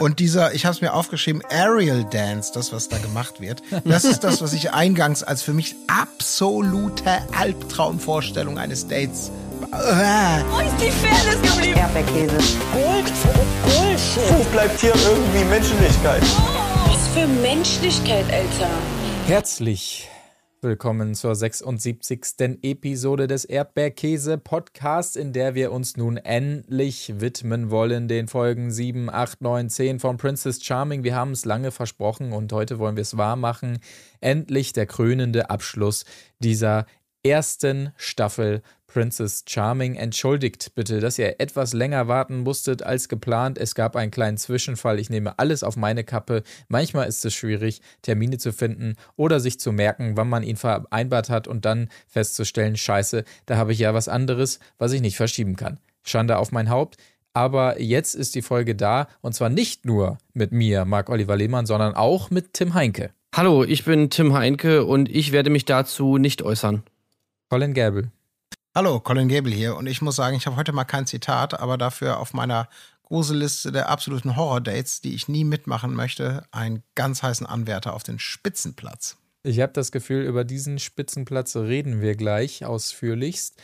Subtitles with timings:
[0.00, 4.04] Und dieser, ich habe es mir aufgeschrieben, Aerial Dance, das, was da gemacht wird, das
[4.04, 7.02] ist das, was ich eingangs als für mich absolute
[7.36, 9.32] Albtraumvorstellung eines Dates.
[9.72, 11.78] Wo ist die Fairness geblieben?
[11.78, 12.36] Erdbeerkäse.
[12.72, 13.12] Gold,
[13.64, 14.38] Bullshit.
[14.38, 16.22] Wo bleibt hier irgendwie Menschlichkeit?
[16.86, 18.70] Was für Menschlichkeit, Alter.
[19.26, 20.08] Herzlich
[20.62, 22.58] willkommen zur 76.
[22.62, 29.08] Episode des Erdbeerkäse Podcasts, in der wir uns nun endlich widmen wollen den Folgen 7,
[29.08, 31.04] 8, 9, 10 von Princess Charming.
[31.04, 33.78] Wir haben es lange versprochen und heute wollen wir es wahr machen.
[34.20, 36.04] Endlich der krönende Abschluss
[36.40, 36.86] dieser
[37.22, 39.94] ersten Staffel Princess Charming.
[39.94, 43.58] Entschuldigt bitte, dass ihr etwas länger warten musstet als geplant.
[43.58, 44.98] Es gab einen kleinen Zwischenfall.
[44.98, 46.42] Ich nehme alles auf meine Kappe.
[46.68, 51.30] Manchmal ist es schwierig, Termine zu finden oder sich zu merken, wann man ihn vereinbart
[51.30, 55.54] hat und dann festzustellen, scheiße, da habe ich ja was anderes, was ich nicht verschieben
[55.54, 55.78] kann.
[56.02, 56.96] Schande auf mein Haupt.
[57.34, 61.94] Aber jetzt ist die Folge da und zwar nicht nur mit mir, Marc-Oliver Lehmann, sondern
[61.94, 63.10] auch mit Tim Heinke.
[63.34, 66.82] Hallo, ich bin Tim Heinke und ich werde mich dazu nicht äußern.
[67.50, 68.10] Colin Gäbel.
[68.78, 69.74] Hallo, Colin Gable hier.
[69.74, 72.68] Und ich muss sagen, ich habe heute mal kein Zitat, aber dafür auf meiner
[73.02, 78.20] Gruselliste der absoluten Horror-Dates, die ich nie mitmachen möchte, einen ganz heißen Anwärter auf den
[78.20, 79.16] Spitzenplatz.
[79.42, 83.60] Ich habe das Gefühl, über diesen Spitzenplatz reden wir gleich ausführlichst.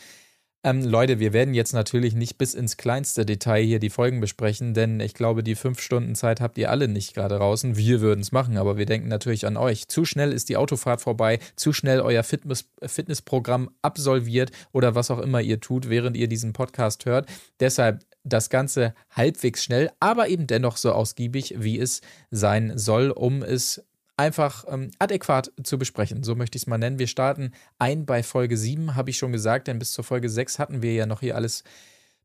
[0.65, 4.73] Ähm, Leute, wir werden jetzt natürlich nicht bis ins kleinste Detail hier die Folgen besprechen,
[4.73, 7.77] denn ich glaube, die fünf Stunden Zeit habt ihr alle nicht gerade draußen.
[7.77, 9.87] Wir würden es machen, aber wir denken natürlich an euch.
[9.89, 15.19] Zu schnell ist die Autofahrt vorbei, zu schnell euer Fitness Fitnessprogramm absolviert oder was auch
[15.19, 17.29] immer ihr tut, während ihr diesen Podcast hört.
[17.59, 23.43] Deshalb das Ganze halbwegs schnell, aber eben dennoch so ausgiebig, wie es sein soll, um
[23.43, 23.85] es
[24.17, 26.23] einfach ähm, adäquat zu besprechen.
[26.23, 26.99] So möchte ich es mal nennen.
[26.99, 30.59] Wir starten ein bei Folge 7, habe ich schon gesagt, denn bis zur Folge 6
[30.59, 31.63] hatten wir ja noch hier alles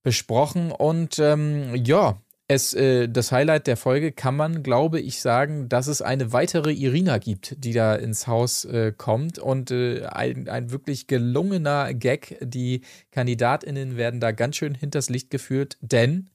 [0.03, 0.73] besprochen.
[0.73, 5.87] Und ähm, ja, es, äh, das Highlight der Folge kann man, glaube ich, sagen, dass
[5.87, 10.73] es eine weitere Irina gibt, die da ins Haus äh, kommt und äh, ein, ein
[10.73, 12.39] wirklich gelungener Gag.
[12.41, 12.81] Die
[13.13, 16.29] KandidatInnen werden da ganz schön hinters Licht geführt, denn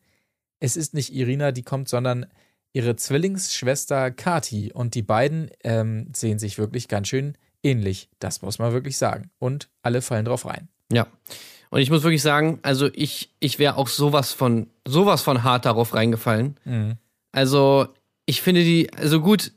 [0.62, 2.28] es ist nicht Irina, die kommt, sondern
[2.76, 4.74] ihre Zwillingsschwester Kati.
[4.74, 8.10] Und die beiden ähm, sehen sich wirklich ganz schön ähnlich.
[8.20, 9.30] Das muss man wirklich sagen.
[9.40, 10.68] Und alle fallen drauf rein.
[10.92, 11.08] Ja.
[11.70, 15.66] Und ich muss wirklich sagen, also ich, ich wäre auch sowas von, sowas von hart
[15.66, 16.58] darauf reingefallen.
[16.66, 16.98] Mhm.
[17.32, 17.88] Also,
[18.26, 19.54] ich finde die, also gut,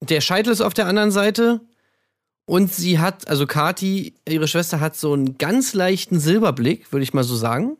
[0.00, 1.60] der Scheitel ist auf der anderen Seite
[2.44, 7.14] und sie hat, also Kati, ihre Schwester hat so einen ganz leichten Silberblick, würde ich
[7.14, 7.76] mal so sagen.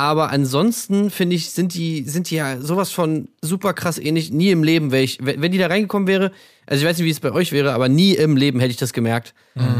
[0.00, 4.32] Aber ansonsten finde ich, sind die, sind die ja sowas von super krass ähnlich.
[4.32, 6.32] Nie im Leben wäre ich, wenn die da reingekommen wäre,
[6.66, 8.78] also ich weiß nicht, wie es bei euch wäre, aber nie im Leben hätte ich
[8.78, 9.34] das gemerkt.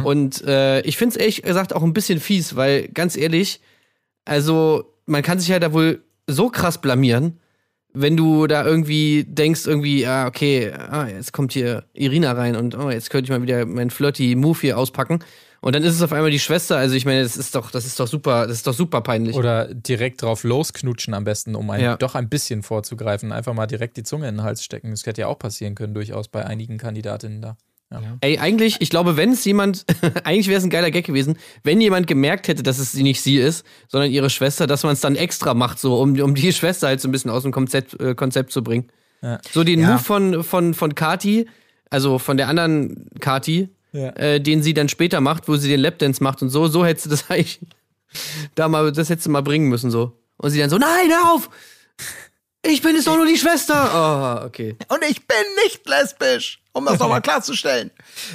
[0.05, 3.63] Und äh, ich finde es ehrlich gesagt auch ein bisschen fies, weil ganz ehrlich,
[4.27, 7.41] also man kann sich ja da wohl so krass blamieren,
[7.95, 12.77] wenn du da irgendwie denkst, irgendwie, ah, okay, ah, jetzt kommt hier Irina rein und
[12.77, 15.21] oh, jetzt könnte ich mal wieder meinen flirty Move hier auspacken.
[15.63, 16.77] Und dann ist es auf einmal die Schwester.
[16.79, 19.37] Also ich meine, das ist doch, das ist doch super, das ist doch super peinlich.
[19.37, 21.97] Oder direkt drauf losknutschen am besten, um ein, Ja.
[21.97, 23.31] doch ein bisschen vorzugreifen.
[23.31, 24.91] Einfach mal direkt die Zunge in den Hals stecken.
[24.91, 27.57] Das hätte ja auch passieren können, durchaus bei einigen Kandidatinnen da.
[27.93, 28.01] Ja.
[28.21, 29.85] Ey, eigentlich, ich glaube, wenn es jemand,
[30.25, 33.21] eigentlich wäre es ein geiler Gag gewesen, wenn jemand gemerkt hätte, dass es sie nicht
[33.21, 36.53] sie ist, sondern ihre Schwester, dass man es dann extra macht, so, um, um die
[36.55, 38.87] Schwester halt so ein bisschen aus dem Konzept, äh, Konzept zu bringen.
[39.23, 39.41] Ja.
[39.51, 39.89] So den Ja.
[39.95, 41.49] Move von, von, von Kati,
[41.91, 44.11] also von der anderen Kati, Ja.
[44.11, 47.07] äh, den sie dann später macht, wo sie den Lapdance macht und so, so hättest
[47.07, 47.61] du das eigentlich
[48.55, 50.17] da mal, das hättest du mal bringen müssen, so.
[50.37, 51.51] Und sie dann so, nein, hör auf!
[52.63, 54.43] Ich bin jetzt doch nur die Schwester!
[54.43, 54.77] Oh, okay.
[54.89, 57.91] Und ich bin nicht lesbisch, um das nochmal klarzustellen.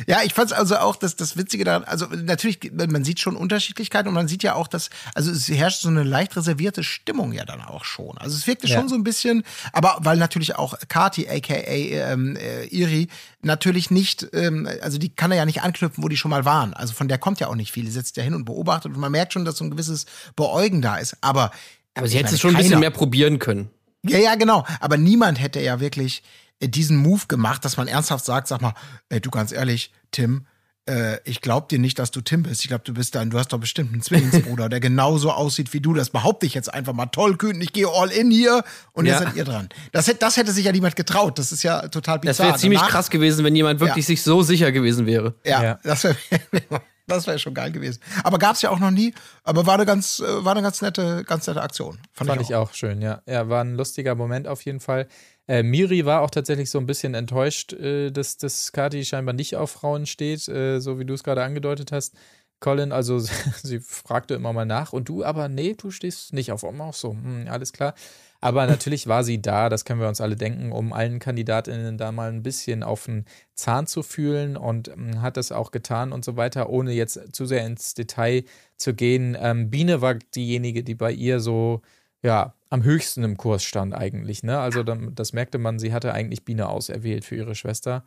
[0.07, 3.35] Ja, ich fand es also auch, dass das Witzige daran, also natürlich, man sieht schon
[3.35, 7.31] Unterschiedlichkeiten und man sieht ja auch, dass, also es herrscht so eine leicht reservierte Stimmung
[7.31, 8.18] ja dann auch schon.
[8.18, 8.78] Also es wirkte Ja.
[8.78, 13.07] schon so ein bisschen, aber weil natürlich auch Kati, aka ähm, äh, Iri,
[13.41, 16.73] natürlich nicht, ähm, also die kann er ja nicht anknüpfen, wo die schon mal waren.
[16.73, 17.85] Also von der kommt ja auch nicht viel.
[17.85, 20.81] Die sitzt ja hin und beobachtet und man merkt schon, dass so ein gewisses Beäugen
[20.81, 21.16] da ist.
[21.22, 21.52] Aber
[21.94, 23.69] Aber sie hätte es schon ein bisschen keiner- mehr probieren können.
[24.03, 24.66] ja, ja, genau.
[24.81, 26.22] Aber niemand hätte ja wirklich
[26.61, 28.73] diesen Move gemacht, dass man ernsthaft sagt, sag mal,
[29.09, 30.46] ey, du ganz ehrlich, Tim,
[30.87, 32.61] äh, ich glaub dir nicht, dass du Tim bist.
[32.61, 35.79] Ich glaube, du bist dann, du hast doch bestimmt einen Zwillingsbruder, der genauso aussieht wie
[35.81, 35.93] du.
[35.93, 37.59] Das behaupte ich jetzt einfach mal tollkühn.
[37.59, 38.63] Ich gehe all in hier
[38.93, 39.13] und Ja.
[39.16, 39.69] jetzt seid ihr dran.
[39.91, 41.40] Das, hätte- das hätte sich ja niemand getraut.
[41.40, 42.29] Das ist ja total bizarr.
[42.37, 44.07] Das wäre ziemlich Danach- krass gewesen, wenn jemand wirklich Ja.
[44.07, 45.34] sich so sicher gewesen wäre.
[45.43, 45.79] Ja, Ja.
[45.84, 46.16] das wäre
[47.07, 47.99] das wär schon geil gewesen.
[48.23, 49.13] Aber gab's ja auch noch nie.
[49.43, 51.97] Aber war eine ganz, äh, war eine ganz nette, ganz nette Aktion.
[52.13, 53.22] Fand, Fand ich auch schön, ja.
[53.28, 55.07] Ja, war ein lustiger Moment auf jeden Fall.
[55.47, 59.55] Äh, Miri war auch tatsächlich so ein bisschen enttäuscht, äh, dass, dass Kati scheinbar nicht
[59.55, 62.15] auf Frauen steht, äh, so wie du es gerade angedeutet hast.
[62.59, 63.19] Colin, also
[63.63, 66.93] sie fragte immer mal nach und du, aber nee, du stehst nicht auf Oma auch
[66.93, 67.11] so.
[67.11, 67.93] Hm, alles klar.
[68.41, 72.11] Aber natürlich war sie da, das können wir uns alle denken, um allen Kandidatinnen da
[72.11, 73.25] mal ein bisschen auf den
[73.55, 77.45] Zahn zu fühlen und ähm, hat das auch getan und so weiter, ohne jetzt zu
[77.45, 78.43] sehr ins Detail
[78.77, 79.35] zu gehen.
[79.39, 81.81] Ähm, Biene war diejenige, die bei ihr so,
[82.23, 84.44] ja, am höchsten im Kurs stand eigentlich.
[84.44, 84.59] Ne?
[84.59, 88.03] Also das merkte man, sie hatte eigentlich Biene auserwählt für ihre Schwester,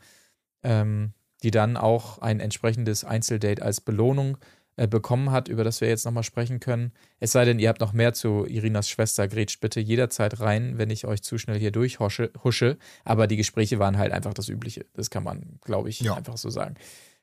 [0.63, 1.13] ähm,
[1.43, 4.39] die dann auch ein entsprechendes Einzeldate als Belohnung
[4.77, 6.93] äh, bekommen hat, über das wir jetzt nochmal sprechen können.
[7.21, 10.91] Es sei denn, ihr habt noch mehr zu Irinas Schwester, grätscht bitte jederzeit rein, wenn
[10.91, 12.31] ich euch zu schnell hier durchhusche.
[12.45, 12.77] Husche.
[13.05, 14.87] Aber die Gespräche waren halt einfach das Übliche.
[14.95, 16.15] Das kann man, glaube ich, Ja.
[16.15, 16.75] einfach so sagen.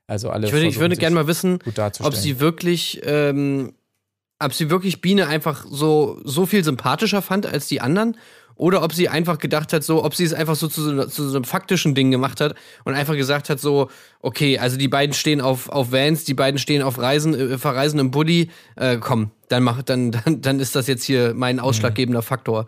[0.07, 1.59] Also alle Ich würde, ich würde gerne mal wissen,
[1.99, 3.73] ob sie wirklich, ähm,
[4.39, 8.17] ob sie wirklich Biene einfach so, so viel sympathischer fand als die anderen
[8.55, 11.35] oder ob sie einfach gedacht hat, so, ob sie es einfach so zu, zu so
[11.35, 12.55] einem faktischen Ding gemacht hat
[12.85, 13.89] und einfach gesagt hat, so,
[14.21, 17.99] okay, also die beiden stehen auf, auf Vans, die beiden stehen auf Reisen, äh, Verreisen
[17.99, 22.21] im Bulli, äh, komm, dann mach, dann, dann, dann ist das jetzt hier mein ausschlaggebender
[22.21, 22.67] Faktor.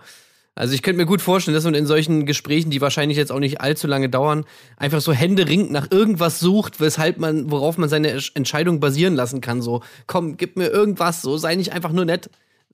[0.57, 3.39] Also ich könnte mir gut vorstellen, dass man in solchen Gesprächen, die wahrscheinlich jetzt auch
[3.39, 4.43] nicht allzu lange dauern,
[4.75, 9.61] einfach so händeringend nach irgendwas sucht, weshalb man, worauf man seine Entscheidung basieren lassen kann.
[9.61, 12.31] So, komm, gib mir irgendwas, so sei nicht einfach nur nett.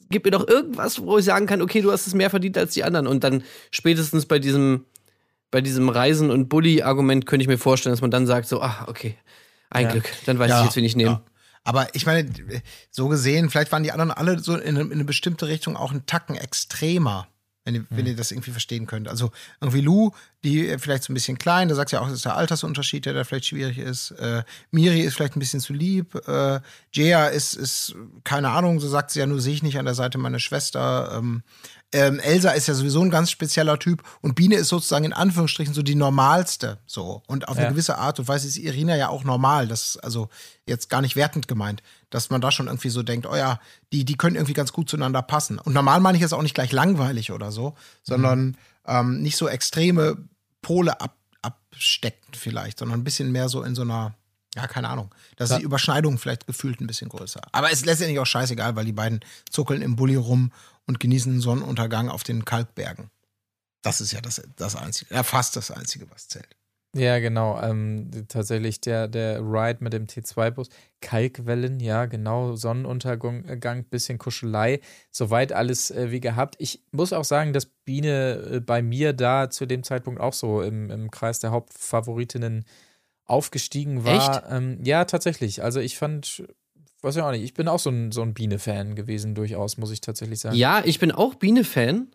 [0.09, 2.73] Gib mir doch irgendwas, wo ich sagen kann, okay, du hast es mehr verdient als
[2.73, 3.05] die anderen.
[3.05, 4.85] Und dann spätestens bei diesem,
[5.51, 8.87] bei diesem Reisen- und Bully-Argument könnte ich mir vorstellen, dass man dann sagt, so, ach,
[8.87, 9.17] okay,
[9.69, 9.91] ein Ja.
[9.91, 11.11] Glück, dann weiß ich jetzt, wen ich nehme.
[11.11, 11.23] Ja.
[11.65, 12.29] Aber ich meine,
[12.91, 15.91] so gesehen, vielleicht waren die anderen alle so in eine, in eine bestimmte Richtung auch
[15.91, 17.27] einen Tacken extremer.
[17.65, 19.07] Wenn ihr, wenn ihr das irgendwie verstehen könnt.
[19.07, 19.31] Also
[19.61, 20.11] irgendwie Lou,
[20.43, 23.05] die vielleicht so ein bisschen klein, da sagst du ja auch, das ist der Altersunterschied,
[23.05, 24.11] der da vielleicht schwierig ist.
[24.11, 26.13] Äh, Miri ist vielleicht ein bisschen zu lieb.
[26.27, 26.59] Äh,
[26.91, 27.95] Jaya ist, ist,
[28.25, 31.13] keine Ahnung, so sagt sie ja nur, sehe ich nicht an der Seite meiner Schwester.
[31.17, 31.43] Ähm,
[31.93, 35.73] ähm, Elsa ist ja sowieso ein ganz spezieller Typ und Biene ist sozusagen in Anführungsstrichen
[35.73, 36.79] so die normalste.
[36.85, 37.23] So.
[37.27, 37.63] Und auf Ja.
[37.63, 39.67] eine gewisse Art und Weise ist Irina ja auch normal.
[39.67, 40.29] Das ist also
[40.65, 43.59] jetzt gar nicht wertend gemeint, dass man da schon irgendwie so denkt, oh ja,
[43.91, 45.59] die, die können irgendwie ganz gut zueinander passen.
[45.59, 49.47] Und normal meine ich jetzt auch nicht gleich langweilig oder so, sondern ähm, nicht so
[49.47, 50.17] extreme
[50.61, 54.15] Pole ab, absteckend vielleicht, sondern ein bisschen mehr so in so einer,
[54.55, 55.13] ja, keine Ahnung.
[55.35, 57.41] Da ist die Überschneidung vielleicht gefühlt ein bisschen größer.
[57.51, 59.19] Aber es ist letztendlich auch scheißegal, weil die beiden
[59.49, 60.51] zuckeln im Bulli rum
[60.87, 63.09] und genießen den Sonnenuntergang auf den Kalkbergen.
[63.81, 66.55] Das ist ja das, das Einzige, ja, fast das Einzige, was zählt.
[66.95, 67.59] Ja, genau.
[67.59, 70.69] Ähm, tatsächlich der, der Ride mit dem T2-Bus.
[71.01, 72.55] Kalkwellen, ja, genau.
[72.55, 74.79] Sonnenuntergang, Gang, bisschen Kuschelei.
[75.09, 76.55] Soweit alles äh, wie gehabt.
[76.59, 80.61] Ich muss auch sagen, dass Biene äh, bei mir da zu dem Zeitpunkt auch so
[80.61, 82.63] im, im Kreis der Hauptfavoritinnen
[83.25, 84.47] aufgestiegen war.
[84.51, 85.63] Ähm, ja, tatsächlich.
[85.63, 86.43] Also ich fand,
[87.03, 89.91] weiß ja auch nicht, ich bin auch so ein, so ein Biene-Fan gewesen, durchaus, muss
[89.91, 90.55] ich tatsächlich sagen.
[90.55, 92.07] Ja, ich bin auch Biene-Fan,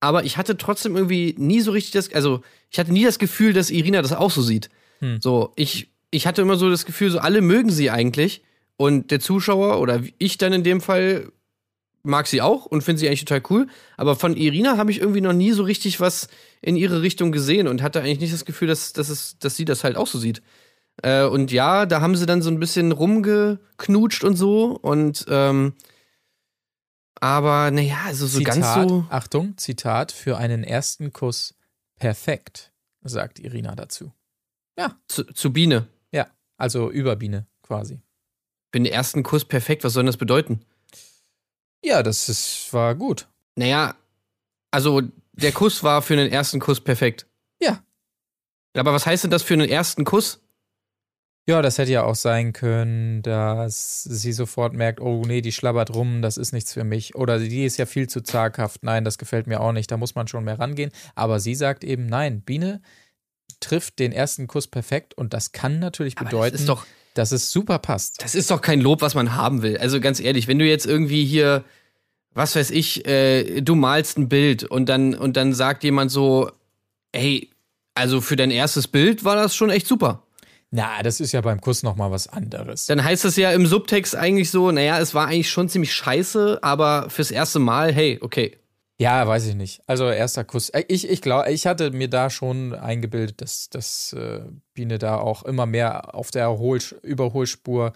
[0.00, 3.52] aber ich hatte trotzdem irgendwie nie so richtig das, also ich hatte nie das Gefühl,
[3.52, 4.70] dass Irina das auch so sieht.
[5.00, 5.20] Hm.
[5.20, 8.42] So, ich, ich hatte immer so das Gefühl, so alle mögen sie eigentlich
[8.76, 11.32] und der Zuschauer oder ich dann in dem Fall
[12.02, 13.66] mag sie auch und finde sie eigentlich total cool,
[13.96, 16.28] aber von Irina habe ich irgendwie noch nie so richtig was
[16.62, 19.64] in ihre Richtung gesehen und hatte eigentlich nicht das Gefühl, dass, dass, es, dass sie
[19.64, 20.40] das halt auch so sieht.
[21.02, 25.74] Äh, und ja, da haben sie dann so ein bisschen rumgeknutscht und so und ähm,
[27.20, 29.04] aber naja, also so Zitat, ganz so.
[29.10, 31.54] Achtung, Zitat, für einen ersten Kuss
[31.96, 34.12] perfekt, sagt Irina dazu.
[35.08, 35.86] Zu, zu Biene.
[36.12, 36.26] Ja,
[36.56, 38.00] also über Biene quasi.
[38.72, 40.64] Für den ersten Kuss perfekt, was soll das bedeuten?
[41.84, 43.26] Ja, das ist, war gut.
[43.56, 43.94] Naja,
[44.70, 45.02] also
[45.32, 47.26] der Kuss war für den ersten Kuss perfekt.
[47.60, 47.82] Ja.
[48.74, 50.40] Aber was heißt denn das für einen ersten Kuss?
[51.48, 55.94] Ja, das hätte ja auch sein können, dass sie sofort merkt, oh nee, die schlabbert
[55.94, 57.16] rum, das ist nichts für mich.
[57.16, 60.14] Oder die ist ja viel zu zaghaft, nein, das gefällt mir auch nicht, da muss
[60.14, 60.92] man schon mehr rangehen.
[61.14, 62.82] Aber sie sagt eben, nein, Biene
[63.58, 67.50] trifft den ersten Kuss perfekt und das kann natürlich Aber bedeuten, das doch, dass es
[67.50, 68.22] super passt.
[68.22, 69.76] das ist doch kein Lob, was man haben will.
[69.78, 71.64] Also ganz ehrlich, wenn du jetzt irgendwie hier,
[72.32, 76.50] was weiß ich, äh, du malst ein Bild und dann, und dann sagt jemand so,
[77.14, 77.50] hey,
[77.94, 80.22] also für dein erstes Bild war das schon echt super.
[80.72, 82.86] Na, das ist ja beim Kuss nochmal was anderes.
[82.86, 86.60] Dann heißt es ja im Subtext eigentlich so, naja, es war eigentlich schon ziemlich scheiße,
[86.62, 88.56] aber fürs erste Mal, hey, okay.
[89.00, 89.82] Ja, weiß ich nicht.
[89.86, 90.68] Also erster Kuss.
[90.68, 94.42] Äh, Ich, ich glaube, ich hatte mir da schon eingebildet, dass, dass äh,
[94.74, 97.92] Biene da auch immer mehr auf der Erhol Überholspur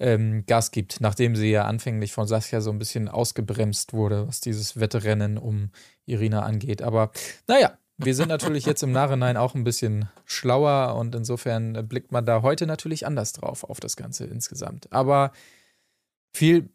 [0.00, 4.40] ähm, Gas gibt, nachdem sie ja anfänglich von Saskia so ein bisschen ausgebremst wurde, was
[4.40, 5.70] dieses Wettrennen um
[6.06, 6.82] Irina angeht.
[6.82, 7.12] Aber
[7.46, 12.24] naja, wir sind natürlich jetzt im Nachhinein auch ein bisschen schlauer und insofern blickt man
[12.24, 14.92] da heute natürlich anders drauf auf das Ganze insgesamt.
[14.92, 15.32] Aber
[16.32, 16.68] viel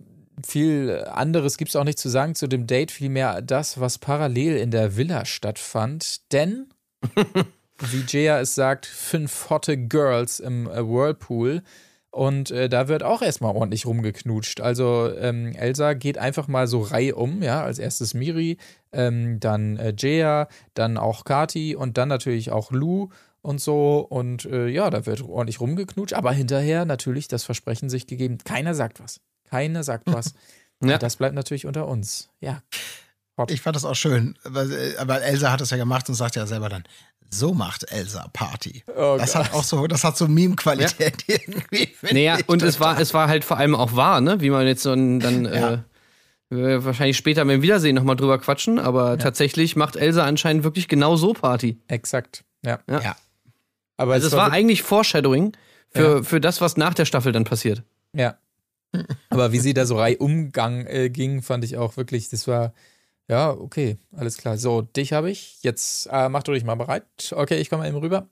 [0.45, 4.57] viel anderes gibt es auch nicht zu sagen zu dem Date, vielmehr das, was parallel
[4.57, 6.31] in der Villa stattfand.
[6.31, 6.69] Denn,
[7.79, 11.61] wie Jaya es sagt, fünf hotte Girls im äh, Whirlpool.
[12.09, 14.61] Und äh, da wird auch erstmal ordentlich rumgeknutscht.
[14.61, 18.57] Also ähm, Elsa geht einfach mal so reihum, ja, als erstes Miri,
[18.93, 23.09] ähm, dann äh, Jaya, dann auch Kati und dann natürlich auch Lou
[23.41, 23.99] und so.
[24.09, 26.13] Und äh, ja, da wird ordentlich rumgeknutscht.
[26.13, 29.19] Aber hinterher natürlich das Versprechen sich gegeben, keiner sagt was.
[29.49, 30.33] Keiner sagt was.
[30.83, 30.95] Ja.
[30.95, 32.29] Und das bleibt natürlich unter uns.
[32.41, 32.61] Ja.
[33.47, 34.67] Ich fand das auch schön, weil,
[35.05, 36.83] weil Elsa hat das ja gemacht und sagt ja selber dann,
[37.29, 38.83] so macht Elsa Party.
[38.93, 39.45] Oh das Gott.
[39.45, 41.87] hat auch so, das hat so Meme-Qualität irgendwie.
[41.87, 44.41] finde Naja, und es war, es war halt vor allem auch wahr, ne?
[44.41, 45.73] Wie man jetzt so ein, dann Ja.
[45.73, 45.77] äh,
[46.55, 51.33] wahrscheinlich später beim Wiedersehen nochmal drüber quatschen, aber tatsächlich macht Elsa anscheinend wirklich genau so
[51.33, 51.77] Party.
[51.87, 52.43] Exakt.
[52.65, 52.79] Ja.
[52.89, 53.01] Ja.
[53.01, 53.15] Ja.
[53.97, 55.53] Aber Also es war wirklich- eigentlich Foreshadowing
[55.89, 57.83] für, für das, was nach der Staffel dann passiert.
[58.13, 58.37] Ja.
[59.29, 62.73] Aber wie sie da so reihumgang äh, ging, fand ich auch wirklich, das war,
[63.29, 64.57] ja, okay, alles klar.
[64.57, 65.57] So, dich habe ich.
[65.61, 67.03] Jetzt äh, mach du dich mal bereit.
[67.31, 68.27] Okay, ich komme mal eben rüber.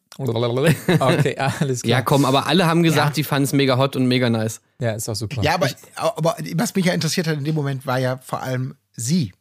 [0.99, 1.89] Okay, alles klar.
[1.99, 3.13] Ja, komm, aber alle haben gesagt, Ja.
[3.13, 4.61] die fanden es mega hot und mega nice.
[4.79, 5.41] Ja, ist auch super.
[5.41, 8.75] Ja, aber, aber was mich ja interessiert hat in dem Moment, war ja vor allem
[8.95, 9.31] sie.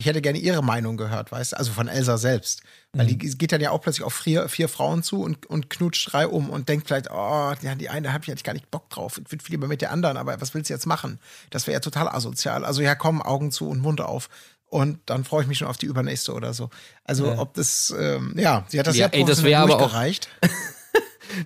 [0.00, 2.62] Ich hätte gerne ihre Meinung gehört, weißt du, also von Elsa selbst.
[2.92, 6.12] Weil die geht dann ja auch plötzlich auf vier, vier Frauen zu und, und knutscht
[6.12, 8.88] drei um und denkt vielleicht, oh, ja, die eine habe ich eigentlich gar nicht Bock
[8.90, 9.20] drauf.
[9.22, 11.18] Ich würde viel lieber mit der anderen, aber was willst du jetzt machen?
[11.50, 12.64] Das wäre ja total asozial.
[12.64, 14.28] Also ja, komm, Augen zu und Mund auf.
[14.70, 16.68] Und dann freue ich mich schon auf die übernächste oder so.
[17.04, 19.74] Also ob das, ähm, ja, sie hat das Ja, ja, ey, das professionell wär aber
[19.76, 20.28] auch- durchgereicht.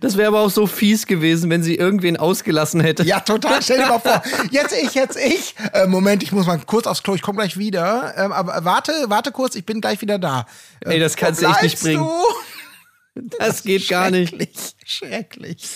[0.01, 3.03] Das wäre aber auch so fies gewesen, wenn sie irgendwen ausgelassen hätte.
[3.03, 3.61] Ja, total.
[3.63, 5.57] Stell dir mal vor, jetzt ich, jetzt ich.
[5.73, 8.15] Äh, Moment, ich muss mal kurz aufs Klo, ich komme gleich wieder.
[8.17, 10.47] Ähm, aber warte, warte kurz, ich bin gleich wieder da.
[10.81, 12.05] Ey, das kannst du echt nicht bringen.
[12.05, 13.21] Du?
[13.41, 14.31] Das geht gar nicht.
[14.31, 15.69] Schrecklich, schrecklich.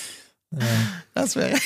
[1.13, 1.59] Das wäre.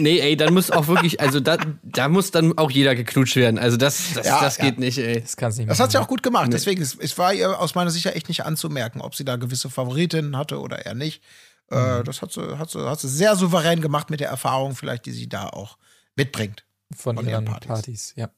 [0.00, 3.58] Nee, ey, dann muss auch wirklich, also da, da muss dann auch jeder geknutscht werden.
[3.58, 4.64] Also das, das, Ja, das ja.
[4.64, 5.20] geht nicht, ey.
[5.20, 5.84] Das kannst du nicht Das machen.
[5.84, 6.50] hat sie auch gut gemacht.
[6.52, 9.36] Deswegen, es, es war ihr aus meiner Sicht ja echt nicht anzumerken, ob sie da
[9.36, 11.22] gewisse Favoritinnen hatte oder eher nicht.
[11.70, 11.76] Mhm.
[11.78, 15.06] Äh, das hat sie, hat, sie, hat sie sehr souverän gemacht mit der Erfahrung, vielleicht,
[15.06, 15.76] die sie da auch
[16.16, 16.64] mitbringt.
[16.96, 17.68] von, von ihren ihren Partys.
[17.68, 18.12] Partys.
[18.16, 18.30] Ja.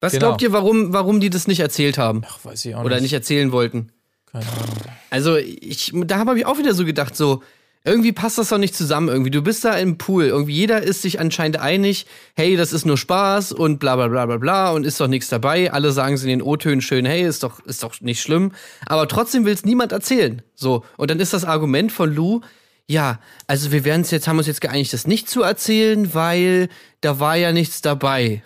[0.00, 0.26] Was Genau.
[0.26, 2.22] glaubt ihr, warum, warum die das nicht erzählt haben?
[2.28, 3.92] Ach, weiß ich auch Oder nicht erzählen wollten?
[4.26, 4.76] Keine Ahnung.
[5.08, 7.42] Also, ich, da habe ich auch wieder so gedacht, so,
[7.86, 9.08] irgendwie passt das doch nicht zusammen.
[9.08, 10.24] Irgendwie, du bist da im Pool.
[10.24, 14.26] Irgendwie jeder ist sich anscheinend einig, hey, das ist nur Spaß und bla bla bla
[14.26, 15.72] bla bla und ist doch nichts dabei.
[15.72, 18.52] Alle sagen es in den O-Tönen schön, hey, ist doch, ist doch nicht schlimm.
[18.86, 20.42] Aber trotzdem will es niemand erzählen.
[20.54, 20.84] So.
[20.96, 22.40] Und dann ist das Argument von Lou,
[22.88, 26.68] ja, also wir werden es jetzt, haben uns jetzt geeinigt, das nicht zu erzählen, weil
[27.00, 28.42] da war ja nichts dabei.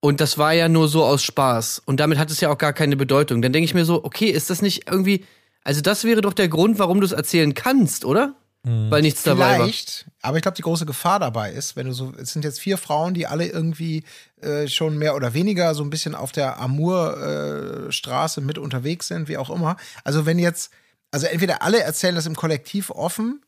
[0.00, 1.82] Und das war ja nur so aus Spaß.
[1.84, 3.42] Und damit hat es ja auch gar keine Bedeutung.
[3.42, 5.24] Dann denke ich mir so, okay, ist das nicht irgendwie.
[5.64, 8.36] Also, das wäre doch der Grund, warum du es erzählen kannst, oder?
[8.66, 9.54] Weil nichts dabei war.
[9.54, 12.58] Vielleicht, aber ich glaube, die große Gefahr dabei ist, wenn du so, es sind jetzt
[12.58, 14.02] vier Frauen, die alle irgendwie
[14.40, 19.36] äh, schon mehr oder weniger so ein bisschen auf der Amour-Straße mit unterwegs sind, wie
[19.36, 19.76] auch immer.
[20.02, 20.72] Also wenn jetzt,
[21.12, 23.40] also entweder alle erzählen das im Kollektiv offen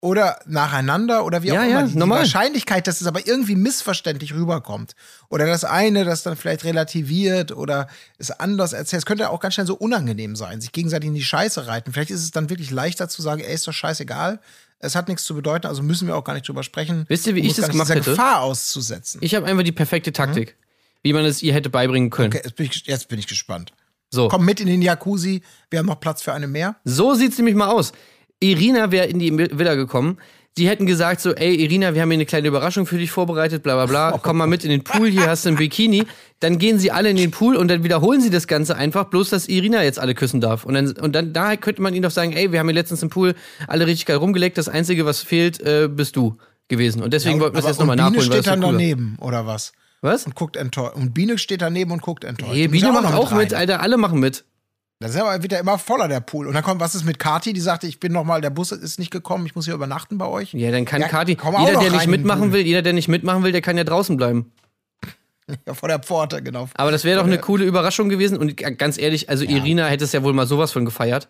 [0.00, 1.82] oder nacheinander oder wie Ja, auch ja, immer.
[1.84, 2.20] Die, die normal.
[2.20, 4.94] Wahrscheinlichkeit, dass es aber irgendwie missverständlich rüberkommt
[5.28, 7.86] oder das eine, das dann vielleicht relativiert oder
[8.18, 11.22] es anders erzählt, es könnte auch ganz schnell so unangenehm sein, sich gegenseitig in die
[11.22, 11.92] Scheiße reiten.
[11.92, 14.40] Vielleicht ist es dann wirklich leichter zu sagen, ey, ist doch scheißegal,
[14.78, 17.04] es hat nichts zu bedeuten, also müssen wir auch gar nicht drüber sprechen.
[17.08, 18.10] Wisst ihr, wie ich das gemacht hätte?
[18.10, 19.20] Gefahr auszusetzen.
[19.22, 20.56] Ich habe einfach die perfekte Taktik,
[21.02, 22.28] wie man es ihr hätte beibringen können.
[22.28, 23.72] okay, jetzt bin ich, jetzt bin ich gespannt.
[24.08, 24.28] So.
[24.28, 26.76] Komm mit in den Jacuzzi, wir haben noch Platz für eine mehr.
[26.84, 27.92] So sieht's nämlich mal aus.
[28.40, 30.18] Irina wäre in die Villa gekommen.
[30.58, 33.62] Die hätten gesagt so, ey Irina, wir haben hier eine kleine Überraschung für dich vorbereitet,
[33.62, 34.18] bla bla bla.
[34.22, 36.04] Komm mal mit in den Pool, hier hast du ein Bikini.
[36.40, 39.30] Dann gehen sie alle in den Pool und dann wiederholen sie das Ganze einfach, bloß
[39.30, 40.64] dass Irina jetzt alle küssen darf.
[40.64, 43.02] Und dann, und dann da könnte man ihnen doch sagen, ey, wir haben hier letztens
[43.02, 43.34] im Pool
[43.68, 46.36] alle richtig geil rumgeleckt, das Einzige, was fehlt, äh, bist du
[46.68, 47.02] gewesen.
[47.02, 48.72] Und deswegen wollten wir es jetzt nochmal und Biene nachholen, weil steht dann cool war.
[48.72, 49.72] daneben, oder was?
[50.00, 50.24] Was?
[50.24, 50.96] Und guckt enttäuscht.
[50.96, 52.50] Und Biene steht daneben und guckt enttäuscht.
[52.50, 53.52] Muss Biene ja macht noch auch mit.
[53.52, 54.44] Alter, alle machen mit.
[55.00, 56.46] Das ist aber wieder immer voller, der Pool.
[56.46, 58.70] Und dann kommt, was ist mit Kati, die sagte, ich bin noch mal, der Bus
[58.70, 60.52] ist nicht gekommen, ich muss hier übernachten bei euch.
[60.52, 61.32] Ja, dann kann Ja, Kati,
[61.66, 64.52] jeder, der nicht mitmachen will, jeder, der nicht mitmachen will, der kann ja draußen bleiben.
[65.66, 66.68] Ja, vor der Pforte, genau.
[66.74, 68.38] Aber das wäre doch eine coole Überraschung gewesen.
[68.38, 71.28] Und ganz ehrlich, also Irina hätte es ja wohl mal sowas von gefeiert.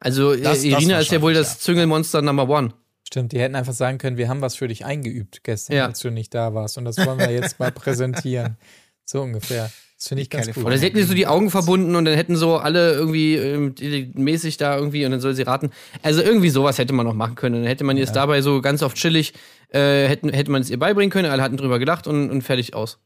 [0.00, 2.74] Also äh, Das- das Irina ist ja wohl das Züngelmonster Number One.
[3.06, 5.86] Stimmt, die hätten einfach sagen können, wir haben was für dich eingeübt gestern, Ja.
[5.86, 6.78] als du nicht da warst.
[6.78, 8.56] Und das wollen wir jetzt mal präsentieren.
[9.04, 9.70] So ungefähr.
[10.04, 10.64] Das finde ich ganz Keine gut.
[10.66, 14.58] Oder sie hätten so die Augen verbunden und dann hätten so alle irgendwie die- mäßig
[14.58, 15.70] da irgendwie und dann soll sie raten.
[16.02, 17.54] Also irgendwie sowas hätte man noch machen können.
[17.54, 19.32] Dann hätte man ihr es dabei so ganz oft chillig,
[19.70, 22.74] äh, hätten, hätte man es ihr beibringen können, alle hatten drüber gelacht und, und fertig
[22.74, 22.98] aus.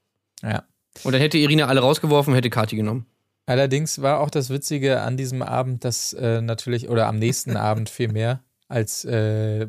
[0.43, 0.65] Ja.
[1.05, 3.07] Und dann hätte Irina alle rausgeworfen, hätte Kati genommen.
[3.47, 7.91] Allerdings war auch das Witzige an diesem Abend, dass äh, natürlich, oder am nächsten Abend
[7.91, 9.69] vielmehr, als äh,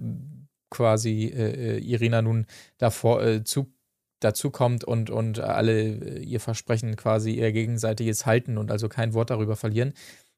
[0.71, 2.48] quasi äh, äh, Irina nun
[2.79, 3.71] davor äh, zu,
[4.19, 9.13] dazu kommt und, und alle äh, ihr Versprechen quasi ihr gegenseitiges halten und also kein
[9.13, 9.93] Wort darüber verlieren.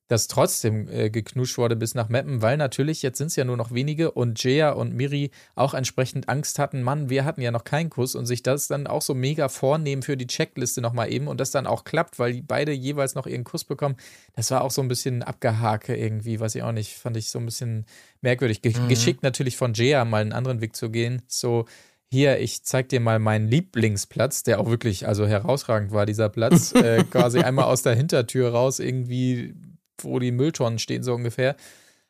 [0.08, 3.56] dass trotzdem äh, geknuscht wurde bis nach Meppen, weil natürlich, jetzt sind es ja nur
[3.56, 7.64] noch wenige und Jaya und Miri auch entsprechend Angst hatten, Mann, wir hatten ja noch
[7.64, 11.30] keinen Kuss und sich das dann auch so mega vornehmen für die Checkliste nochmal eben
[11.30, 13.96] und das dann auch klappt, weil die beide jeweils noch ihren Kuss bekommen.
[14.36, 17.40] Das war auch so ein bisschen Abgehake irgendwie, weiß ich auch nicht, fand ich so
[17.40, 17.86] ein bisschen
[18.20, 18.62] merkwürdig.
[18.62, 18.90] Ge Mhm.
[18.90, 21.64] Geschickt natürlich von Jaya mal einen anderen Weg zu gehen, so
[22.12, 26.72] hier, ich zeig dir mal meinen Lieblingsplatz, der auch wirklich also herausragend war, dieser Platz.
[26.76, 29.56] äh, quasi einmal aus der Hintertür raus, irgendwie,
[30.02, 31.56] wo die Mülltonnen stehen, so ungefähr.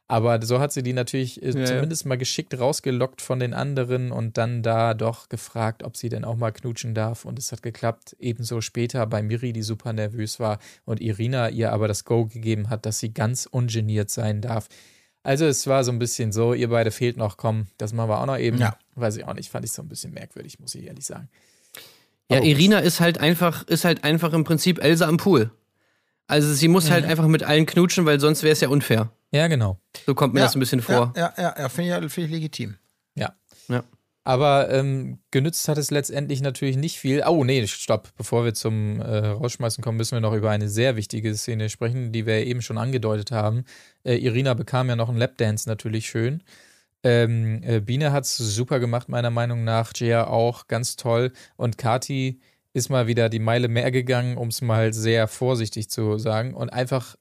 [0.07, 1.65] Aber so hat sie die natürlich äh, Ja, ja.
[1.65, 6.25] zumindest mal geschickt rausgelockt von den anderen und dann da doch gefragt, ob sie denn
[6.25, 7.23] auch mal knutschen darf.
[7.23, 8.15] Und es hat geklappt.
[8.19, 12.71] Ebenso später bei Miri, die super nervös war und Irina ihr aber das Go gegeben
[12.71, 14.67] hat, dass sie ganz ungeniert sein darf.
[15.23, 18.19] Also es war so ein bisschen so, ihr beide fehlt noch, komm, das machen wir
[18.19, 18.57] auch noch eben.
[18.57, 18.75] Ja.
[18.95, 21.29] Weiß ich auch nicht, fand ich so ein bisschen merkwürdig, muss ich ehrlich sagen.
[22.29, 25.51] Ja, Aber Irina ist halt einfach, ist halt einfach im Prinzip Elsa am Pool.
[26.27, 26.91] Also sie muss Mhm.
[26.93, 29.11] halt einfach mit allen knutschen, weil sonst wäre es ja unfair.
[29.31, 29.79] Ja, genau.
[30.05, 31.13] So kommt mir Ja, das ein bisschen vor.
[31.15, 32.77] Ja, ja, ja, ja finde ich, find ich legitim.
[33.15, 33.35] Ja.
[33.67, 33.83] Ja.
[34.23, 37.23] Aber ähm, genützt hat es letztendlich natürlich nicht viel.
[37.27, 38.09] Oh, nee, stopp.
[38.17, 42.11] Bevor wir zum äh, Rausschmeißen kommen, müssen wir noch über eine sehr wichtige Szene sprechen,
[42.11, 43.63] die wir eben schon angedeutet haben.
[44.03, 46.43] Äh, Irina bekam ja noch einen Lapdance natürlich schön.
[47.03, 49.91] Ähm, äh, Biene hat es super gemacht, meiner Meinung nach.
[49.95, 51.31] Jia auch, ganz toll.
[51.57, 52.39] Und Kati
[52.73, 56.53] ist mal wieder die Meile mehr gegangen, um es mal sehr vorsichtig zu sagen.
[56.53, 57.15] Und einfach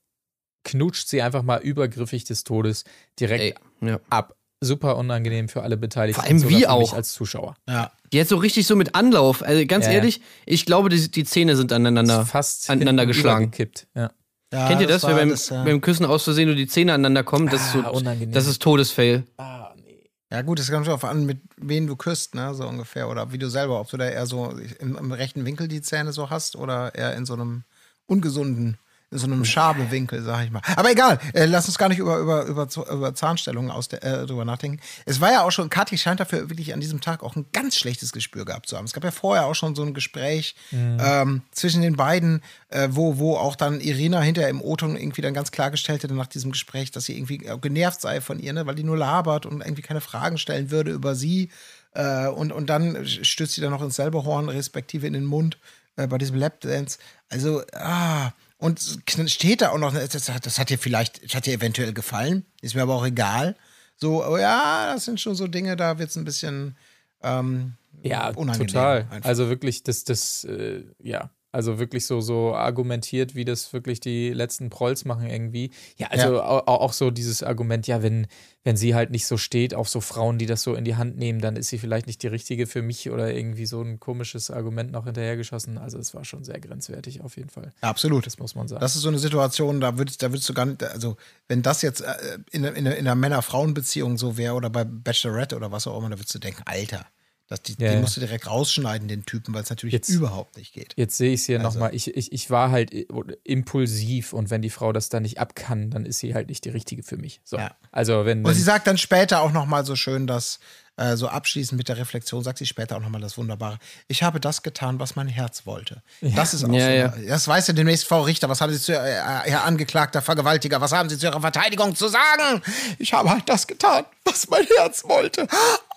[0.64, 2.84] knutscht sie einfach mal übergriffig des Todes
[3.18, 4.00] direkt Ey, ja.
[4.10, 4.36] ab.
[4.62, 6.20] Super unangenehm für alle Beteiligten.
[6.20, 6.92] Vor allem wie auch.
[6.92, 7.54] als Zuschauer.
[7.68, 7.90] Ja.
[8.12, 9.42] Die hat so richtig so mit Anlauf.
[9.42, 9.96] Also ganz Ja, ja.
[9.98, 12.22] ehrlich, ich glaube, die, die Zähne sind aneinander.
[12.22, 13.44] Ist fast aneinander geschlagen.
[13.44, 13.86] übergekippt.
[13.94, 14.10] Ja.
[14.52, 15.64] ja Kennt ihr das, war wenn beim, das, ja.
[15.64, 17.48] beim Küssen aus Versehen nur die Zähne aneinander kommen?
[17.48, 18.32] Das, ist, Ah, so, unangenehm.
[18.32, 19.24] das ist Todesfail.
[19.38, 20.10] Ah, nee.
[20.30, 23.08] Ja, gut, es kommt darauf an, mit wen du küsst, ne, so ungefähr.
[23.08, 26.12] Oder wie du selber, ob du da eher so im, im rechten Winkel die Zähne
[26.12, 27.64] so hast oder eher in so einem
[28.06, 28.76] ungesunden,
[29.10, 30.62] so einem Schabewinkel, sag ich mal.
[30.76, 34.26] Aber egal, äh, lass uns gar nicht über, über, über, über Zahnstellungen aus der, äh,
[34.26, 34.80] drüber nachdenken.
[35.04, 37.76] Es war ja auch schon, Kathi scheint dafür wirklich an diesem Tag auch ein ganz
[37.76, 38.84] schlechtes Gespür gehabt zu haben.
[38.84, 43.18] Es gab ja vorher auch schon so ein Gespräch ähm, zwischen den beiden, äh, wo,
[43.18, 46.92] wo auch dann Irina hinterher im O-Ton irgendwie dann ganz klargestellt hätte nach diesem Gespräch,
[46.92, 50.00] dass sie irgendwie genervt sei von ihr, ne, weil die nur labert und irgendwie keine
[50.00, 51.50] Fragen stellen würde über sie.
[51.94, 55.58] Äh, und, und dann stürzt sie dann noch ins selbe Horn, respektive in den Mund
[55.96, 56.98] äh, bei diesem Lapdance.
[57.28, 58.80] Also, ah, und
[59.26, 62.44] steht da auch noch, das hat, das hat ihr vielleicht, das hat ihr eventuell gefallen,
[62.60, 63.56] ist mir aber auch egal.
[63.96, 66.76] So, oh ja, das sind schon so Dinge, da wird es ein bisschen
[67.22, 68.68] ähm, Ja, unangenehm.
[68.68, 69.08] total.
[69.10, 69.28] einfach.
[69.28, 74.30] Also wirklich, das, das, äh, ja, also wirklich so, so argumentiert, wie das wirklich die
[74.30, 75.70] letzten Prolls machen irgendwie.
[75.96, 76.42] Ja, also Ja.
[76.42, 78.26] Auch, auch so dieses Argument, ja, wenn,
[78.62, 81.16] wenn sie halt nicht so steht auf so Frauen, die das so in die Hand
[81.16, 84.50] nehmen, dann ist sie vielleicht nicht die richtige für mich oder irgendwie so ein komisches
[84.50, 85.78] Argument noch hinterhergeschossen.
[85.78, 87.72] Also es war schon sehr grenzwertig auf jeden Fall.
[87.80, 88.26] Absolut.
[88.26, 88.80] Das muss man sagen.
[88.80, 91.16] Das ist so eine Situation, da würdest, da würdest du gar nicht, also
[91.48, 95.72] wenn das jetzt äh, in, in, in einer Männer-Frauen-Beziehung so wäre oder bei Bachelorette oder
[95.72, 97.06] was auch immer, da würdest du denken, Alter,
[97.50, 98.00] das, die, Ja, die ja.
[98.00, 100.94] musst du direkt rausschneiden, den Typen, weil es natürlich Jetzt- überhaupt nicht geht.
[100.96, 101.94] Jetzt sehe ich es hier Also- nochmal.
[101.94, 103.06] Ich, ich, ich war halt i-
[103.44, 106.64] impulsiv und wenn die Frau das dann nicht ab kann, dann ist sie halt nicht
[106.64, 107.40] die richtige für mich.
[107.44, 107.58] So.
[107.58, 107.72] Ja.
[107.92, 110.60] Also wenn, Und sie sagt dann später auch noch mal so schön, dass
[110.96, 113.78] äh, so abschließend mit der Reflexion sagt sie später auch noch mal das Wunderbare.
[114.06, 116.02] Ich habe das getan, was mein Herz wollte.
[116.20, 116.92] Das ist auch Ja, so.
[116.92, 117.14] ja.
[117.28, 118.48] Das weiß ja demnächst Frau Richter.
[118.48, 120.80] Was haben Sie zu äh, Herr angeklagter Vergewaltiger?
[120.80, 122.62] Was haben Sie zu Ihrer Verteidigung zu sagen?
[122.98, 125.46] Ich habe halt das getan, was mein Herz wollte.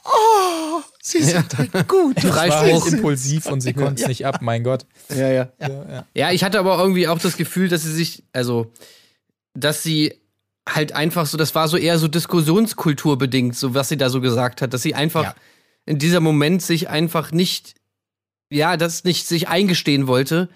[0.05, 2.87] Oh, Sie sind ein guter war halt Freispruch.
[2.87, 4.85] impulsiv und sie konnte es nicht ab, mein Gott.
[5.09, 5.51] Ja, ja.
[5.59, 6.05] Ja, ja.
[6.13, 8.71] Ja, ich hatte aber irgendwie auch das Gefühl, dass sie sich, also,
[9.53, 10.13] dass sie
[10.67, 14.19] halt einfach so, das war so eher so Diskussionskultur bedingt, so was sie da so
[14.21, 15.35] gesagt hat, dass sie einfach Ja.
[15.85, 17.75] in dieser Moment sich einfach nicht,
[18.49, 20.49] ja, das nicht sich eingestehen wollte,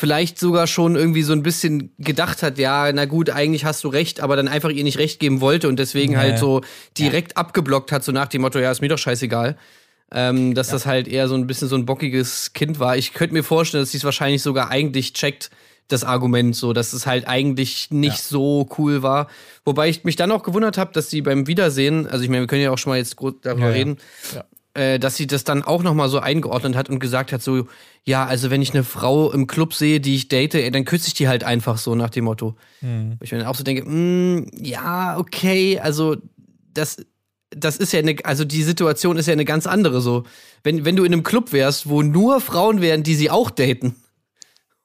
[0.00, 3.88] vielleicht sogar schon irgendwie so ein bisschen gedacht hat, ja, na gut, eigentlich hast du
[3.88, 6.38] recht, aber dann einfach ihr nicht recht geben wollte und deswegen Ja, halt ja.
[6.38, 6.62] so
[6.96, 9.58] direkt abgeblockt hat, so nach dem Motto, ja, ist mir doch scheißegal.
[10.12, 12.96] Ähm, dass das halt eher so ein bisschen so ein bockiges Kind war.
[12.96, 15.50] Ich könnte mir vorstellen, dass sie es wahrscheinlich sogar eigentlich checkt,
[15.88, 18.22] das Argument, so, dass es halt eigentlich nicht Ja.
[18.38, 19.28] so cool war.
[19.66, 22.46] Wobei ich mich dann auch gewundert habe, dass sie beim Wiedersehen, also ich meine, wir
[22.46, 23.72] können ja auch schon mal jetzt darüber Ja, ja.
[23.72, 23.98] reden,
[24.34, 24.44] Ja.
[24.98, 27.66] Dass sie das dann auch noch mal so eingeordnet hat und gesagt hat, so,
[28.04, 31.08] ja, also wenn ich eine Frau im Club sehe, die ich date, ey, dann küsse
[31.08, 32.56] ich die halt einfach so nach dem Motto.
[32.80, 33.16] Hm.
[33.18, 36.16] Wo Ich mir dann auch so denke, mm, ja, okay, also
[36.72, 37.04] das,
[37.50, 40.24] das ist ja eine, also die Situation ist ja eine ganz andere so.
[40.62, 43.96] Wenn, wenn du in einem Club wärst, wo nur Frauen wären, die sie auch daten,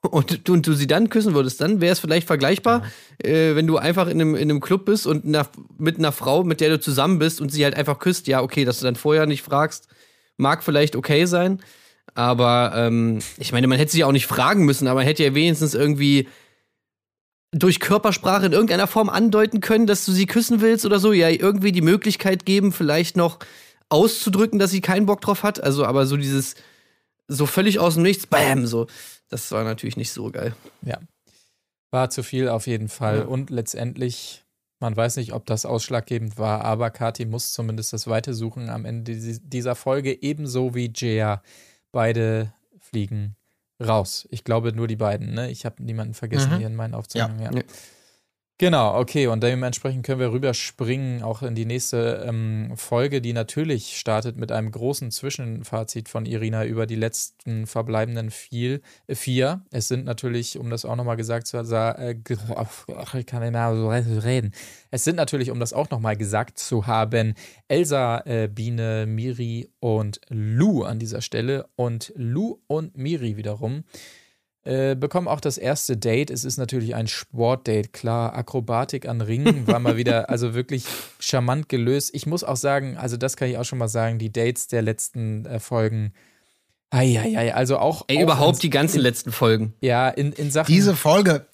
[0.06, 2.84] und, du- und du sie dann küssen würdest, dann wäre es vielleicht vergleichbar,
[3.24, 6.44] äh, wenn du einfach in einem, in einem Club bist und einer, mit einer Frau,
[6.44, 8.28] mit der du zusammen bist und sie halt einfach küsst.
[8.28, 9.88] Ja, okay, dass du dann vorher nicht fragst,
[10.38, 11.60] mag vielleicht okay sein.
[12.14, 15.36] Aber ähm, ich meine, man hätte sie auch nicht fragen müssen, aber man hätte ja
[15.36, 16.28] wenigstens irgendwie
[17.52, 21.30] durch Körpersprache in irgendeiner Form andeuten können, dass du sie küssen willst oder so, ja,
[21.30, 23.40] irgendwie die Möglichkeit geben, vielleicht noch
[23.90, 25.64] auszudrücken, dass sie keinen Bock drauf hat.
[25.64, 26.56] Also, aber so dieses,
[27.28, 28.88] so völlig aus dem Nichts, bam, so.
[29.30, 30.56] Das war natürlich nicht so geil.
[30.82, 31.00] Ja.
[31.92, 33.24] War zu viel auf jeden Fall.
[33.24, 34.44] Und letztendlich,
[34.80, 38.86] man weiß nicht, ob das ausschlaggebend war, aber Kati muss zumindest das Weite suchen am
[38.86, 41.42] Ende dies- dieser Folge, ebenso wie Jaya.
[41.92, 43.36] Beide fliegen
[43.82, 44.28] raus.
[44.30, 45.50] Ich glaube nur die beiden, ne?
[45.50, 46.58] Ich habe niemanden vergessen Mhm.
[46.58, 47.42] hier in meinen Aufzeichnungen.
[47.42, 47.52] Ja.
[47.52, 47.64] Ja.
[48.58, 53.98] Genau, okay, und dementsprechend können wir rüberspringen auch in die nächste ähm, Folge, die natürlich
[53.98, 59.66] startet mit einem großen Zwischenfazit von Irina über die letzten verbleibenden viel, äh, vier.
[59.72, 62.16] Es sind natürlich, um das auch nochmal gesagt zu äh,
[63.20, 64.54] ich kann nicht mehr so reden.
[64.90, 67.34] Es sind natürlich, um das auch nochmal gesagt zu haben,
[67.68, 71.68] Elsa, äh, Biene, Miri und Lou an dieser Stelle.
[71.76, 73.84] Und Lou und Miri wiederum
[74.66, 76.32] äh, bekommen auch das erste Date.
[76.32, 78.34] Es ist natürlich ein Sportdate, klar.
[78.34, 80.86] Akrobatik an Ringen war mal wieder, also wirklich
[81.20, 82.10] charmant gelöst.
[82.14, 84.82] Ich muss auch sagen, also das kann ich auch schon mal sagen, die Dates der
[84.82, 86.14] letzten äh, Folgen.
[86.90, 88.06] Eieiei, also auch.
[88.08, 89.76] Ey, auch überhaupt in, die ganzen letzten Folgen.
[89.82, 90.74] Ja, in, in Sachen.
[90.74, 91.46] Diese Folge,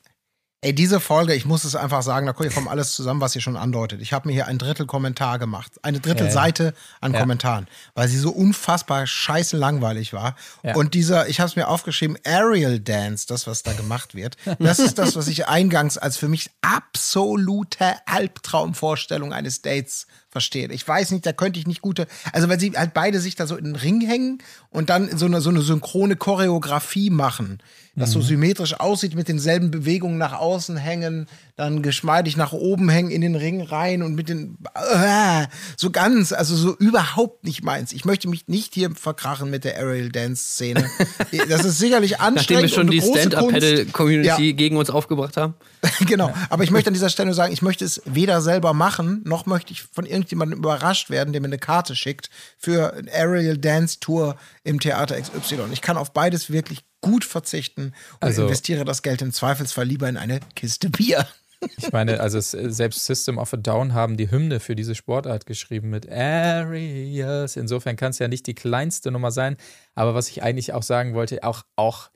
[0.61, 3.57] ey, diese Folge, ich muss es einfach sagen, da kommt alles zusammen, was ihr schon
[3.57, 3.99] andeutet.
[4.01, 5.73] Ich habe mir hier ein Drittel Kommentar gemacht.
[5.81, 6.31] Eine Drittel Ja.
[6.31, 7.19] Seite an Ja.
[7.19, 10.35] Kommentaren, weil sie so unfassbar scheiße langweilig war.
[10.61, 10.75] Ja.
[10.75, 14.79] Und dieser, ich habe es mir aufgeschrieben, Aerial Dance, das, was da gemacht wird, das
[14.79, 20.71] ist das, was ich eingangs als für mich absolute Albtraumvorstellung eines Dates verstehe.
[20.71, 23.45] Ich weiß nicht, da könnte ich nicht gute, also weil sie halt beide sich da
[23.45, 24.39] so in den Ring hängen
[24.69, 27.59] und dann so eine, so eine synchrone Choreografie machen,
[27.95, 33.11] das so symmetrisch aussieht mit denselben Bewegungen nach außen hängen, dann geschmeidig nach oben hängen
[33.11, 37.91] in den Ring rein und mit den, äh, so ganz, also so überhaupt nicht meins.
[37.91, 40.89] Ich möchte mich nicht hier verkrachen mit der Aerial Dance Szene.
[41.49, 42.35] Das ist sicherlich anstrengend.
[42.35, 43.19] Nachdem wir schon und die Kunst.
[43.19, 45.55] Stand-Up-Paddle-Community gegen uns aufgebracht haben.
[46.07, 46.33] genau.
[46.49, 49.45] Aber ich möchte an dieser Stelle nur sagen, ich möchte es weder selber machen, noch
[49.45, 53.99] möchte ich von irgendjemandem überrascht werden, der mir eine Karte schickt für eine Aerial Dance
[53.99, 55.61] Tour im Theater XY.
[55.73, 60.07] Ich kann auf beides wirklich gut verzichten und Also- investiere das Geld im Zweifelsfall lieber
[60.07, 61.25] in eine Kiste Bier.
[61.77, 65.91] Ich meine, also selbst System of a Down haben die Hymne für diese Sportart geschrieben
[65.91, 67.55] mit Areas.
[67.55, 69.57] Insofern kann es ja nicht die kleinste Nummer sein.
[69.93, 72.09] Aber was ich eigentlich auch sagen wollte, auch, auch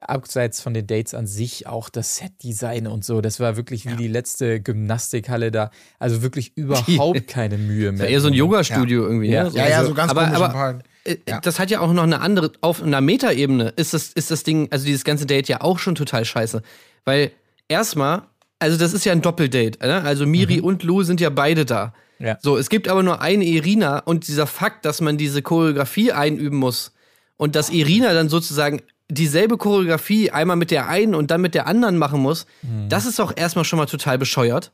[0.00, 3.96] abseits von den Dates an sich, auch das Setdesign und so, das war wirklich wie
[3.96, 5.70] die letzte Gymnastikhalle da.
[5.98, 8.00] Also wirklich überhaupt keine Mühe Das mehr.
[8.06, 9.44] war eher so ein Yoga-Studio irgendwie, Ja.
[9.44, 9.50] ne?
[9.54, 11.40] Ja, ja, so ganz aber, aber äh, Ja.
[11.40, 14.68] das hat ja auch noch eine andere, auf einer Metaebene ist das, ist das Ding,
[14.70, 16.62] also dieses ganze Date ja auch schon total scheiße.
[17.04, 17.32] Weil
[17.68, 18.22] erstmal,
[18.60, 20.02] also das ist ja ein Doppeldate, ne?
[20.02, 21.92] Also Miri und Lou sind ja beide da.
[22.20, 22.36] Ja.
[22.42, 26.58] So, es gibt aber nur eine Irina und dieser Fakt, dass man diese Choreografie einüben
[26.58, 26.92] muss
[27.36, 31.66] und dass Irina dann sozusagen dieselbe Choreografie einmal mit der einen und dann mit der
[31.66, 32.46] anderen machen muss,
[32.88, 34.70] das ist doch erstmal schon mal total bescheuert.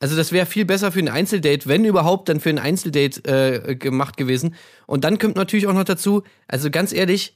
[0.00, 3.76] Also das wäre viel besser für ein Einzeldate, wenn überhaupt, dann für ein Einzeldate äh,
[3.76, 4.54] gemacht gewesen.
[4.86, 7.34] Und dann kommt natürlich auch noch dazu, also ganz ehrlich,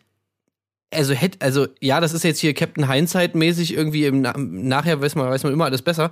[0.92, 5.00] also hätte, also ja, das ist jetzt hier Captain Hindsight mäßig irgendwie im Na nachher
[5.00, 6.11] weiß man, weiß man immer alles besser.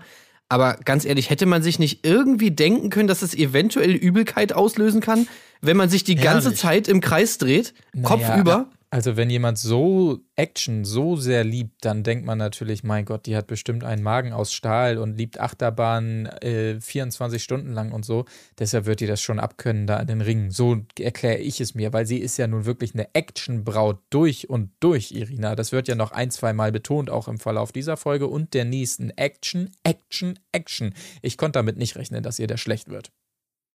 [0.48, 5.00] Aber ganz ehrlich, hätte man sich nicht irgendwie denken können, dass es eventuell Übelkeit auslösen
[5.00, 5.26] kann,
[5.60, 6.60] wenn man sich die ganze Herrlich.
[6.60, 8.70] Zeit im Kreis dreht, Kopf Naja, über?
[8.96, 13.36] Also wenn jemand so Action so sehr liebt, dann denkt man natürlich, mein Gott, die
[13.36, 18.24] hat bestimmt einen Magen aus Stahl und liebt Achterbahnen äh, 24 Stunden lang und so.
[18.58, 20.50] Deshalb wird die das schon abkönnen da an den Ringen.
[20.50, 24.70] So erkläre ich es mir, weil sie ist ja nun wirklich eine Actionbraut durch und
[24.80, 25.56] durch, Irina.
[25.56, 28.64] Das wird ja noch ein, zwei Mal betont, auch im Verlauf dieser Folge und der
[28.64, 29.10] nächsten.
[29.10, 30.94] Action, Action, Action.
[31.20, 33.12] Ich konnte damit nicht rechnen, dass ihr das schlecht wird.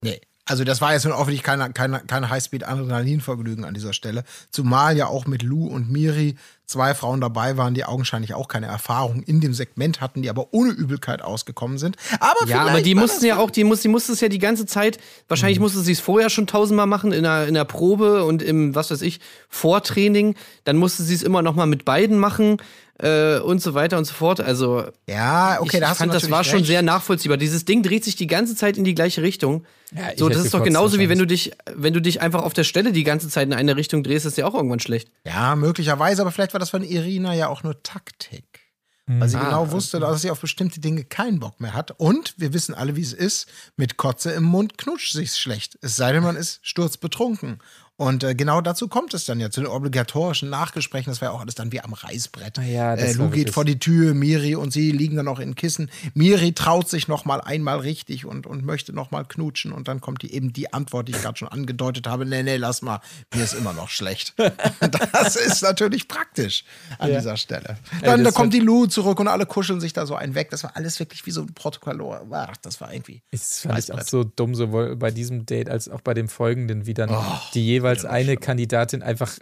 [0.03, 0.19] Nee.
[0.45, 4.23] Also das war jetzt nun offensichtlich kein, kein, kein Highspeed-Adrenalinvergnügen an dieser Stelle.
[4.49, 6.35] Zumal ja auch mit Lou und Miri
[6.71, 10.47] zwei Frauen dabei waren, die augenscheinlich auch keine Erfahrung in dem Segment hatten, die aber
[10.51, 11.97] ohne Übelkeit ausgekommen sind.
[12.19, 14.65] Aber Ja, aber die mussten ja auch, die, muss, die musste es ja die ganze
[14.65, 15.63] Zeit, wahrscheinlich Mhm.
[15.63, 18.89] musste sie es vorher schon tausendmal machen, in der, in der Probe und im, was
[18.89, 20.35] weiß ich, Vortraining.
[20.63, 22.57] Dann musste sie es immer noch mal mit beiden machen
[22.99, 24.39] äh, und so weiter und so fort.
[24.41, 26.67] Also, Ja, okay, ich da hast fand, du das war schon recht.
[26.67, 27.37] sehr nachvollziehbar.
[27.37, 29.65] Dieses Ding dreht sich die ganze Zeit in die gleiche Richtung.
[29.93, 32.53] Ja, so, das ist doch genauso wie wenn du dich, wenn du dich einfach auf
[32.53, 35.09] der Stelle die ganze Zeit in eine Richtung drehst, ist ja auch irgendwann schlecht.
[35.27, 38.71] Ja, möglicherweise, aber vielleicht war das von Irina ja auch nur Taktik.
[39.07, 41.91] Weil sie Ah, genau wusste, dass sie auf bestimmte Dinge keinen Bock mehr hat.
[41.99, 43.47] Und wir wissen alle, wie es ist.
[43.75, 45.77] Mit Kotze im Mund knutscht sich's schlecht.
[45.81, 47.59] Es sei denn, man ist sturzbetrunken.
[48.01, 51.11] Und äh, genau dazu kommt es dann ja, zu den obligatorischen Nachgesprächen.
[51.11, 52.57] Das war ja auch alles dann wie am Reißbrett.
[52.67, 55.53] Ja, das äh, Lou geht vor die Tür, Miri und sie liegen dann auch in
[55.53, 55.91] Kissen.
[56.15, 59.71] Miri traut sich noch mal einmal richtig und, und möchte noch mal knutschen.
[59.71, 62.25] Und dann kommt die, eben die Antwort, die ich gerade schon angedeutet habe.
[62.25, 63.01] Nee, nee, lass mal,
[63.35, 64.33] mir ist immer noch schlecht.
[65.11, 66.63] das ist natürlich praktisch
[66.97, 67.19] an Ja.
[67.19, 67.77] dieser Stelle.
[68.01, 70.33] Ey, Dann da das kommt die Lou zurück und alle kuscheln sich da so einen
[70.33, 70.49] weg.
[70.49, 72.01] Das war alles wirklich wie so ein Protokoll.
[72.31, 73.21] Ach, das war irgendwie.
[73.31, 74.09] Das fand ich auch Reißbrett.
[74.09, 77.63] so dumm, sowohl bei diesem Date als auch bei dem folgenden, wie dann Oh, die
[77.63, 79.37] jeweils eine Kandidatin einfach,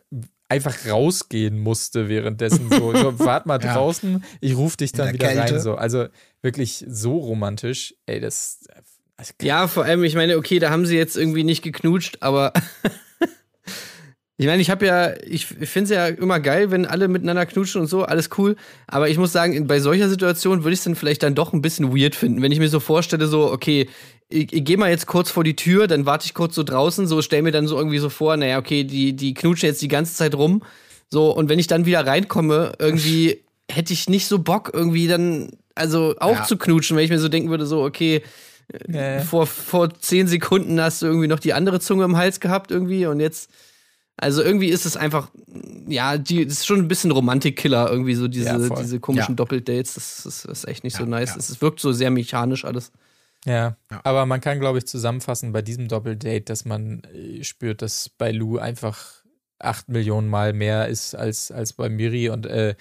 [0.49, 2.69] einfach rausgehen musste währenddessen.
[2.69, 3.73] So, so wart mal Ja.
[3.73, 5.53] draußen, ich rufe dich dann der wieder Kälte.
[5.55, 5.61] rein.
[5.61, 5.75] So.
[5.75, 6.07] Also
[6.41, 7.95] wirklich so romantisch.
[8.05, 8.59] Ey, das.
[9.41, 12.53] Ja, vor allem, ich meine, okay, da haben sie jetzt irgendwie nicht geknutscht, aber
[14.37, 17.81] ich meine, ich habe ja, ich, finde es ja immer geil, wenn alle miteinander knutschen
[17.81, 18.55] und so, alles cool.
[18.87, 21.61] Aber ich muss sagen, bei solcher Situation würde ich es dann vielleicht dann doch ein
[21.61, 23.89] bisschen weird finden, wenn ich mir so vorstelle, so, okay,
[24.29, 27.07] ich, ich gehe mal jetzt kurz vor die Tür, dann warte ich kurz so draußen,
[27.07, 29.87] so stell mir dann so irgendwie so vor, naja, okay, die, die knutschen jetzt die
[29.87, 30.61] ganze Zeit rum.
[31.09, 33.39] So, und wenn ich dann wieder reinkomme, irgendwie
[33.71, 36.43] hätte ich nicht so Bock, irgendwie dann, also auch Ja.
[36.43, 38.21] zu knutschen, wenn ich mir so denken würde, so, okay,
[38.93, 42.69] äh, vor, vor zehn Sekunden hast du irgendwie noch die andere Zunge im Hals gehabt
[42.69, 43.49] irgendwie und jetzt,
[44.15, 45.29] also irgendwie ist es einfach,
[45.87, 49.35] ja, die das ist schon ein bisschen Romantik-Killer irgendwie so diese, Ja, diese komischen Ja.
[49.37, 51.35] Doppeldates, das, das ist echt nicht so nice.
[51.35, 52.91] Es wirkt so sehr mechanisch alles.
[53.45, 54.01] Ja, Ja.
[54.03, 58.31] aber man kann, glaube ich, zusammenfassen bei diesem Doppeldate, dass man äh, spürt, dass bei
[58.31, 59.23] Lou einfach
[59.59, 62.75] acht Millionen Mal mehr ist als, als bei Miri und äh,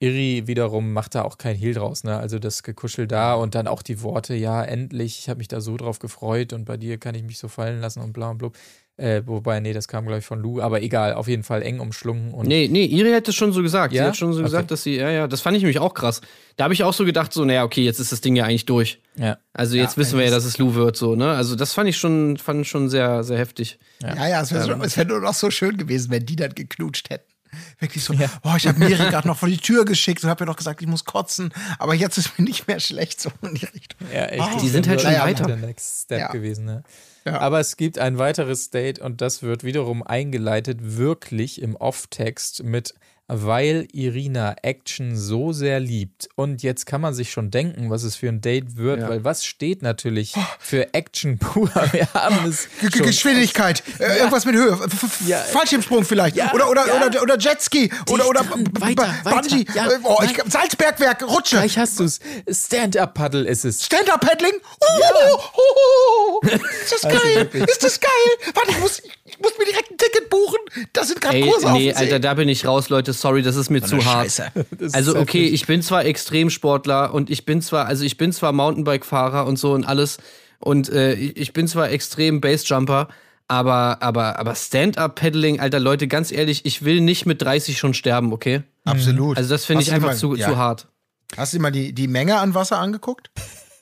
[0.00, 2.18] Iri wiederum macht da auch kein Hehl draus, ne?
[2.18, 5.60] Also das Gekuschel da und dann auch die Worte, ja, endlich, ich habe mich da
[5.60, 8.38] so drauf gefreut und bei dir kann ich mich so fallen lassen und bla und
[8.38, 8.56] blub.
[8.98, 11.80] Äh, wobei, nee, das kam, glaube ich, von Lou, aber egal, auf jeden Fall eng
[11.80, 13.92] umschlungen und Nee, nee, Iri hat das schon so gesagt.
[13.92, 14.04] Ja?
[14.04, 14.44] Sie hat schon so Okay.
[14.46, 16.22] gesagt, dass sie, ja, ja, das fand ich nämlich auch krass.
[16.56, 18.64] Da habe ich auch so gedacht, so, naja, okay, jetzt ist das Ding ja eigentlich
[18.64, 19.00] durch.
[19.16, 19.36] ja.
[19.52, 21.30] Also jetzt Ja, wissen wir ja, das- dass es Lou wird, so, ne?
[21.32, 23.78] Also das fand ich schon, fand ich schon sehr, sehr heftig.
[24.02, 27.30] Ja, ja, es wäre wär nur noch so schön gewesen, wenn die dann geknutscht hätten.
[27.78, 28.28] Wirklich so, Ja.
[28.44, 30.80] oh, ich habe Miri gerade noch vor die Tür geschickt und habe ihr noch gesagt,
[30.82, 34.08] ich muss kotzen, aber jetzt ist mir nicht mehr schlecht, so in die Richtung.
[34.12, 34.42] Ja, echt.
[34.56, 35.56] Oh, die sind halt wäre schon der weiter.
[35.66, 36.28] Next Step Ja.
[36.32, 36.82] gewesen, ne?
[37.26, 37.40] Ja.
[37.40, 42.94] Aber es gibt ein weiteres Date und das wird wiederum eingeleitet, wirklich im Off-Text mit
[43.28, 46.28] weil Irina Action so sehr liebt.
[46.36, 49.08] Und jetzt kann man sich schon denken, was es für ein Date wird, Ja.
[49.08, 51.68] weil was steht natürlich für Action pur?
[51.92, 55.38] Wir haben es schon Geschwindigkeit, äh, irgendwas mit Höhe, F- Ja.
[55.38, 57.06] Fallschirmsprung vielleicht, Ja, oder, oder, ja.
[57.06, 58.40] oder, oder Jetski, oder, oder
[58.78, 60.36] weiter, weiter, Bungee, ja, äh, oh, ich.
[60.50, 62.20] Salzbergwerk, Rutsche, Gleich hast du es.
[62.48, 63.84] Stand-up-Paddle ist es.
[63.84, 64.86] Stand-Up-Paddling, oh,
[65.34, 66.46] oh, oh, oh.
[66.46, 67.64] ist das Also geil, wirklich.
[67.68, 70.58] ist das geil, warte, ich muss, ich muss mir direkt ein Ticket buchen,
[70.92, 71.92] da sind gerade Kurse auf nee.
[71.92, 74.24] Alter, da bin ich raus, Leute, sorry, das ist mir zu hart.
[74.26, 74.52] Scheiße.
[74.78, 75.54] Das Also ist okay, heftig.
[75.54, 79.72] ich bin zwar Extremsportler und ich bin zwar, also ich bin zwar Mountainbike-Fahrer und so
[79.72, 80.18] und alles
[80.58, 83.08] und äh, ich bin zwar extrem Bassjumper,
[83.48, 88.32] aber aber aber Stand-up-Paddling, Alter Leute, ganz ehrlich, ich will nicht mit 30 schon sterben,
[88.32, 88.62] okay?
[88.84, 89.36] Absolut.
[89.36, 90.48] Also das finde ich einfach mal- zu, ja.
[90.48, 90.88] zu hart.
[91.36, 93.30] Hast du dir mal die, die Menge an Wasser angeguckt?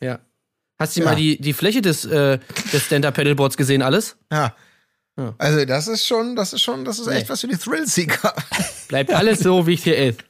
[0.00, 0.18] Ja.
[0.78, 1.06] Hast du Ja.
[1.06, 2.38] mal die, die Fläche des, äh,
[2.72, 4.16] des Stand-up-Paddleboards gesehen, alles?
[4.32, 4.54] Ja.
[5.16, 5.35] Ja.
[5.38, 8.35] Also das ist schon, das ist schon, das ist echt was für die Thrill-Seeker.
[8.88, 10.20] Bleibt alles so, wie es hier ist.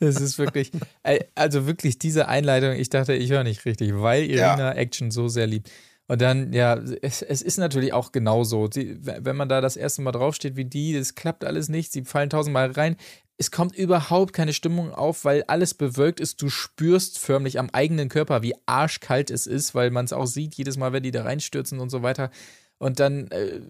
[0.00, 0.70] Das ist wirklich,
[1.02, 5.28] ey, also wirklich diese Einleitung, ich dachte, ich höre nicht richtig, weil Irina Action so
[5.28, 5.70] sehr liebt.
[6.06, 8.68] Und dann, ja, es, es ist natürlich auch genauso.
[8.72, 12.02] Sie, wenn man da das erste Mal draufsteht wie die, das klappt alles nicht, sie
[12.04, 12.96] fallen tausendmal rein.
[13.36, 16.40] Es kommt überhaupt keine Stimmung auf, weil alles bewölkt ist.
[16.42, 20.54] Du spürst förmlich am eigenen Körper, wie arschkalt es ist, weil man es auch sieht,
[20.54, 22.30] jedes Mal, wenn die da reinstürzen und so weiter.
[22.78, 23.60] Und dann äh,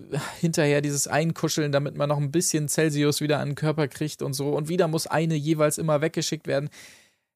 [0.40, 4.34] hinterher dieses Einkuscheln, damit man noch ein bisschen Celsius wieder an den Körper kriegt und
[4.34, 4.50] so.
[4.50, 6.68] Und wieder muss eine jeweils immer weggeschickt werden.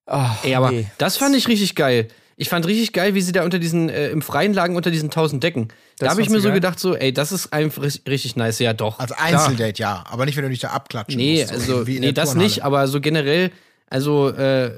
[0.06, 0.86] Ach, Ey, aber nee.
[0.98, 2.08] das fand ich richtig geil.
[2.36, 5.10] Ich fand richtig geil, wie sie da unter diesen, äh, im Freien lagen, unter diesen
[5.10, 5.68] tausend Decken.
[5.98, 6.54] Da Das habe ich mir so geil?
[6.56, 8.58] gedacht, so, ey, das ist einfach ri- richtig nice.
[8.58, 8.98] Ja, doch.
[8.98, 9.46] Als Klar.
[9.46, 10.04] Einzeldate, ja.
[10.10, 11.48] Aber nicht, wenn du dich da abklatschen Nee, musst.
[11.50, 13.50] so also, wie in nee, das nicht, aber so generell,
[13.88, 14.72] also, äh,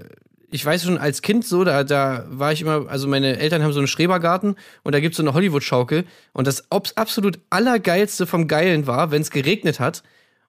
[0.54, 3.72] ich weiß schon, als Kind so, da, da war ich immer, also meine Eltern haben
[3.72, 8.86] so einen Schrebergarten und da gibt's so eine Hollywood-Schaukel und das absolut allergeilste vom Geilen
[8.86, 10.04] war, wenn es geregnet hat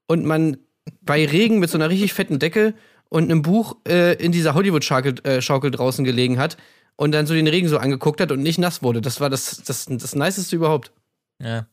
[0.06, 0.58] und man
[1.02, 2.76] bei Regen mit so einer richtig fetten Decke
[3.10, 6.56] und einem Buch äh, in dieser Hollywood-Schaukel äh, Schaukel draußen gelegen hat
[6.98, 9.02] und dann so den Regen so angeguckt hat und nicht nass wurde.
[9.02, 10.92] Das war das, das, das Niceste überhaupt.
[11.42, 11.66] Ja.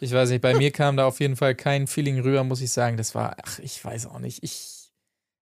[0.00, 2.72] Ich weiß nicht, bei mir kam da auf jeden Fall kein Feeling rüber, muss ich
[2.72, 2.96] sagen.
[2.96, 4.42] Das war, ach, ich weiß auch nicht.
[4.42, 4.79] Ich,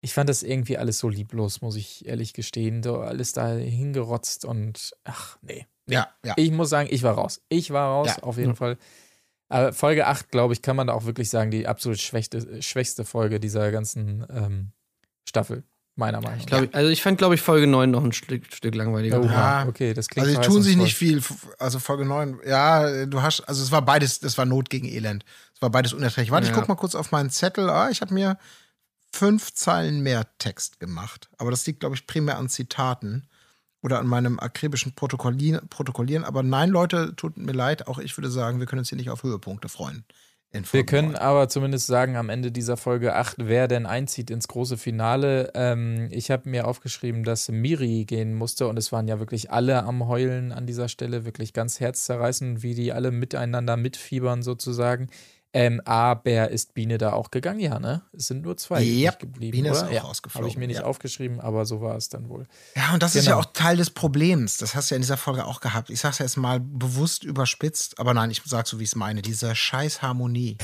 [0.04, 2.84] ich fand das irgendwie alles so lieblos, muss ich ehrlich gestehen.
[2.84, 5.66] So alles da hingerotzt und ach, nee.
[5.88, 6.34] Ja, ja.
[6.38, 7.42] Ich muss sagen, ich war raus.
[7.50, 8.24] Ich war raus, Ja.
[8.24, 8.78] auf jeden Fall.
[9.50, 13.06] Aber Folge 8, glaube ich, kann man da auch wirklich sagen, die absolut schwächste, schwächste
[13.06, 14.72] Folge dieser ganzen ähm,
[15.28, 15.64] Staffel,
[15.96, 16.64] meiner Meinung nach.
[16.64, 19.24] Ich, also ich fand, glaube ich, Folge 9 noch ein Stück, Stück langweiliger.
[19.24, 19.66] Ja.
[19.68, 21.22] okay, das klingt Also die tun sich nicht viel.
[21.60, 25.24] Also Folge 9, ja, du hast, also es war beides, das war Not gegen Elend.
[25.56, 26.32] Es war beides unerträglich.
[26.32, 26.60] Warte, ich Ja.
[26.60, 27.70] guck mal kurz auf meinen Zettel.
[27.70, 28.38] Ah, ich habe mir
[29.14, 31.30] fünf Zeilen mehr Text gemacht.
[31.38, 33.28] Aber das liegt, glaube ich, primär an Zitaten
[33.82, 36.24] oder an meinem akribischen Protokollieren, Protokollieren.
[36.24, 37.88] Aber nein, Leute, tut mir leid.
[37.88, 40.04] Auch ich würde sagen, wir können uns hier nicht auf Höhepunkte freuen.
[40.72, 44.78] Wir können aber zumindest sagen am Ende dieser Folge 8, wer denn einzieht ins große
[44.78, 45.52] Finale.
[45.56, 49.84] Ähm, ich habe mir aufgeschrieben, dass Miri gehen musste und es waren ja wirklich alle
[49.84, 55.10] am Heulen an dieser Stelle, wirklich ganz herzzerreißend, wie die alle miteinander mitfiebern sozusagen.
[55.56, 57.60] Ähm, aber ist Biene da auch gegangen?
[57.60, 58.02] Ja, ne?
[58.12, 59.52] Es sind nur zwei übrig geblieben.
[59.52, 59.88] Biene ist oder?
[59.88, 60.84] auch ja, rausgeflogen, Habe ich mir nicht ja.
[60.86, 62.48] aufgeschrieben, aber so war es dann wohl.
[62.76, 63.44] Ja, und das ist ja Genau.
[63.48, 64.58] auch Teil des Problems.
[64.58, 65.92] Das hast du ja in dieser Folge auch gehabt.
[65.92, 69.22] Ich sag's jetzt mal bewusst überspitzt, aber nein, ich sag so, wie ich es meine.
[69.22, 70.58] Diese scheiß Harmonie,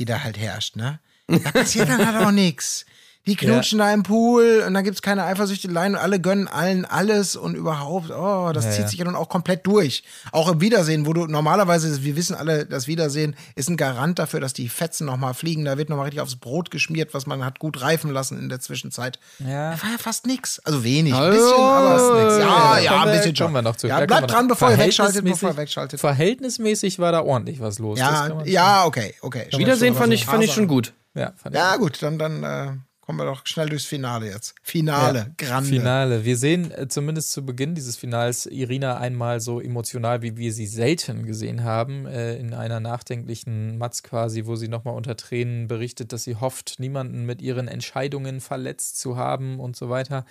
[0.00, 0.98] die da halt herrscht, ne?
[1.28, 2.84] Da passiert dann halt auch nichts.
[3.26, 7.36] Die knutschen da im Pool und dann gibt's keine Eifersüchteleien und alle gönnen allen alles
[7.36, 8.88] und überhaupt, oh, das Ja, zieht ja.
[8.88, 10.04] sich ja nun auch komplett durch.
[10.30, 14.40] Auch im Wiedersehen, wo du normalerweise, wir wissen alle, das Wiedersehen ist ein Garant dafür,
[14.40, 15.64] dass die Fetzen nochmal fliegen.
[15.64, 18.60] Da wird nochmal richtig aufs Brot geschmiert, was man hat gut reifen lassen in der
[18.60, 19.18] Zwischenzeit.
[19.38, 19.70] Ja.
[19.72, 20.58] Da war ja fast nix.
[20.60, 21.14] Also wenig.
[21.14, 21.32] Ein Hallo.
[21.32, 22.36] bisschen, aber Fast nix.
[22.38, 23.44] Ja, ja, kommen ein wir- bisschen schon.
[23.46, 23.86] kommen wir noch zu.
[23.86, 26.00] Ja, bleibt dran, bevor ihr wegschaltet, bevor ihr Verhältnismäßig- wegschaltet.
[26.00, 27.98] Verhältnismäßig war da ordentlich was los.
[27.98, 29.46] Ja, ja, okay, okay.
[29.56, 30.92] Wiedersehen fand ich, fand ich schon gut.
[31.14, 32.72] Ja, fand ich Ja, gut, dann, dann äh,
[33.04, 34.54] kommen wir doch schnell durchs Finale jetzt.
[34.62, 35.68] Finale, Grande.
[35.68, 36.24] Finale.
[36.24, 40.66] Wir sehen äh, zumindest zu Beginn dieses Finals Irina einmal so emotional, wie wir sie
[40.66, 46.14] selten gesehen haben, äh, in einer nachdenklichen Matz quasi, wo sie nochmal unter Tränen berichtet,
[46.14, 50.24] dass sie hofft, niemanden mit ihren Entscheidungen verletzt zu haben und so weiter.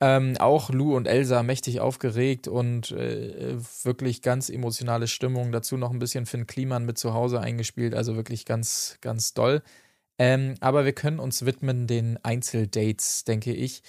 [0.00, 5.52] Ähm, auch Lou und Elsa mächtig aufgeregt und äh, wirklich ganz emotionale Stimmung.
[5.52, 9.62] Dazu noch ein bisschen Finn Kliman mit zu Hause eingespielt, also wirklich ganz, ganz doll.
[10.18, 13.82] Ähm, aber wir können uns widmen den Einzeldates, denke ich.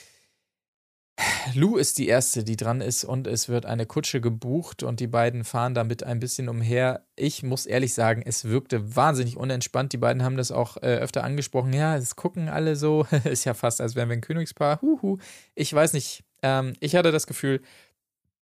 [1.56, 5.08] Lou ist die erste, die dran ist und es wird eine Kutsche gebucht und die
[5.08, 7.06] beiden fahren damit ein bisschen umher.
[7.16, 9.94] Ich muss ehrlich sagen, es wirkte wahnsinnig unentspannt.
[9.94, 11.74] Die beiden haben das auch äh, öfter angesprochen.
[11.74, 13.08] Ja, es gucken alle so.
[13.24, 14.80] ist ja fast, als wären wir ein Königspaar.
[14.82, 15.18] Huhu.
[15.56, 16.24] Ich weiß nicht.
[16.44, 17.62] Ähm, ich hatte das Gefühl,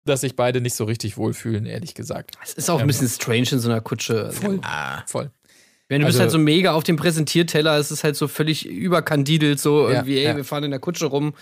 [0.06, 2.38] dass sich beide nicht so richtig wohlfühlen, ehrlich gesagt.
[2.44, 4.32] Es ist auch ein bisschen strange in so einer Kutsche.
[4.32, 4.60] Voll.
[4.64, 5.32] Ah, Voll.
[5.90, 8.66] Wenn du bist Also- halt so mega auf dem Präsentierteller, es ist halt so völlig
[8.68, 10.36] überkandidelt, so Ja, irgendwie, ey, ja.
[10.36, 11.34] wir fahren in der Kutsche rum.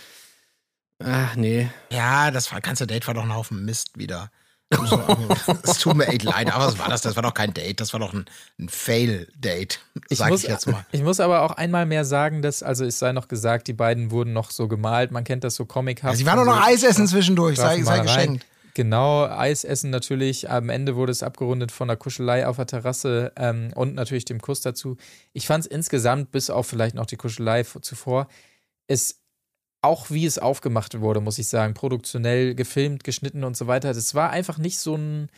[1.04, 1.68] Ach, nee.
[1.90, 4.30] ja, das war, ganze Date war doch ein Haufen Mist wieder.
[5.64, 7.02] Es tut mir echt leid, aber was war das?
[7.02, 8.24] Das war doch kein Date, das war doch ein,
[8.58, 10.86] ein Fail-Date, sag muss, ich jetzt mal.
[10.92, 14.10] Ich muss aber auch einmal mehr sagen, dass, also es sei noch gesagt, die beiden
[14.10, 15.10] wurden noch so gemalt.
[15.10, 16.04] Man kennt das so comichaft.
[16.04, 18.46] Ja, sie waren doch von noch so Eis essen zwischendurch, sei, sei geschenkt.
[18.74, 20.50] Genau, Eis essen natürlich.
[20.50, 24.40] Am Ende wurde es abgerundet von der Kuschelei auf der Terrasse ähm, und natürlich dem
[24.40, 24.96] Kuss dazu.
[25.32, 28.28] Ich fand es insgesamt, bis auf vielleicht noch die Kuschelei zuvor,
[28.86, 29.20] es
[29.82, 33.92] auch wie es aufgemacht wurde, muss ich sagen, produktionell gefilmt, geschnitten und so weiter.
[33.92, 35.28] Das war einfach nicht so ein,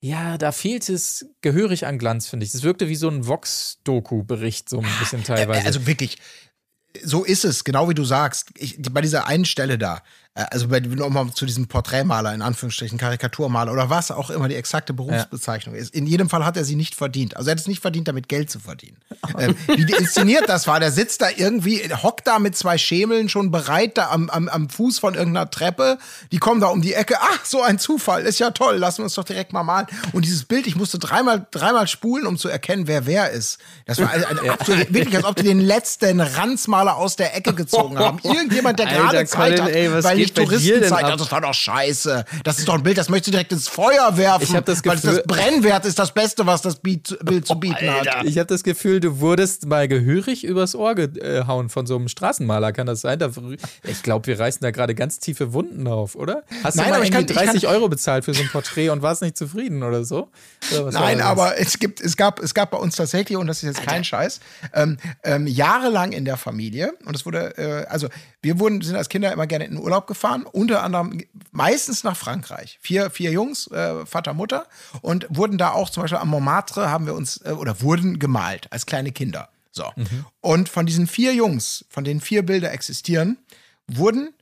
[0.00, 2.54] ja, da fehlt es gehörig an Glanz, finde ich.
[2.54, 5.66] Es wirkte wie so ein Vox-Doku-Bericht, so ein bisschen teilweise.
[5.66, 6.16] Also wirklich,
[7.02, 8.50] so ist es, genau wie du sagst.
[8.56, 10.02] Ich, bei dieser einen Stelle da,
[10.36, 14.92] also bei, nochmal zu diesem Porträtmaler, in Anführungsstrichen, Karikaturmaler oder was auch immer die exakte
[14.92, 15.94] Berufsbezeichnung ist.
[15.94, 17.36] In jedem Fall hat er sie nicht verdient.
[17.36, 18.98] Also er hat es nicht verdient, damit Geld zu verdienen.
[19.38, 23.50] Ähm, wie inszeniert das war, der sitzt da irgendwie, hockt da mit zwei Schemeln schon
[23.50, 25.98] bereit, da am, am, am Fuß von irgendeiner Treppe.
[26.32, 27.16] Die kommen da um die Ecke.
[27.18, 29.86] Ach, so ein Zufall, ist ja toll, lassen wir uns doch direkt mal malen.
[30.12, 33.58] Und dieses Bild, ich musste dreimal, dreimal spulen, um zu erkennen, wer wer ist.
[33.86, 37.54] Das war ein, ein absolut, wirklich, als ob die den letzten Ranzmaler aus der Ecke
[37.54, 38.18] gezogen haben.
[38.22, 41.04] Irgendjemand, der gerade Zeit Colin, hat, ey, weil nicht Touristenzeit.
[41.04, 42.24] Also, das war doch scheiße.
[42.44, 44.42] Das ist doch ein Bild, das möchtest du direkt ins Feuer werfen.
[44.44, 47.90] Ich hab das weil das Gefühl- Brennwert ist das Beste, was das Bild, zu bieten
[47.90, 48.24] hat.
[48.24, 52.72] Ich habe das Gefühl, du wurdest mal gehörig übers Ohr gehauen von so einem Straßenmaler.
[52.72, 53.18] Kann das sein?
[53.84, 56.42] Ich glaube, wir reißen da gerade ganz tiefe Wunden auf, oder?
[56.62, 58.42] Hast Nein, du mal aber ich irgendwie kann- ich 30 kann- Euro bezahlt für so
[58.42, 60.28] ein Porträt und warst nicht zufrieden oder so?
[60.72, 63.76] Oder Nein, aber es gibt, es gab, es gab bei uns tatsächlich, und das ist
[63.76, 64.40] jetzt kein Scheiß,
[64.74, 68.08] ähm, ähm, jahrelang in der Familie, und es wurde, äh, also
[68.42, 72.16] wir wurden, sind als Kinder immer gerne in den Urlaub gefahren, unter anderem meistens nach
[72.16, 72.78] Frankreich.
[72.80, 74.66] Vier, vier Jungs, äh, Vater, Mutter,
[75.02, 78.72] und wurden da auch zum Beispiel am Montmartre haben wir uns, äh, oder wurden gemalt
[78.72, 79.48] als kleine Kinder.
[79.72, 79.92] So.
[80.40, 83.36] Und von diesen vier Jungs, von denen vier Bilder existieren,
[83.86, 84.32] wurden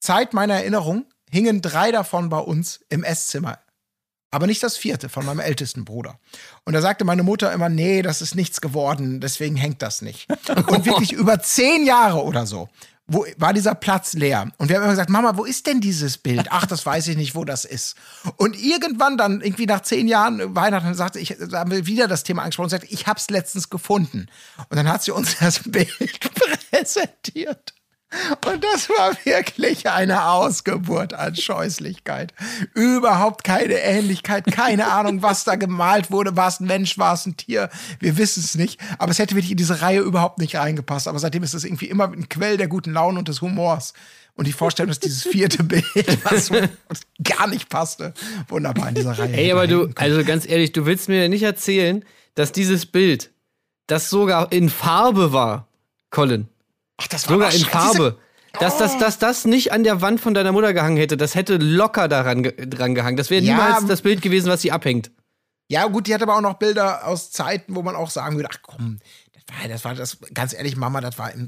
[0.00, 3.58] Zeit meiner Erinnerung hingen drei davon bei uns im Esszimmer
[4.34, 6.18] aber nicht das vierte von meinem ältesten Bruder.
[6.64, 10.28] Und da sagte meine Mutter immer, nee, das ist nichts geworden, deswegen hängt das nicht.
[10.66, 12.68] Und wirklich über zehn Jahre oder so
[13.06, 14.50] wo, war dieser Platz leer.
[14.56, 16.46] Und wir haben immer gesagt, Mama, wo ist denn dieses Bild?
[16.50, 17.96] Ach, das weiß ich nicht, wo das ist.
[18.36, 22.24] Und irgendwann dann, irgendwie nach zehn Jahren Weihnachten, sagte ich, da haben wir wieder das
[22.24, 24.28] Thema angesprochen und sagte, ich hab's letztens gefunden.
[24.70, 26.18] Und dann hat sie uns das Bild
[26.70, 27.74] präsentiert.
[28.46, 32.32] Und das war wirklich eine Ausgeburt an Scheußlichkeit.
[32.74, 36.36] Überhaupt keine Ähnlichkeit, keine Ahnung, was da gemalt wurde.
[36.36, 37.70] War es ein Mensch, war es ein Tier?
[38.00, 38.80] Wir wissen es nicht.
[38.98, 41.08] Aber es hätte wirklich in diese Reihe überhaupt nicht reingepasst.
[41.08, 43.94] Aber seitdem ist es irgendwie immer ein Quell der guten Laune und des Humors.
[44.36, 45.84] Und die Vorstellung, dass dieses vierte Bild,
[46.24, 46.50] was
[47.22, 48.14] gar nicht passte,
[48.48, 49.32] wunderbar in dieser Reihe.
[49.32, 52.04] Ey, aber du, also ganz ehrlich, du willst mir nicht erzählen,
[52.34, 53.30] dass dieses Bild,
[53.86, 55.68] das sogar in Farbe war,
[56.10, 56.48] Colin.
[57.04, 57.64] Ach, das war Sogar in.
[57.64, 58.18] Farbe.
[58.60, 61.56] Dass, dass, dass das nicht an der Wand von deiner Mutter gehangen hätte, das hätte
[61.56, 63.16] locker daran dran gehangen.
[63.16, 65.10] Das wäre Ja, niemals das Bild gewesen, was sie abhängt.
[65.68, 68.50] Ja, gut, die hat aber auch noch Bilder aus Zeiten, wo man auch sagen würde,
[68.52, 68.98] ach komm,
[69.32, 71.46] das war, das war das, ganz ehrlich, Mama, das war im,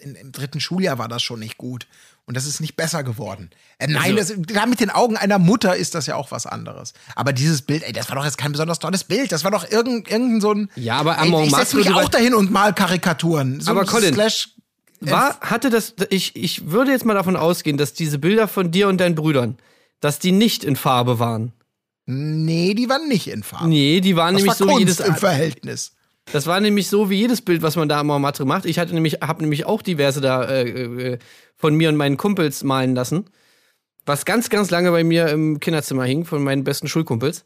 [0.00, 1.86] im, im, dritten Schuljahr war das schon nicht gut.
[2.24, 3.50] Und das ist nicht besser geworden.
[3.78, 6.46] Äh, nein, Also- das, da mit den Augen einer Mutter ist das ja auch was
[6.46, 6.92] anderes.
[7.16, 9.32] Aber dieses Bild, ey, das war doch jetzt kein besonders tolles Bild.
[9.32, 10.70] Das war doch irgendein, irgendein so ein.
[10.76, 13.60] Ja, aber ey, Amon ich setze mich auch dahin und mal Karikaturen.
[13.60, 14.50] So Aber Colin, Slash,
[15.10, 18.88] War, hatte das, ich, ich würde jetzt mal davon ausgehen, dass diese Bilder von dir
[18.88, 19.56] und deinen Brüdern,
[20.00, 21.52] dass die nicht in Farbe waren.
[22.06, 23.68] nee, die waren nicht in Farbe.
[23.68, 25.92] Nee, die waren das nämlich war so wie Kunst jedes im Verhältnis.
[26.30, 28.64] Das war nämlich so wie jedes Bild, was man da am Montmartre macht.
[28.64, 31.18] Ich hatte nämlich, habe nämlich auch diverse da äh, äh,
[31.56, 33.24] von mir und meinen Kumpels malen lassen,
[34.06, 37.44] was ganz, ganz lange bei mir im Kinderzimmer hing von meinen besten Schulkumpels.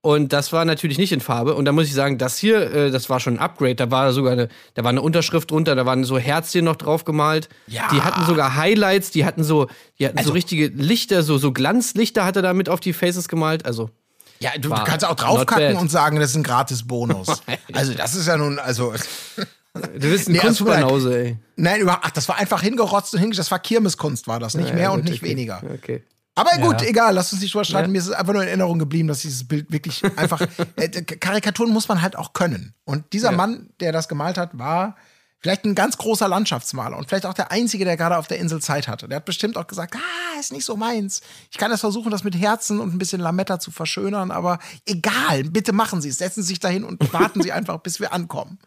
[0.00, 1.54] Und das war natürlich nicht in Farbe.
[1.54, 3.74] Und da muss ich sagen, das hier, äh, das war schon ein Upgrade.
[3.74, 7.04] Da war sogar eine, da war eine Unterschrift drunter, da waren so Herzchen noch drauf
[7.04, 7.48] gemalt.
[7.66, 7.88] Ja.
[7.92, 9.66] Die hatten sogar Highlights, die hatten so,
[9.98, 12.92] die hatten Also so richtige Lichter, so, so Glanzlichter hat er da mit auf die
[12.92, 13.66] Faces gemalt.
[13.66, 13.90] Also,
[14.38, 17.42] Ja, du War kannst auch draufkacken und sagen, das ist ein gratis Bonus.
[17.72, 18.94] also, das ist ja nun, also.
[19.74, 21.36] du bist ein Nee, also Kunstbanause, ey.
[21.56, 23.46] Nein, über, ach, das war einfach hingerotzt und hingestellt.
[23.46, 24.54] Das war Kirmeskunst, war das.
[24.54, 25.30] Nicht Ja, mehr und gut, nicht okay.
[25.32, 25.60] weniger.
[25.74, 26.04] Okay.
[26.38, 26.88] Aber gut, Ja.
[26.88, 27.88] egal, lass uns nicht drüber streiten.
[27.88, 27.92] Ja.
[27.92, 30.40] Mir ist es einfach nur in Erinnerung geblieben, dass dieses Bild wirklich einfach.
[30.76, 32.74] äh, Karikaturen muss man halt auch können.
[32.84, 33.36] Und dieser Ja.
[33.36, 34.96] Mann, der das gemalt hat, war
[35.40, 38.60] vielleicht ein ganz großer Landschaftsmaler und vielleicht auch der Einzige, der gerade auf der Insel
[38.60, 39.06] Zeit hatte.
[39.08, 41.20] Der hat bestimmt auch gesagt, ah, ist nicht so meins.
[41.50, 45.44] Ich kann das versuchen, das mit Herzen und ein bisschen Lametta zu verschönern, aber egal,
[45.44, 46.18] bitte machen Sie es.
[46.18, 48.58] Setzen Sie sich dahin und warten Sie einfach, bis wir ankommen.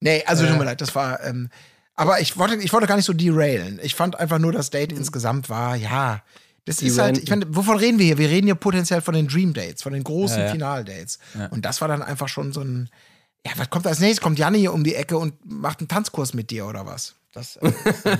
[0.00, 1.22] Nee, also tut mir leid, das war.
[1.24, 1.50] Ähm,
[1.94, 3.78] aber ich wollte, ich wollte gar nicht so derailen.
[3.82, 6.22] Ich fand einfach nur, das Date insgesamt war, ja.
[6.66, 8.18] Das ist halt, ich meine, wovon reden wir hier?
[8.18, 10.50] Wir reden hier potenziell von den Dream Dates, von den großen Ja, ja.
[10.52, 11.18] Finaldates.
[11.50, 12.90] Und das war dann einfach schon so ein,
[13.46, 14.20] ja, was kommt als nächstes?
[14.20, 17.14] Kommt Janni hier um die Ecke und macht einen Tanzkurs mit dir oder was?
[17.32, 17.70] Das, äh,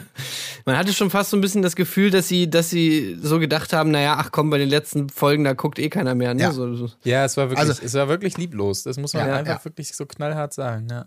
[0.64, 3.72] Man hatte schon fast so ein bisschen das Gefühl, dass sie, dass sie so gedacht
[3.72, 6.34] haben, naja, ach komm, bei den letzten Folgen, da guckt eh keiner mehr.
[6.34, 6.42] Ne?
[6.42, 6.52] Ja.
[6.52, 6.90] So, so.
[7.02, 8.82] Ja, es war wirklich, Also- es war wirklich lieblos.
[8.84, 9.64] Das muss man Ja, einfach ja.
[9.64, 11.06] wirklich so knallhart sagen, ja.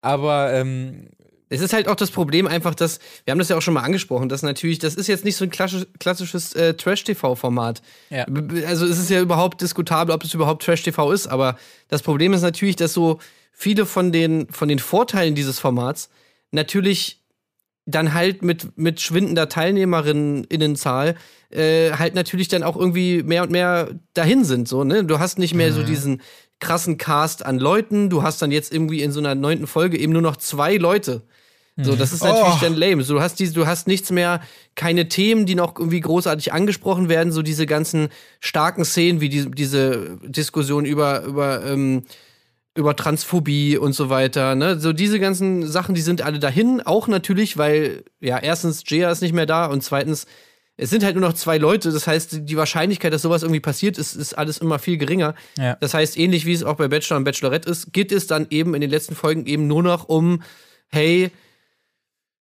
[0.00, 1.10] Aber ähm,
[1.50, 3.82] Es ist halt auch das Problem einfach, dass, wir haben das ja auch schon mal
[3.82, 7.82] angesprochen, dass natürlich, das ist jetzt nicht so ein klassisch, klassisches äh, Trash-TV-Format.
[8.08, 8.24] Ja.
[8.66, 12.42] Also es ist ja überhaupt diskutabel, ob es überhaupt Trash-TV ist, aber das Problem ist
[12.42, 13.18] natürlich, dass so
[13.52, 16.08] viele von den, von den Vorteilen dieses Formats
[16.52, 17.20] natürlich
[17.84, 21.16] dann halt mit, mit schwindender Teilnehmerinnenzahl
[21.50, 24.68] äh, halt natürlich dann auch irgendwie mehr und mehr dahin sind.
[24.68, 25.04] So, ne?
[25.04, 26.22] Du hast nicht mehr so diesen
[26.60, 30.12] krassen Cast an Leuten, du hast dann jetzt irgendwie in so einer neunten Folge eben
[30.12, 31.22] nur noch zwei Leute.
[31.76, 32.58] So, das ist natürlich Oh.
[32.60, 33.02] dann lame.
[33.02, 34.40] So, du hast diese, du hast nichts mehr,
[34.74, 38.08] keine Themen, die noch irgendwie großartig angesprochen werden, so diese ganzen
[38.40, 42.02] starken Szenen, wie die, diese Diskussion über, über, ähm,
[42.74, 44.54] über Transphobie und so weiter.
[44.54, 44.78] Ne?
[44.78, 46.82] So diese ganzen Sachen, die sind alle dahin.
[46.82, 50.26] Auch natürlich, weil, ja, erstens, Jaya ist nicht mehr da und zweitens,
[50.76, 51.92] es sind halt nur noch zwei Leute.
[51.92, 55.34] Das heißt, die Wahrscheinlichkeit, dass sowas irgendwie passiert, ist, ist alles immer viel geringer.
[55.58, 55.76] Ja.
[55.80, 58.74] Das heißt, ähnlich wie es auch bei Bachelor und Bachelorette ist, geht es dann eben
[58.74, 60.42] in den letzten Folgen eben nur noch um,
[60.88, 61.30] hey,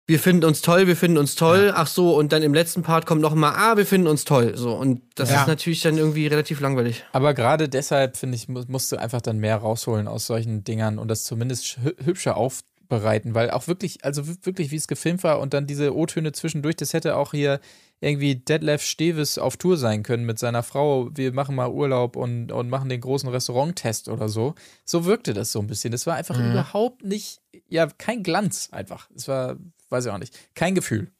[0.10, 1.72] wir finden uns toll, wir finden uns toll.
[1.76, 4.58] Ach so, und dann im letzten Part kommt noch mal, ah, wir finden uns toll.
[4.58, 5.42] So, und das Ja.
[5.42, 7.06] ist natürlich dann irgendwie relativ langweilig.
[7.12, 10.98] Aber gerade deshalb, finde ich, mu- musst du einfach dann mehr rausholen aus solchen Dingern
[10.98, 15.40] und das zumindest hü- hübscher aufbereiten, weil auch wirklich, also wirklich, wie es gefilmt war
[15.40, 17.60] und dann diese O-Töne zwischendurch, das hätte auch hier
[18.02, 21.10] irgendwie Detlef Steves auf Tour sein können mit seiner Frau.
[21.14, 24.56] Wir machen mal Urlaub und, und machen den großen Restauranttest oder so.
[24.86, 25.92] So wirkte das so ein bisschen.
[25.92, 29.10] Das war einfach überhaupt nicht, ja, kein Glanz einfach.
[29.16, 29.58] Es war,
[29.90, 31.12] weiß ich auch nicht, kein Gefühl.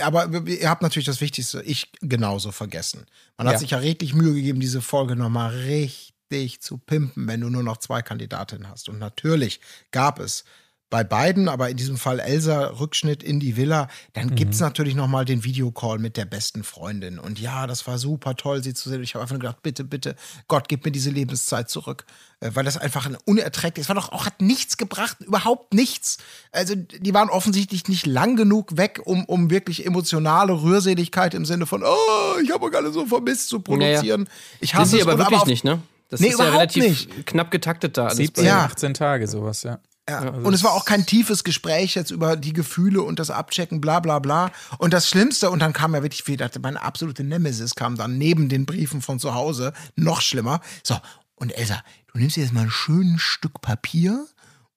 [0.00, 3.04] aber ihr habt natürlich das Wichtigste, ich genauso vergessen.
[3.36, 3.58] Man hat Ja.
[3.58, 7.76] sich ja redlich Mühe gegeben, diese Folge nochmal richtig zu pimpen, wenn du nur noch
[7.76, 8.88] zwei Kandidatinnen hast.
[8.88, 9.60] Und natürlich
[9.90, 10.44] gab es
[10.90, 15.06] bei beiden, aber in diesem Fall Elsa Rückschnitt in die Villa, dann gibt's natürlich noch
[15.06, 17.18] mal den Videocall mit der besten Freundin.
[17.18, 19.02] Und ja, das war super toll, sie zu sehen.
[19.02, 20.16] Ich habe einfach nur gedacht, bitte, bitte,
[20.48, 22.06] Gott, gib mir diese Lebenszeit zurück.
[22.40, 26.18] Äh, Weil das einfach ein unerträglich, es war doch auch, hat nichts gebracht, überhaupt nichts.
[26.52, 31.66] Also, die waren offensichtlich nicht lang genug weg, um, um wirklich emotionale Rührseligkeit im Sinne
[31.66, 34.28] von, oh, ich habe euch alle so vermisst zu produzieren.
[34.60, 35.06] Ich Das ist hasse sie es.
[35.06, 35.82] aber wirklich auf- nicht, ne?
[36.10, 37.26] Das Nee, ist ja relativ nicht.
[37.26, 38.06] knapp getaktet da.
[38.06, 38.64] alles 17, bei- Ja.
[38.64, 39.78] 18 Tage, sowas, ja.
[40.08, 40.20] Ja.
[40.20, 43.80] Also und es war auch kein tiefes Gespräch jetzt über die Gefühle und das Abchecken,
[43.80, 44.50] bla bla bla.
[44.78, 48.16] Und das Schlimmste, und dann kam ja wirklich, wie dachte, meine absolute Nemesis kam dann
[48.16, 50.60] neben den Briefen von zu Hause, noch schlimmer.
[50.82, 50.96] So,
[51.34, 51.82] und Elsa,
[52.12, 54.26] du nimmst jetzt mal ein schönes Stück Papier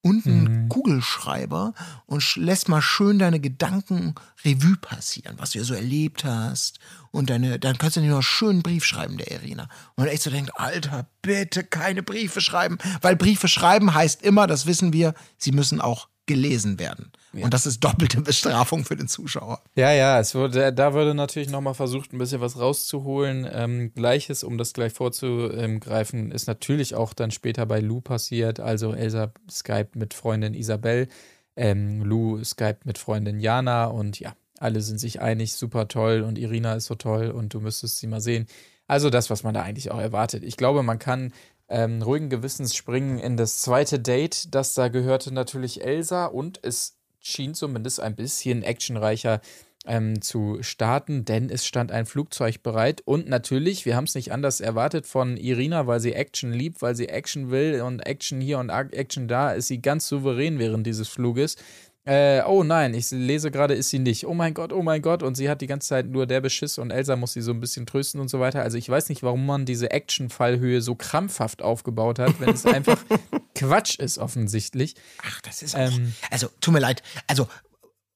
[0.02, 1.74] und einen Kugelschreiber
[2.08, 6.80] und lässt mal schön deine Gedanken Revue passieren, was du ja so erlebt hast.
[7.12, 9.70] Und deine, dann kannst du dir noch einen schönen Brief schreiben, der Irina.
[9.96, 12.78] Und echt so denkt, Alter, bitte keine Briefe schreiben.
[13.02, 17.12] Weil Briefe schreiben heißt immer, das wissen wir, sie müssen auch gelesen werden.
[17.34, 19.62] Und das ist doppelte Bestrafung für den Zuschauer.
[19.76, 23.48] Ja, ja, es wurde, da wurde natürlich nochmal versucht, ein bisschen was rauszuholen.
[23.52, 28.60] Ähm, Gleiches, um das gleich vorzugreifen, ist natürlich auch dann später bei Lou passiert.
[28.60, 31.08] Also Elsa Skype mit Freundin Isabel,
[31.56, 36.38] ähm, Lou Skype mit Freundin Jana und ja, alle sind sich einig, super toll und
[36.38, 38.46] Irina ist so toll und du müsstest sie mal sehen.
[38.88, 40.44] Also das, was man da eigentlich auch erwartet.
[40.44, 41.34] Ich glaube, man kann
[41.72, 44.54] ähm, ruhigen Gewissens springen in das zweite Date.
[44.54, 49.42] Das da gehörte natürlich Elsa und es schien zumindest ein bisschen actionreicher
[49.86, 54.32] ähm, zu starten, denn es stand ein Flugzeug bereit und natürlich, wir haben es nicht
[54.32, 58.60] anders erwartet von Irina, weil sie Action liebt, weil sie Action will und Action hier
[58.60, 61.56] und Action da, ist sie ganz souverän während dieses Fluges.
[62.04, 64.26] Äh, oh nein, ich lese gerade, ist sie nicht.
[64.26, 65.22] Oh mein Gott, oh mein Gott.
[65.22, 67.60] Und sie hat die ganze Zeit nur der Beschiss und Elsa muss sie so ein
[67.60, 68.64] bisschen trösten und so weiter.
[68.64, 73.04] Also ich weiß nicht, warum man diese Action-Fallhöhe so krampfhaft aufgebaut hat, wenn es einfach
[73.56, 74.96] Quatsch ist offensichtlich.
[75.24, 75.92] Ach, das ist auch.
[75.92, 76.14] Ähm.
[76.32, 77.04] also, tut mir leid.
[77.28, 77.48] Also,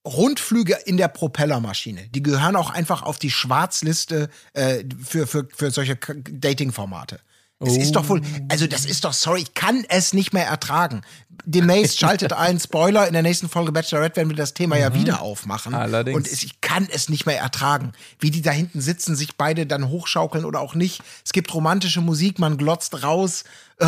[0.05, 5.71] Rundflüge in der Propellermaschine, die gehören auch einfach auf die Schwarzliste äh, für, für, für
[5.71, 7.19] solche Dating-Formate.
[7.59, 11.01] Es ist doch wohl, also das ist doch, sorry, ich kann es nicht mehr ertragen.
[11.45, 15.21] Demnächst schaltet ein Spoiler, in der nächsten Folge Bachelorette werden wir das Thema ja wieder
[15.21, 15.73] aufmachen.
[15.73, 16.17] Allerdings.
[16.17, 19.87] Und ich kann es nicht mehr ertragen, wie die da hinten sitzen, sich beide dann
[19.87, 21.01] hochschaukeln oder auch nicht.
[21.23, 23.45] Es gibt romantische Musik, man glotzt raus,
[23.77, 23.85] äh,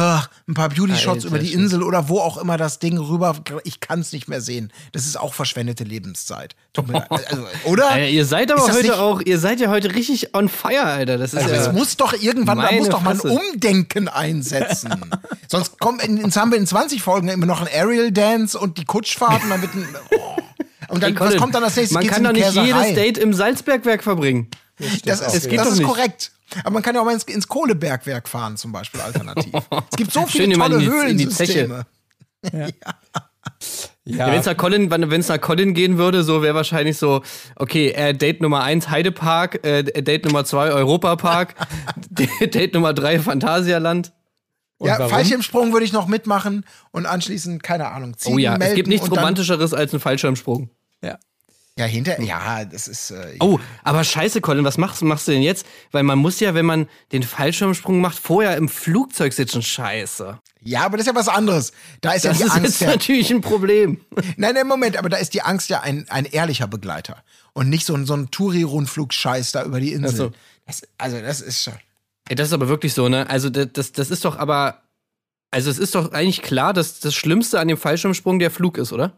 [0.47, 1.53] ein paar Beauty-Shots über die.
[1.53, 3.35] Insel oder wo auch immer das Ding rüber.
[3.63, 4.71] Ich kann es nicht mehr sehen.
[4.91, 6.55] Das ist auch verschwendete Lebenszeit.
[7.09, 7.89] Also, oder?
[7.91, 10.83] Alter, ihr seid aber das heute nicht- auch, ihr seid ja heute richtig on fire,
[10.83, 11.17] Alter.
[11.17, 11.61] Das ist Also ja.
[11.67, 13.19] es muss doch irgendwann, da muss doch mal ein.
[13.21, 14.93] Umdenken einsetzen.
[15.49, 18.77] Sonst kommt, in, jetzt haben wir in 20 Folgen immer noch ein Aerial Dance und
[18.77, 20.35] die Kutschfahrt und dann wird ein, oh.
[20.89, 21.93] Und dann, Ey, was Colin, kommt dann als nächstes?
[21.95, 22.65] Man Geht's kann doch nicht Käserei?
[22.65, 24.49] jedes Date im Salzbergwerk verbringen.
[25.05, 25.87] Das ist, Es geht das doch ist nicht.
[25.87, 26.31] korrekt.
[26.63, 29.51] Aber man kann ja auch mal ins, ins Kohlebergwerk fahren, zum Beispiel alternativ.
[29.91, 31.67] es gibt so viele Schön tolle in die- in die Zeche.
[31.67, 31.85] Höhlensysteme.
[34.05, 37.21] Ja, wenn es nach Colin, nach Colin gehen würde, so wäre wahrscheinlich so,
[37.55, 41.55] okay, äh, Date Nummer 1 Heidepark, äh, Date Nummer 2 Europapark,
[42.09, 44.13] Date Nummer 3 Phantasialand.
[44.77, 45.11] Und Ja, warum?
[45.11, 49.09] Fallschirmsprung würde ich noch mitmachen und anschließend, keine Ahnung, ziehen, Oh ja, es gibt nichts
[49.09, 50.69] Romantischeres als ein Fallschirmsprung.
[51.03, 51.17] Ja.
[51.77, 53.11] Ja, hinter, ja, das ist.
[53.11, 55.65] Äh, Oh, aber scheiße, Colin, was machst, machst du denn jetzt?
[55.91, 59.61] Weil man muss ja, wenn man den Fallschirmsprung macht, vorher im Flugzeug sitzen.
[59.61, 60.39] Scheiße.
[60.61, 61.71] Ja, aber das ist ja was anderes.
[62.01, 62.65] Da ist Das ja die ist Angst.
[62.65, 64.01] jetzt Der, natürlich ein Problem.
[64.37, 67.23] nein, nein, Moment, aber da ist die Angst ja ein, ein ehrlicher Begleiter.
[67.53, 70.31] Und nicht so ein, so ein Touri-Rundflug-Scheiß da über die Insel.
[70.65, 71.73] Das, also, das ist schon.
[72.29, 73.29] Das ist aber wirklich so, ne?
[73.29, 74.81] Also, das, das, das ist doch aber.
[75.51, 78.91] Also, es ist doch eigentlich klar, dass das Schlimmste an dem Fallschirmsprung der Flug ist,
[78.91, 79.13] oder?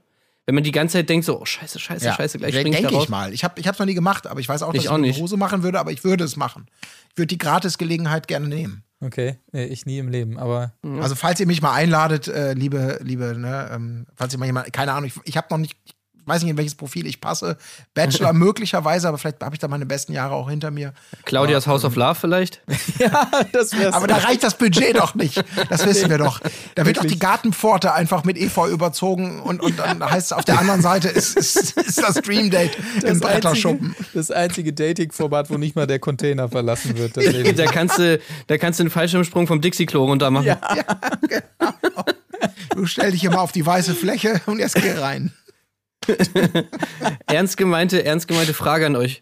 [0.49, 2.81] Wenn man die ganze Zeit denkt, so, oh, scheiße, scheiße, Ja, scheiße, gleich spring ich
[2.81, 3.31] da denke ich mal.
[3.35, 4.95] Ich habe ich hab's noch nie gemacht, aber ich weiß auch, dass Ich ich, auch
[4.95, 5.21] eine nicht.
[5.21, 6.65] Hose machen würde, aber ich würde es machen.
[7.11, 8.81] Ich würde die Gratisgelegenheit gerne nehmen.
[8.99, 12.99] Okay, nee, ich nie im Leben, aber Also falls ihr mich mal einladet, äh, liebe,
[13.03, 15.93] liebe, ne, ähm, falls ihr mal jemand, keine Ahnung, ich, ich habe noch nicht, ich
[16.30, 17.57] weiß nicht, in welches Profil ich passe.
[17.93, 20.93] Bachelor möglicherweise, aber vielleicht habe ich da meine besten Jahre auch hinter mir.
[21.25, 22.61] Claudias House of Love vielleicht?
[23.51, 25.43] das wäre Aber da reicht das Budget doch nicht.
[25.69, 26.39] Das wissen wir doch.
[26.75, 30.45] Da wird doch die Gartenpforte einfach mit Efeu überzogen und, und dann heißt es auf
[30.45, 33.89] der anderen Seite ist, ist, ist das Dream Date im Bretterschuppen.
[33.89, 37.17] einzige, das einzige Dating-Format, wo nicht mal der Container verlassen wird.
[37.17, 40.49] da kannst du, da kannst du den Fallschirmsprung vom Dixie-Klo runter machen.
[42.75, 45.34] Du stell dich mal auf die weiße Fläche und erst geh rein.
[47.28, 49.22] Ernst gemeinte, ernst gemeinte Frage an euch.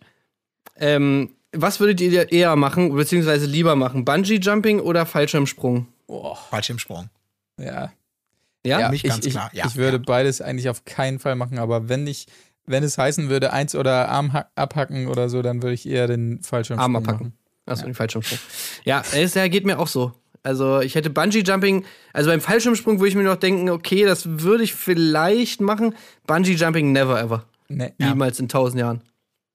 [0.78, 4.06] Ähm, was würdet ihr eher machen, beziehungsweise lieber machen?
[4.06, 5.88] Bungee-Jumping oder Fallschirmsprung?
[6.50, 7.10] Fallschirmsprung.
[7.60, 7.92] ja.
[8.66, 8.80] Ja?
[8.82, 10.04] Ja, mich ich, ganz ich, klar, ja, ich würde ja.
[10.06, 12.28] beides eigentlich auf keinen Fall machen, aber wenn ich,
[12.66, 16.08] wenn es heißen würde, eins oder Arm ha- abhacken oder so, dann würde ich eher
[16.08, 17.28] den Fallschirmsprung Arm abpacken.
[17.28, 17.38] machen.
[17.66, 18.40] Achso, den Fallschirmsprung.
[18.84, 20.12] Ja, es ja, geht mir auch so.
[20.48, 21.84] Also ich hätte Bungee-Jumping,
[22.14, 25.94] also beim Fallschirmsprung würde ich mir noch denken, okay, das würde ich vielleicht machen.
[26.26, 27.44] Bungee-Jumping never ever.
[27.68, 29.02] Nee, Niemals in tausend Jahren.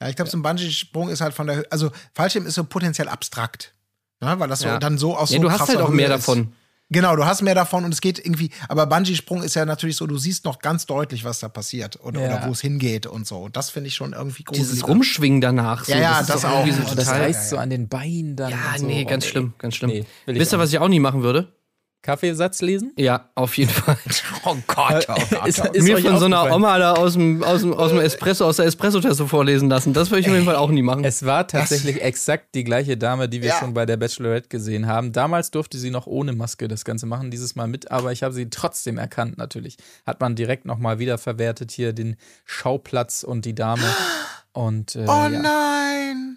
[0.03, 2.65] Ja, ich glaube, so ein Bungee-Sprung ist halt von der Höhe, also Fallschirm ist so
[2.65, 3.75] potenziell abstrakt.
[4.21, 4.35] Ne?
[4.39, 4.79] Weil das so Ja.
[4.79, 6.29] dann so aus Ja, so du hast halt auch mehr ist.
[6.29, 6.53] davon.
[6.93, 10.07] Genau, du hast mehr davon und es geht irgendwie, aber Bungee-Sprung ist ja natürlich so,
[10.07, 12.27] du siehst noch ganz deutlich, was da passiert oder, Ja.
[12.39, 13.39] oder wo es hingeht und so.
[13.39, 14.69] Und das finde ich schon irgendwie gruselig.
[14.71, 15.85] Dieses Rumschwingen danach.
[15.85, 16.67] So, Ja, ja, ist das doch auch.
[16.67, 18.51] irgendwie So Und das reißt so an den Beinen dann.
[18.51, 18.87] ja, und so.
[18.87, 19.91] nee, ganz Oh, schlimm, ganz schlimm.
[19.91, 21.53] Nee, Wisst ihr, was ich auch nie machen würde?
[22.03, 22.93] Kaffeesatz lesen?
[22.97, 23.97] Ja, auf jeden Fall.
[24.45, 25.47] Oh Gott, oh Gott.
[25.47, 25.77] Ist- oh Gott.
[25.77, 26.53] ist Mir euch von so einer?
[26.53, 29.93] Oma da aus dem, aus dem, aus dem Espresso, aus der Espresso-Tasse vorlesen lassen.
[29.93, 31.05] Das würde ich auf jeden Fall auch nie machen.
[31.05, 33.59] Es war tatsächlich exakt die gleiche Dame, die wir Ja.
[33.61, 35.13] schon bei der Bachelorette gesehen haben.
[35.13, 38.35] Damals durfte sie noch ohne Maske das Ganze machen, dieses Mal mit, aber ich habe
[38.35, 39.77] sie trotzdem erkannt natürlich.
[40.05, 43.83] Hat man direkt nochmal wiederverwertet hier den Schauplatz und die Dame.
[44.55, 45.29] Und äh, Oh ja.
[45.31, 46.37] nein.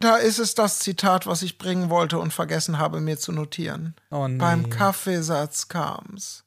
[0.00, 3.94] Da ist es das Zitat, was ich bringen wollte und vergessen habe, mir zu notieren.
[4.10, 4.38] oh, nee.
[4.38, 6.44] Beim Kaffeesatz kam's.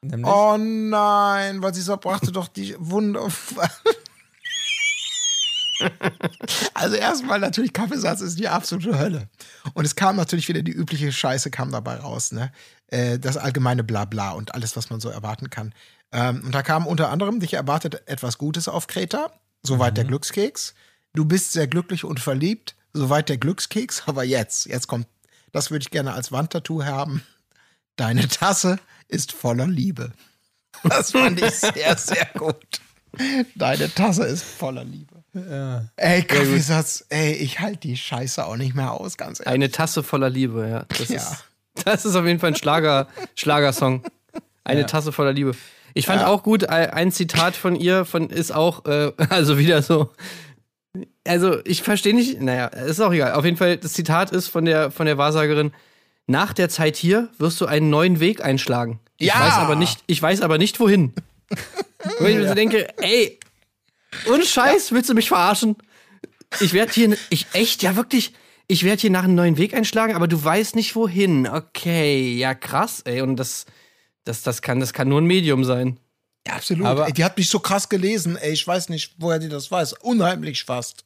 [0.00, 3.28] Nämlich, Oh nein, weil sie so brachte doch die Wunder.
[6.72, 9.28] Also erstmal natürlich Kaffeesatz ist die absolute Hölle.
[9.74, 12.52] Und es kam natürlich wieder die übliche Scheiße kam dabei raus, ne?
[12.88, 15.74] Äh, Das allgemeine Blabla und alles, was man so erwarten kann.
[16.12, 19.32] Ähm, Und da kam unter anderem, dich erwartet etwas Gutes auf Kreta,
[19.62, 20.74] soweit der Glückskeks.
[21.12, 24.04] Du bist sehr glücklich und verliebt, soweit der Glückskeks.
[24.06, 25.06] Aber jetzt, jetzt kommt,
[25.52, 27.22] das würde ich gerne als Wandtattoo haben.
[27.96, 28.78] Deine Tasse
[29.08, 30.12] ist voller Liebe.
[30.82, 32.80] Das fand ich sehr, sehr gut.
[33.54, 35.22] Deine Tasse ist voller Liebe.
[35.96, 39.52] Ey, Kaffeesatz, ey, ich halte die Scheiße auch nicht mehr aus, ganz ehrlich.
[39.52, 40.84] Eine Tasse voller Liebe, ja.
[40.88, 41.16] Das, Ja.
[41.16, 41.44] ist,
[41.84, 44.02] das ist auf jeden Fall ein Schlager, Schlagersong.
[44.64, 45.52] Eine Tasse voller Liebe.
[45.92, 49.82] Ich fand auch gut, ein ein Zitat von ihr von, ist auch, äh, also wieder
[49.82, 50.10] so.
[51.26, 53.32] Also, ich verstehe nicht, naja, ist auch egal.
[53.32, 55.72] Auf jeden Fall, das Zitat ist von der, von der Wahrsagerin:
[56.26, 59.00] Nach der Zeit hier wirst du einen neuen Weg einschlagen.
[59.18, 59.40] Ich Ja.
[59.40, 61.12] weiß aber nicht, ich weiß aber nicht wohin.
[62.20, 63.38] Wo ich mir so denke, ey,
[64.30, 65.76] ohne Scheiß, willst du mich verarschen?
[66.60, 68.32] Ich werde hier, ich echt, ja wirklich,
[68.68, 71.48] ich werde hier nach einem neuen Weg einschlagen, aber du weißt nicht wohin.
[71.48, 73.66] Okay, ja krass, ey, und das,
[74.24, 75.98] das, das kann, das kann nur ein Medium sein.
[76.46, 76.86] Ja, absolut.
[76.86, 79.70] Aber- ey, die hat mich so krass gelesen, ey, ich weiß nicht, woher die das
[79.70, 79.94] weiß.
[79.94, 81.04] Unheimlich fast.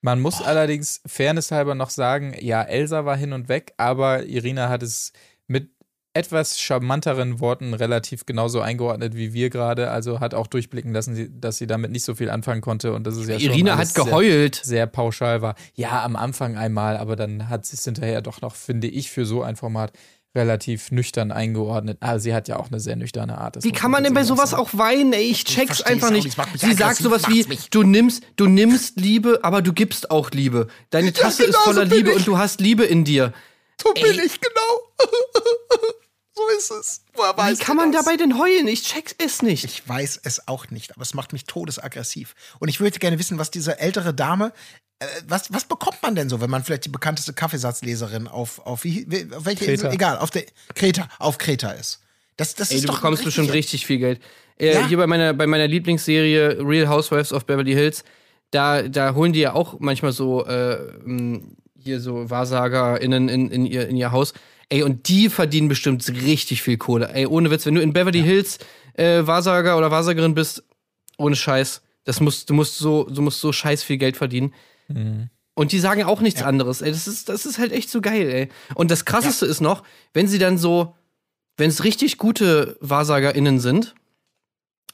[0.00, 4.82] Man muss allerdings fairnesshalber noch sagen, ja, Elsa war hin und weg, aber Irina hat
[4.82, 5.12] es
[5.46, 5.70] mit
[6.16, 11.30] etwas charmanteren Worten relativ genauso eingeordnet wie wir gerade, also hat auch durchblicken lassen, sie-
[11.40, 13.94] dass sie damit nicht so viel anfangen konnte und das ist ja schon Irina hat
[13.94, 14.56] geheult.
[14.56, 15.54] Sehr, sehr pauschal war.
[15.74, 19.24] Ja, am Anfang einmal, aber dann hat sie es hinterher doch noch, finde ich, für
[19.26, 19.92] so ein Format
[20.34, 21.98] relativ nüchtern eingeordnet.
[22.00, 23.56] Aber sie hat ja auch eine sehr nüchterne Art.
[23.56, 24.62] das Wie kann man denn bei sowas sagen.
[24.62, 25.12] auch weinen?
[25.12, 26.36] Ey, ich check's versteh's einfach nicht.
[26.60, 27.70] Sie sagt sowas wie, mich.
[27.70, 30.66] du nimmst, du nimmst Liebe, aber du gibst auch Liebe.
[30.90, 32.16] Deine Tasse genau ist so voller bin Liebe ich.
[32.16, 33.32] und du hast Liebe in dir.
[33.82, 34.80] So bin ich, genau.
[36.34, 37.00] so ist es.
[37.14, 38.04] Woher Wie weißt kann du man das?
[38.04, 38.66] dabei denn heulen?
[38.66, 39.64] Ich check's es nicht.
[39.64, 42.34] Ich weiß es auch nicht, aber es macht mich todesaggressiv.
[42.58, 44.52] Und ich würde gerne wissen, was diese ältere Dame,
[45.26, 49.06] was, was bekommt man denn so, wenn man vielleicht die bekannteste Kaffeesatzleserin auf, auf, wie,
[49.36, 49.72] auf welche Kreta.
[49.72, 52.00] Insel, egal, auf der Kreta, auf Kreta ist.
[52.36, 54.20] Das, das Ey, ist du doch bekommst richtig- bestimmt richtig viel Geld.
[54.58, 54.86] Äh, Ja.
[54.86, 58.04] Hier bei meiner, bei meiner Lieblingsserie Real Housewives of Beverly Hills,
[58.50, 60.78] da, da holen die ja auch manchmal so äh,
[61.76, 64.32] hier so WahrsagerInnen in, in, ihr, in ihr Haus.
[64.70, 67.10] Ey, und die verdienen bestimmt richtig viel Kohle.
[67.12, 68.58] Ey, ohne Witz, wenn du in Beverly Hills
[68.94, 70.62] äh, Wahrsager oder Wahrsagerin bist,
[71.18, 74.54] ohne Scheiß, das musst, du musst so, du musst so scheiß viel Geld verdienen.
[74.88, 76.82] Und die sagen auch nichts anderes.
[76.82, 78.48] Ey, das ist, das ist halt echt so geil, ey.
[78.74, 79.82] Und das krasseste ist noch,
[80.12, 80.94] wenn sie dann so,
[81.56, 83.94] wenn es richtig gute WahrsagerInnen sind,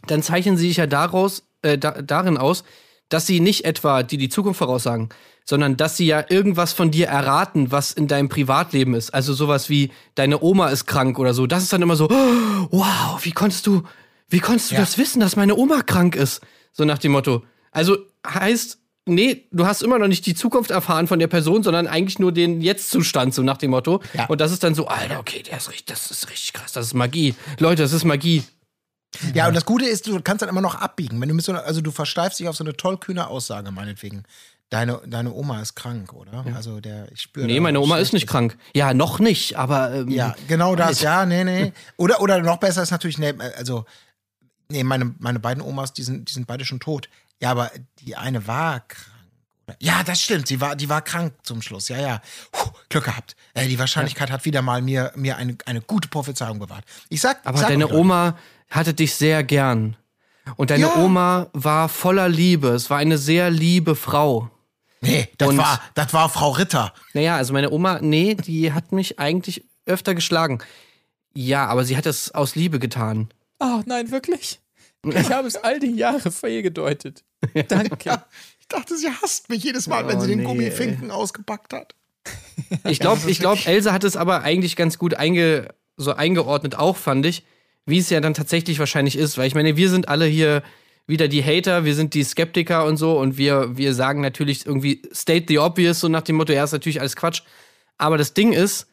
[0.06, 2.64] dann zeichnen sie sich ja daraus, äh, da, darin aus,
[3.08, 5.08] dass sie nicht etwa die die Zukunft voraussagen,
[5.44, 9.12] sondern dass sie ja irgendwas von dir erraten, was in deinem Privatleben ist.
[9.12, 11.46] Also sowas wie deine Oma ist krank oder so.
[11.46, 13.82] Das ist dann immer so, oh, wow, wie konntest du,
[14.28, 14.80] wie konntest du Ja.
[14.82, 16.40] das wissen, dass meine Oma krank ist?
[16.72, 17.42] So nach dem Motto.
[17.72, 18.78] Also heißt,
[19.14, 22.32] nee, du hast immer noch nicht die Zukunft erfahren von der Person, sondern eigentlich nur
[22.32, 24.00] den Jetzt-Zustand, so nach dem Motto.
[24.14, 24.26] Ja.
[24.26, 26.86] Und das ist dann so, Alter, okay, der ist richtig, das ist richtig krass, das
[26.86, 27.34] ist Magie.
[27.58, 28.42] Leute, das ist Magie.
[29.34, 31.20] Ja, und das Gute ist, du kannst dann immer noch abbiegen.
[31.20, 34.22] Wenn du mit so einer, also du versteifst dich auf so eine tollkühne Aussage, meinetwegen.
[34.70, 36.44] Deine, deine Oma ist krank, oder?
[36.54, 37.44] Also der, ich spüre.
[37.44, 38.30] Nee, meine Oma ist nicht Schlechtes.
[38.30, 38.56] krank.
[38.72, 41.00] Ja, noch nicht, aber ähm, Ja, genau das.
[41.00, 41.72] Ja, nee, nee.
[41.96, 43.84] Oder, oder noch besser ist natürlich, nee, also,
[44.68, 47.08] nee, meine, meine beiden Omas, die sind, die sind beide schon tot.
[47.40, 47.70] Ja, aber
[48.00, 49.06] die eine war krank.
[49.78, 50.48] Ja, das stimmt.
[50.48, 51.88] Sie war, die war krank zum Schluss.
[51.88, 52.20] Ja, ja.
[52.50, 53.36] Puh, Glück gehabt.
[53.54, 56.84] Äh, die Wahrscheinlichkeit hat wieder mal mir, mir eine, eine gute Prophezeiung bewahrt.
[57.08, 58.36] Ich sag, aber sag deine Oma
[58.68, 59.96] hatte dich sehr gern.
[60.56, 60.96] Und deine Ja.
[60.96, 62.68] Oma war voller Liebe.
[62.70, 64.50] Es war eine sehr liebe Frau.
[65.02, 66.92] Nee, das Und- war, das war Frau Ritter.
[67.14, 70.58] Naja, also meine Oma, nee, die hat mich eigentlich öfter geschlagen.
[71.32, 73.28] Ja, aber sie hat es aus Liebe getan.
[73.60, 74.58] Oh nein, wirklich?
[75.04, 77.24] Ich habe es all die Jahre fehlgedeutet.
[77.68, 78.22] Danke.
[78.60, 81.96] Ich dachte, sie hasst mich jedes Mal, wenn Oh, sie den nee, Gummifinken ausgepackt hat.
[82.88, 86.96] Ich glaube, ich glaub, Elsa hat es aber eigentlich ganz gut einge, so eingeordnet, auch
[86.96, 87.44] fand ich,
[87.84, 89.38] wie es ja dann tatsächlich wahrscheinlich ist.
[89.38, 90.62] Weil ich meine, wir sind alle hier
[91.08, 95.02] wieder die Hater, wir sind die Skeptiker und so und wir, wir sagen natürlich irgendwie
[95.12, 97.42] state the obvious, so nach dem Motto, ja, ist natürlich alles Quatsch.
[97.98, 98.86] Aber das Ding ist,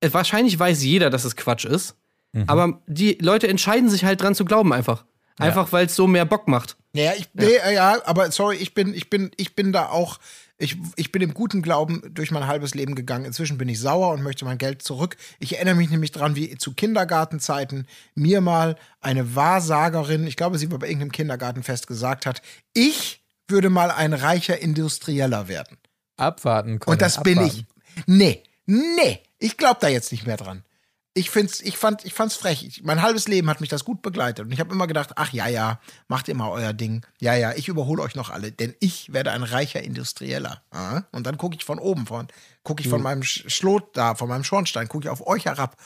[0.00, 1.94] wahrscheinlich weiß jeder, dass es Quatsch ist,
[2.32, 2.44] Mhm.
[2.46, 5.04] aber die Leute entscheiden sich halt dran zu glauben einfach.
[5.38, 6.76] Einfach, weil es so mehr Bock macht.
[6.92, 10.18] Ja, ich, nee, ja, aber sorry, ich bin, ich bin, ich bin da auch,
[10.58, 13.24] ich, ich bin im guten Glauben durch mein halbes Leben gegangen.
[13.24, 15.16] Inzwischen bin ich sauer und möchte mein Geld zurück.
[15.38, 20.70] Ich erinnere mich nämlich dran, wie zu Kindergartenzeiten mir mal eine Wahrsagerin, ich glaube, sie
[20.70, 22.42] war bei irgendeinem Kindergartenfest gesagt hat,
[22.74, 25.78] ich würde mal ein reicher Industrieller werden.
[26.16, 26.92] Abwarten können.
[26.92, 27.64] Und das bin ich.
[28.06, 30.64] Nee, nee, ich glaube da jetzt nicht mehr dran.
[31.12, 32.64] Ich find's, ich fand, ich fand's frech.
[32.64, 35.32] Ich, mein halbes Leben hat mich das gut begleitet und ich habe immer gedacht, ach
[35.32, 37.04] ja, ja, macht ihr mal euer Ding.
[37.20, 40.62] Ja, ja, ich überhole euch noch alle, denn ich werde ein reicher Industrieller.
[41.10, 42.28] Und dann gucke ich von oben, von
[42.62, 45.76] gucke ich von meinem Sch- Schlot da, von meinem Schornstein, gucke ich auf euch herab.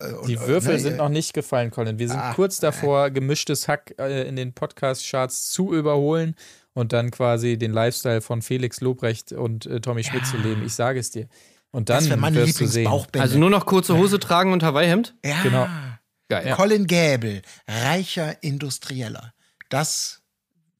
[0.00, 1.98] Äh, und, Die äh, Würfel ne, sind äh, noch nicht gefallen, Colin.
[1.98, 6.34] Wir sind Ah, kurz davor, gemischtes Hack in den Podcast-Charts zu überholen
[6.72, 10.64] und dann quasi den Lifestyle von Felix Lobrecht und Tommy Schmidt zu leben.
[10.64, 11.28] Ich sage es dir.
[11.70, 12.84] Und dann Das wäre meine wirst du sehen.
[12.84, 13.22] Lieblingsbauchbinde.
[13.22, 15.14] Also nur noch kurze Hose tragen und Hawaii-Hemd?
[15.24, 15.42] ja.
[15.42, 15.66] genau.
[16.30, 16.52] Geil.
[16.54, 19.32] Colin Gäbel, reicher Industrieller.
[19.70, 20.20] Das,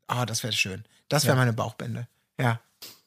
[0.06, 0.84] ah, das wäre schön.
[1.08, 2.06] Das wäre meine Bauchbinde.
[2.38, 2.60] Ja.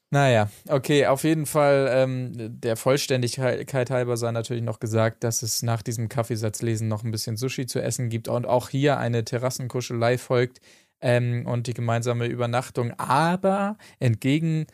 [0.10, 5.64] Naja, okay, auf jeden Fall ähm, der Vollständigkeit halber sei natürlich noch gesagt, dass es
[5.64, 10.18] nach diesem Kaffeesatzlesen noch ein bisschen Sushi zu essen gibt und auch hier eine Terrassenkuschelei
[10.18, 10.60] folgt
[11.00, 12.92] ähm, und die gemeinsame Übernachtung.
[13.00, 14.66] Aber entgegen,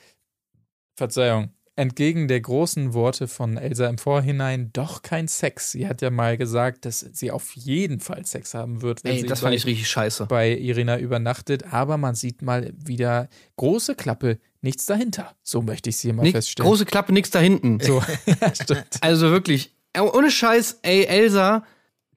[0.96, 5.72] Verzeihung, entgegen der großen Worte von Elsa im Vorhinein doch kein Sex.
[5.72, 9.22] Sie hat ja mal gesagt, dass sie auf jeden Fall Sex haben wird, wenn Ey,
[9.22, 10.26] sie das bei fand ich richtig scheiße.
[10.26, 15.36] bei Irina übernachtet, aber man sieht mal wieder große Klappe, nichts dahinter.
[15.44, 16.68] So möchte ich sie mal Nix, feststellen.
[16.68, 17.80] große Klappe, nix da hinten.
[17.80, 18.84] so, ja.
[19.02, 21.64] Also wirklich, äh, ohne Scheiß, ey, Elsa,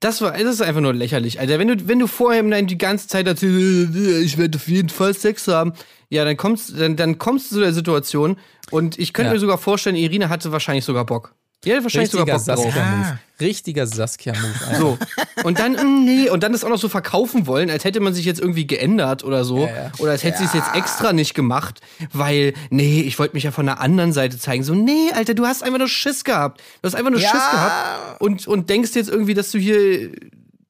[0.01, 1.39] das war, das ist einfach nur lächerlich.
[1.39, 4.67] Alter, wenn du, wenn du vorher nein, die ganze Zeit erzählst, äh, ich werde auf
[4.67, 5.71] jeden Fall Sex haben,
[6.09, 8.35] ja, dann kommst, dann, dann kommst du zu der Situation
[8.69, 9.33] und ich könnte Ja.
[9.35, 11.33] mir sogar vorstellen, Irina hatte wahrscheinlich sogar Bock.
[11.65, 12.57] Hatte wahrscheinlich Richtiger sogar.
[12.57, 13.19] Saskia-Move.
[13.39, 14.77] Richtiger Saskia-Move.
[14.79, 14.97] So.
[15.43, 18.13] Und dann, mm, nee, und dann das auch noch so verkaufen wollen, als hätte man
[18.13, 19.59] sich jetzt irgendwie geändert oder so.
[19.65, 19.91] Ja, ja.
[19.99, 21.81] Oder als hätte sie es jetzt extra nicht gemacht,
[22.13, 24.63] weil, nee, ich wollte mich ja von der anderen Seite zeigen.
[24.63, 26.61] So, nee, Alter, du hast einfach nur Schiss gehabt.
[26.81, 27.29] Du hast einfach nur Ja.
[27.29, 30.11] Schiss gehabt und, und denkst jetzt irgendwie, dass du hier,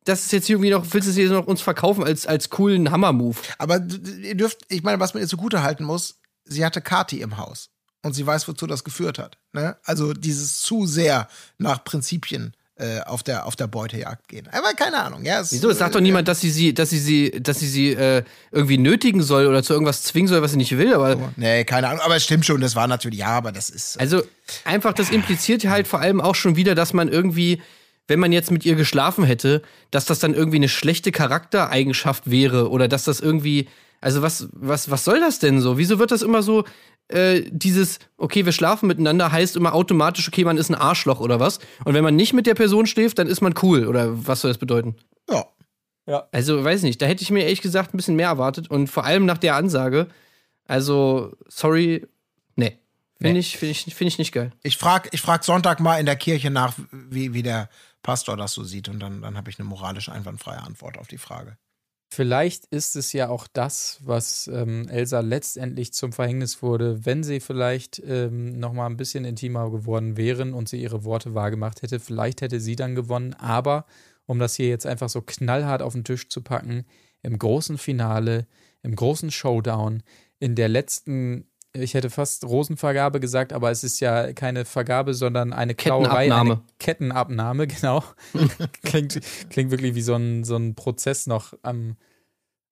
[0.04, 2.92] das ist jetzt irgendwie noch, willst du es jetzt noch uns verkaufen als, als coolen
[2.92, 3.38] Hammer-Move.
[3.60, 3.80] Aber
[4.22, 7.70] ihr dürft, ich meine, was man ihr zugute halten muss, sie hatte Kati im Haus.
[8.04, 9.38] Und sie weiß, wozu das geführt hat.
[9.54, 9.78] Ne?
[9.84, 11.28] Also dieses zu sehr
[11.58, 14.48] nach Prinzipien äh, auf, der, auf der Beutejagd gehen.
[14.52, 15.24] Aber keine Ahnung.
[15.24, 15.70] Ja, es, Wieso?
[15.70, 18.80] Es sagt doch niemand, dass sie sie, dass sie sie, dass sie sie äh, irgendwie
[18.80, 22.02] nötigen soll oder zu irgendwas zwingen soll, was sie nicht will, aber Nee, keine Ahnung.
[22.04, 24.00] Aber es stimmt schon, das war natürlich, ja, aber das ist.
[24.00, 24.24] Also
[24.66, 27.62] einfach, das impliziert halt vor allem auch schon wieder, dass man irgendwie,
[28.08, 32.72] wenn man jetzt mit ihr geschlafen hätte, dass das dann irgendwie eine schlechte Charaktereigenschaft wäre
[32.72, 33.68] oder dass das irgendwie,
[34.00, 35.78] also was, was, was soll das denn so?
[35.78, 36.64] Wieso wird das immer so,
[37.10, 41.40] äh, dieses, okay, wir schlafen miteinander, heißt immer automatisch, okay, man ist ein Arschloch oder
[41.40, 41.60] was?
[41.84, 44.52] Und wenn man nicht mit der Person schläft, dann ist man cool oder was soll
[44.52, 44.96] das bedeuten?
[46.08, 46.28] ja.
[46.32, 49.06] Also, weiß nicht, da hätte ich mir ehrlich gesagt ein bisschen mehr erwartet und vor
[49.06, 50.08] allem nach der Ansage,
[50.66, 52.08] also, sorry,
[52.56, 52.78] nee.
[53.18, 53.40] Finde Nee.
[53.40, 54.52] ich, finde ich, finde ich nicht geil.
[54.64, 57.70] Ich frage ich frag Sonntag mal in der Kirche nach, wie, wie der
[58.02, 58.90] Pastor das so sieht.
[58.90, 61.58] Und dann, dann habe ich eine moralisch einwandfreie Antwort auf die Frage.
[62.14, 67.40] Vielleicht ist es ja auch das, was ähm, Elsa letztendlich zum Verhängnis wurde, wenn sie
[67.40, 72.02] vielleicht ähm, noch mal ein bisschen intimer geworden wären und sie ihre Worte wahrgemacht hätte.
[72.02, 73.34] Vielleicht hätte sie dann gewonnen.
[73.36, 73.86] Aber
[74.26, 76.84] um das hier jetzt einfach so knallhart auf den Tisch zu packen,
[77.22, 78.46] im großen Finale,
[78.84, 80.04] im großen Showdown,
[80.38, 85.54] in der letzten, ich hätte fast Rosenvergabe gesagt, aber es ist ja keine Vergabe, sondern
[85.54, 86.52] eine Klauerei, Kettenabnahme.
[86.52, 88.04] eine Kettenabnahme, genau.
[88.84, 89.20] klingt,
[89.50, 91.96] klingt wirklich wie so ein, so ein Prozess noch am,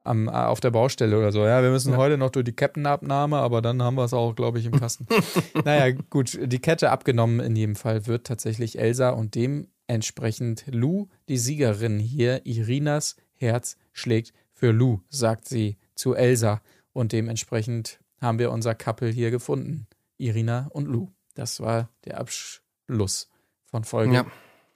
[0.04, 1.46] am, äh, auf der Baustelle oder so.
[1.46, 4.60] Ja, wir müssen heute noch durch die Kettenabnahme, aber dann haben wir es auch, glaube
[4.60, 5.08] ich, im Kasten.
[5.64, 11.38] naja, gut, die Kette abgenommen in jedem Fall wird tatsächlich Elsa und dementsprechend Lou, die
[11.38, 16.62] Siegerin hier, Irinas Herz schlägt für Lou, sagt sie zu Elsa.
[16.92, 19.88] Und dementsprechend haben wir unser Couple hier gefunden.
[20.18, 21.10] Irina und Lou.
[21.36, 23.30] Das war der Abschluss
[23.66, 24.26] von Folge Ja.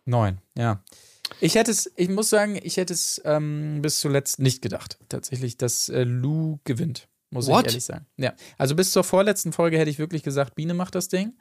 [0.06, 0.39] 9.
[0.58, 0.84] Ja.
[1.39, 4.98] Ich hätte es, ich muss sagen, ich hätte es ähm, bis zuletzt nicht gedacht.
[5.10, 7.08] Tatsächlich, dass äh, Lou gewinnt.
[7.32, 7.62] Muss What?
[7.62, 8.06] ich ehrlich sagen.
[8.18, 8.34] Ja.
[8.58, 11.34] Also bis zur vorletzten Folge hätte ich wirklich gesagt, Biene macht das Ding.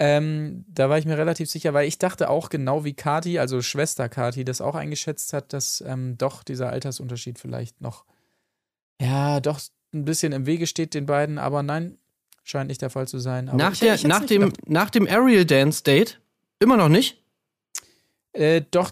[0.00, 3.60] Ähm, da war ich mir relativ sicher, weil ich dachte auch genau wie Kati, also
[3.62, 8.04] Schwester Kati, das auch eingeschätzt hat, dass ähm, doch dieser Altersunterschied vielleicht noch,
[9.00, 9.60] ja, doch
[9.92, 11.98] ein bisschen im Wege steht den beiden, aber nein,
[12.44, 13.48] scheint nicht der Fall zu sein.
[13.48, 14.68] Aber nach, ich- der, ich nach, dem, gedacht.
[14.68, 16.20] nach dem Aerial Dance Date?
[16.60, 17.22] Immer noch nicht?
[18.32, 18.90] Äh, doch,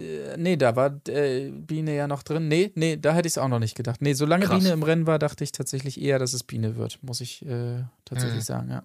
[0.00, 2.48] äh, nee, da war äh, Biene ja noch drin.
[2.48, 4.00] Nee, nee, da hätte ich es auch noch nicht gedacht.
[4.02, 4.58] Nee, solange Krass.
[4.62, 7.82] Biene im Rennen war, dachte ich tatsächlich eher, dass es Biene wird, muss ich äh,
[8.04, 8.44] tatsächlich Mhm.
[8.44, 8.82] sagen, ja.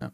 [0.00, 0.12] ja.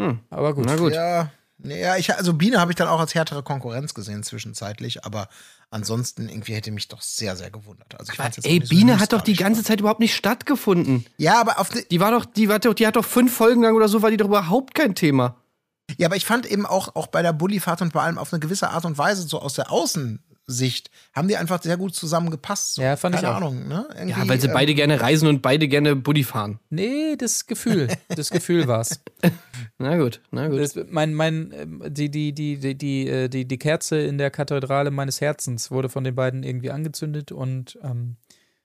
[0.00, 0.20] Hm.
[0.30, 0.64] Aber gut.
[0.66, 0.92] Na gut.
[0.94, 1.30] Ja,
[1.60, 5.28] Nee, Ja, ich, also Biene habe ich dann auch als härtere Konkurrenz gesehen zwischenzeitlich, aber
[5.70, 7.98] ansonsten irgendwie hätte mich doch sehr, sehr gewundert.
[7.98, 11.06] Also ich jetzt Ey, so Biene hat doch die ganze Zeit überhaupt nicht stattgefunden.
[11.16, 13.62] Ja, aber auf ne, Die war doch, die war doch, die hat doch fünf Folgen
[13.62, 15.36] lang oder so, war die doch überhaupt kein Thema.
[15.96, 18.40] Ja, aber ich fand eben auch, auch bei der Bullifahrt und bei allem auf eine
[18.40, 19.72] gewisse Art und Weise, so aus der
[20.48, 22.74] Außensicht, haben die einfach sehr gut zusammengepasst.
[22.74, 22.82] So.
[22.82, 23.36] Ja, fand ich Keine auch.
[23.38, 23.86] Ahnung, ne?
[23.94, 26.58] Irgendwie, Ja, weil sie ähm, beide gerne reisen und beide gerne Buddy fahren.
[26.70, 27.88] Nee, das Gefühl.
[28.08, 29.00] Das Gefühl war's.
[29.78, 30.58] Na gut, na gut.
[30.58, 34.30] Das, mein, mein, ähm, die, die, die, die, die, äh, die, die Kerze in der
[34.30, 38.16] Kathedrale meines Herzens wurde von den beiden irgendwie angezündet und ähm,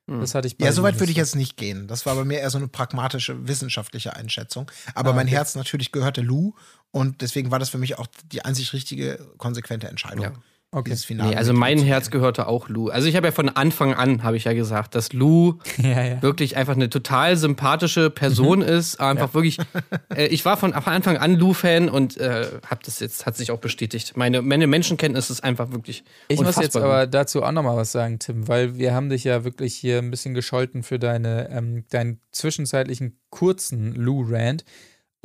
[0.06, 1.88] das hatte ich bei Ja, so weit würde ich nicht jetzt nicht gehen.
[1.88, 4.70] Das war bei mir eher so eine pragmatische, wissenschaftliche Einschätzung.
[4.96, 6.54] Aber mein Herz natürlich gehörte Lou
[6.92, 10.26] und deswegen war das für mich auch die einzig richtige, konsequente Entscheidung.
[10.26, 10.34] Ja.
[10.76, 10.90] Okay.
[10.90, 12.90] Dieses Finale Nee, also mein Herz gehörte auch Lou.
[12.90, 15.60] Also ich habe ja von Anfang an, habe ich ja gesagt, dass Lou.
[15.78, 16.22] Ja, ja.
[16.24, 18.66] wirklich einfach eine total sympathische Person Mhm.
[18.66, 19.00] ist.
[19.00, 19.60] Einfach wirklich,
[20.16, 23.60] äh, ich war von Anfang an Lou-Fan und äh, hab das jetzt, hat sich auch
[23.60, 24.18] bestätigt.
[24.18, 26.82] Meine, meine Menschenkenntnis ist einfach wirklich Ich muss jetzt gut.
[26.82, 30.10] aber dazu auch nochmal was sagen, Tim, weil wir haben dich ja wirklich hier ein
[30.10, 34.66] bisschen gescholten für deine, ähm, deinen zwischenzeitlichen kurzen Lou-Rant.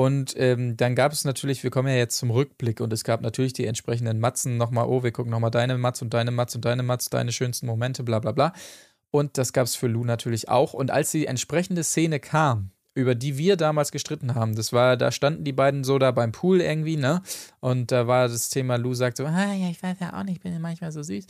[0.00, 3.20] Und ähm, dann gab es natürlich, wir kommen ja jetzt zum Rückblick und es gab
[3.20, 6.64] natürlich die entsprechenden Matzen nochmal, oh, wir gucken nochmal deine Matz und deine Matz und
[6.64, 8.52] deine Matz, deine schönsten Momente, bla bla bla.
[9.10, 10.72] Und das gab es für Lou natürlich auch.
[10.72, 15.10] Und als die entsprechende Szene kam, über die wir damals gestritten haben, das war, da
[15.10, 17.20] standen die beiden so da beim Pool irgendwie, ne?
[17.58, 20.36] Und da war das Thema, Lou sagt so, ah, ja, ich weiß ja auch nicht,
[20.36, 21.26] ich bin ja manchmal so süß.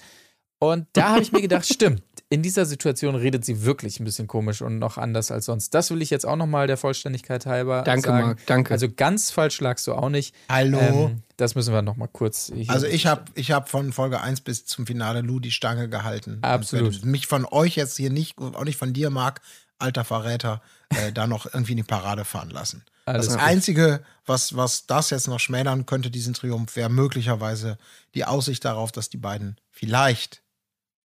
[0.58, 4.26] Und da habe ich mir gedacht, stimmt, in dieser Situation redet sie wirklich ein bisschen
[4.26, 5.72] komisch und noch anders als sonst.
[5.74, 8.26] Das will ich jetzt auch nochmal der Vollständigkeit halber Danke, sagen.
[8.26, 8.72] Marc, danke.
[8.74, 10.34] Also ganz falsch lagst du auch nicht.
[10.48, 10.78] Hallo.
[10.78, 12.52] Ähm, das müssen wir nochmal kurz.
[12.54, 15.88] Hier Also ich habe ich hab von Folge 1 bis zum Finale Lou die Stange
[15.88, 16.38] gehalten.
[16.42, 17.04] Absolut.
[17.04, 19.40] Mich von euch jetzt hier nicht, auch nicht von dir, Marc,
[19.78, 22.84] alter Verräter, äh, da noch irgendwie in die Parade fahren lassen.
[23.06, 23.44] Alles das gut.
[23.44, 27.78] Einzige, was, was das jetzt noch schmälern könnte, diesen Triumph, wäre möglicherweise
[28.14, 30.42] die Aussicht darauf, dass die beiden vielleicht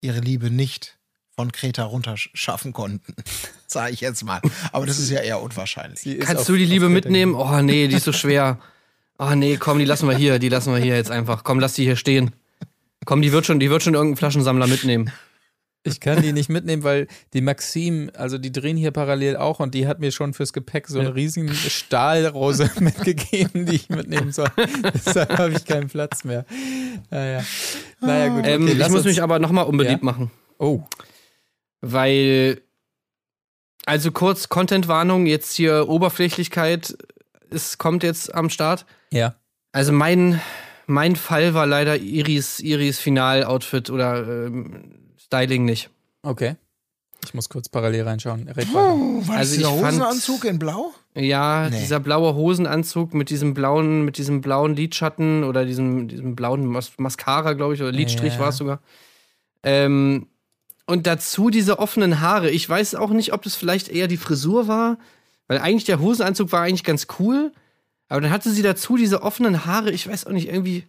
[0.04, 0.96] ihre Liebe nicht
[1.34, 3.14] von Kreta runterschaffen konnten.
[3.66, 4.40] Sage ich jetzt mal.
[4.72, 6.20] Aber das ist ja eher unwahrscheinlich.
[6.20, 7.34] Kannst du die Liebe mitnehmen?
[7.34, 8.60] Oh nee, die ist so schwer.
[9.18, 11.44] Oh nee, komm, die lassen wir hier, die lassen wir hier jetzt einfach.
[11.44, 12.32] Komm, lass die hier stehen.
[13.04, 15.10] Komm, die wird schon, die wird schon irgendeinen Flaschensammler mitnehmen.
[15.86, 19.74] Ich kann die nicht mitnehmen, weil die Maxim, also die drehen hier parallel auch und
[19.74, 24.48] die hat mir schon fürs Gepäck so eine riesen Stahlrose mitgegeben, die ich mitnehmen soll.
[24.94, 26.46] Deshalb habe ich keinen Platz mehr.
[27.10, 27.44] Naja,
[28.00, 28.46] naja gut.
[28.46, 30.04] Ähm, okay, ich lass muss mich aber nochmal unbeliebt Ja?
[30.06, 30.30] machen.
[30.58, 30.80] Oh,
[31.82, 32.62] Weil,
[33.84, 36.96] also kurz Content-Warnung, jetzt hier Oberflächlichkeit,
[37.50, 38.86] es kommt jetzt am Start.
[39.10, 39.34] ja.
[39.72, 40.40] Also mein,
[40.86, 45.90] mein Fall war leider Iris, Iris Final-Outfit oder ähm, Styling nicht.
[46.22, 46.56] Okay.
[47.24, 48.50] Ich muss kurz parallel reinschauen.
[48.74, 50.92] Oh, war Also das dieser ich fand- Hosenanzug in Blau?
[51.14, 51.78] Ja, Nee.
[51.80, 56.92] dieser blaue Hosenanzug mit diesem blauen, mit diesem blauen Lidschatten oder diesem, diesem blauen Mas
[56.98, 58.40] Mascara, glaube ich, oder Lidstrich Ja.
[58.40, 58.80] war es sogar.
[59.62, 60.26] Ähm,
[60.86, 62.50] und dazu diese offenen Haare.
[62.50, 64.98] Ich weiß auch nicht, ob das vielleicht eher die Frisur war,
[65.46, 67.52] weil eigentlich der Hosenanzug war eigentlich ganz cool,
[68.08, 69.90] aber dann hatte sie dazu diese offenen Haare.
[69.92, 70.84] Ich weiß auch nicht, irgendwie,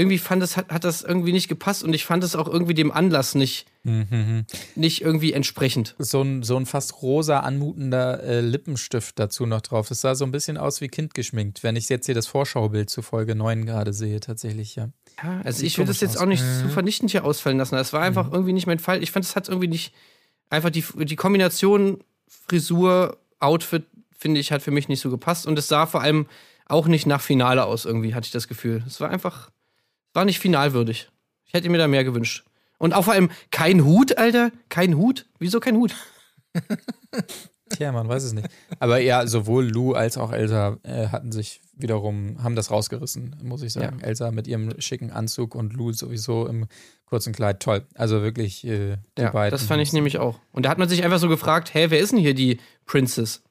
[0.00, 2.74] irgendwie fand das, hat, hat das irgendwie nicht gepasst und ich fand es auch irgendwie
[2.74, 4.44] dem Anlass nicht, Mhm.
[4.74, 5.94] nicht irgendwie entsprechend.
[5.98, 9.90] So ein, so ein fast rosa anmutender äh, Lippenstift dazu noch drauf.
[9.90, 13.00] Es sah so ein bisschen aus wie kindgeschminkt, wenn ich jetzt hier das Vorschaubild zu
[13.00, 14.90] Folge 9 gerade sehe, tatsächlich, ja.
[15.22, 16.22] Ja, also ich will das jetzt aus.
[16.24, 17.74] auch nicht zu vernichtend hier ausfallen lassen.
[17.76, 19.02] Es war einfach irgendwie nicht mein Fall.
[19.02, 19.94] Ich fand, es hat irgendwie nicht.
[20.50, 23.86] Einfach die, die Kombination Frisur, Outfit,
[24.16, 25.46] finde ich, hat für mich nicht so gepasst.
[25.46, 26.26] Und es sah vor allem
[26.66, 28.82] auch nicht nach Finale aus, irgendwie, hatte ich das Gefühl.
[28.86, 29.50] Es war einfach.
[30.12, 31.08] War nicht finalwürdig.
[31.46, 32.44] Ich hätte mir da mehr gewünscht.
[32.78, 34.50] Und auch vor allem kein Hut, Alter.
[34.68, 35.26] Kein Hut.
[35.38, 35.94] Wieso kein Hut?
[37.70, 38.48] Tja, man weiß es nicht.
[38.80, 43.62] Aber ja, sowohl Lou als auch Elsa äh, hatten sich wiederum, haben das rausgerissen, muss
[43.62, 44.00] ich sagen.
[44.00, 46.66] Elsa mit ihrem schicken Anzug und Lou sowieso im
[47.06, 47.60] kurzen Kleid.
[47.60, 47.86] Toll.
[47.94, 49.52] Also wirklich äh, die Ja, beiden.
[49.52, 50.40] das fand ich nämlich auch.
[50.52, 53.42] Und da hat man sich einfach so gefragt: hä, wer ist denn hier die Princess?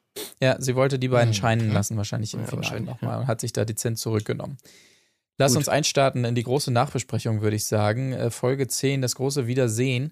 [0.42, 3.54] Ja, sie wollte die beiden scheinen lassen, wahrscheinlich im Ja, Finale nochmal und hat sich
[3.54, 4.58] da dezent zurückgenommen.
[5.40, 5.60] Lass Gut.
[5.60, 8.12] uns einstarten in die große Nachbesprechung, würde ich sagen.
[8.12, 10.12] Äh, Folge 10, das große Wiedersehen.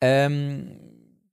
[0.00, 0.78] Ähm,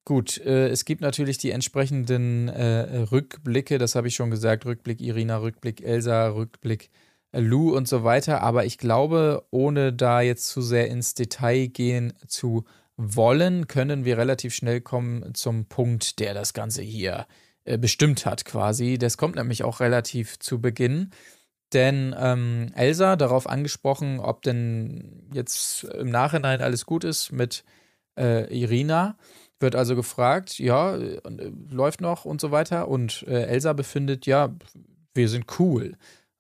[0.06, 4.66] gut, äh, es gibt natürlich die entsprechenden äh, Rückblicke, das habe ich schon gesagt.
[4.66, 6.90] Rückblick Irina, Rückblick Elsa, Rückblick
[7.32, 8.42] äh, Lou und so weiter.
[8.42, 12.66] Aber ich glaube, ohne da jetzt zu sehr ins Detail gehen zu
[12.96, 17.28] wollen, können wir relativ schnell kommen zum Punkt, der das Ganze hier
[17.66, 18.98] äh, bestimmt hat quasi.
[18.98, 21.12] Das kommt nämlich auch relativ zu Beginn.
[21.74, 27.64] Denn ähm, Elsa, darauf angesprochen, ob denn jetzt im Nachhinein alles gut ist mit
[28.18, 29.18] äh, Irina,
[29.60, 31.20] wird also gefragt, ja, äh,
[31.70, 32.88] läuft noch und so weiter.
[32.88, 34.56] Und äh, Elsa befindet, ja,
[35.14, 35.98] wir sind cool.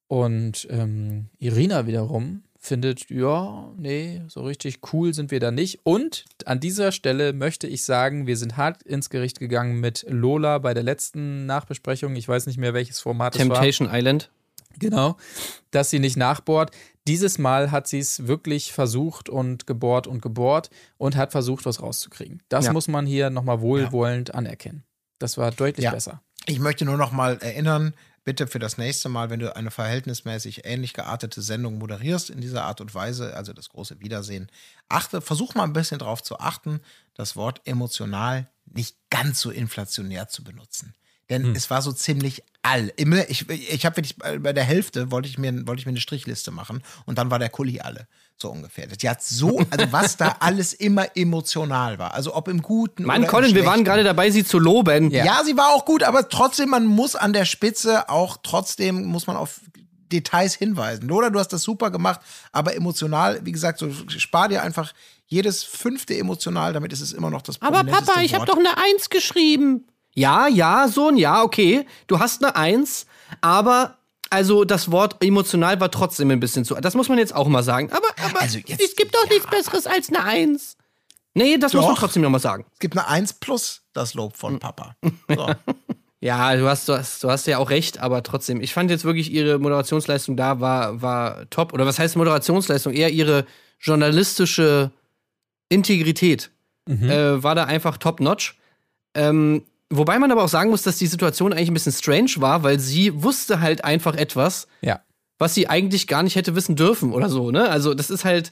[0.07, 5.80] Und ähm, Irina wiederum findet, ja, nee, so richtig cool sind wir da nicht.
[5.84, 10.59] Und an dieser Stelle möchte ich sagen, wir sind hart ins Gericht gegangen mit Lola
[10.59, 12.15] bei der letzten Nachbesprechung.
[12.15, 13.55] Ich weiß nicht mehr, welches Format es war.
[13.55, 14.30] Temptation Island.
[14.80, 15.17] Genau,
[15.71, 16.71] dass sie nicht nachbohrt.
[17.07, 21.82] Dieses Mal hat sie es wirklich versucht und gebohrt und gebohrt und hat versucht, was
[21.82, 22.43] rauszukriegen.
[22.49, 22.73] Das Ja.
[22.73, 24.84] muss man hier nochmal wohlwollend anerkennen.
[25.19, 25.91] Das war deutlich Ja.
[25.91, 26.21] besser.
[26.45, 30.65] Ich möchte nur noch mal erinnern, bitte für das nächste Mal, wenn du eine verhältnismäßig
[30.65, 34.51] ähnlich geartete Sendung moderierst in dieser Art und Weise, also das große Wiedersehen,
[34.89, 36.82] achte, versuch mal ein bisschen darauf zu achten,
[37.13, 40.93] das Wort emotional nicht ganz so inflationär zu benutzen.
[41.30, 42.91] Denn es war so ziemlich all.
[42.95, 45.91] Immer, ich ich habe wirklich bei bei der Hälfte wollte ich, mir, wollte ich mir
[45.91, 48.07] eine Strichliste machen und dann war der Kuli alle.
[48.38, 48.88] So ungefähr.
[48.88, 52.13] Die hat so, also was da alles immer emotional war.
[52.13, 55.11] Also ob im Guten Mann, oder im Colin, wir waren gerade dabei, sie zu loben.
[55.11, 55.43] Ja.
[55.43, 59.36] sie war auch gut, aber trotzdem, man muss an der Spitze auch trotzdem, muss man
[59.36, 59.59] auf
[60.11, 61.07] Details hinweisen.
[61.07, 62.21] Lola, du hast das super gemacht,
[62.51, 64.93] aber emotional, wie gesagt, so spar dir einfach
[65.25, 68.57] jedes fünfte emotional, damit ist es immer noch das Aber prominenteste Papa, ich habe doch
[68.57, 69.86] eine Eins geschrieben.
[70.18, 71.86] Ja, ja, Sohn, ja, okay.
[72.07, 73.05] Du hast eine Eins,
[73.41, 73.97] aber
[74.32, 76.74] also das Wort emotional war trotzdem ein bisschen zu.
[76.76, 77.91] Das muss man jetzt auch mal sagen.
[77.91, 79.34] Aber, aber Also jetzt- es gibt doch ja.
[79.34, 80.76] nichts Besseres als eine Eins.
[81.36, 81.99] Nee, das muss man Doch.
[81.99, 82.65] trotzdem noch mal sagen.
[82.74, 84.95] Es gibt eine Eins plus das Lob von Papa.
[85.30, 85.47] So.
[86.20, 88.59] Ja, du hast, du hast, du hast ja auch recht, aber trotzdem.
[88.59, 91.74] Ich fand jetzt wirklich ihre Moderationsleistung da war, war top.
[91.74, 92.91] Oder was heißt Moderationsleistung?
[92.93, 93.45] Eher ihre
[93.80, 94.89] journalistische
[95.70, 96.49] Integrität
[96.89, 98.57] äh, war da einfach top-notch.
[99.13, 102.63] Ähm, wobei man aber auch sagen muss, dass die Situation eigentlich ein bisschen strange war,
[102.63, 105.01] weil sie wusste halt einfach etwas, Ja.
[105.39, 107.69] was sie eigentlich gar nicht hätte wissen dürfen oder so, ne?
[107.69, 108.51] Also, das ist halt,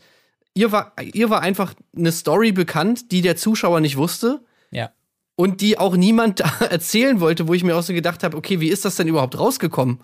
[0.53, 4.91] ihr war, ihr war einfach eine Story bekannt, die der Zuschauer nicht wusste Ja.
[5.35, 8.69] und die auch niemand erzählen wollte, wo ich mir auch so gedacht habe, okay, wie
[8.69, 9.99] ist das denn überhaupt rausgekommen?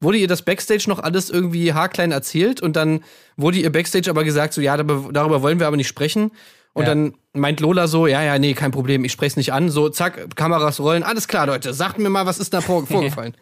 [0.00, 3.00] Wurde ihr das Backstage noch alles irgendwie haarklein erzählt und dann
[3.36, 6.30] wurde ihr Backstage aber gesagt, so ja, darüber, wollen wir aber nicht sprechen.
[6.74, 6.90] Und Ja.
[6.90, 9.68] dann meint Lola so, ja, ja, nee, kein Problem, ich spreche nicht an.
[9.70, 13.34] So, zack, Kameras rollen, alles klar, Leute, sagt mir mal, was ist da vor vorgefallen?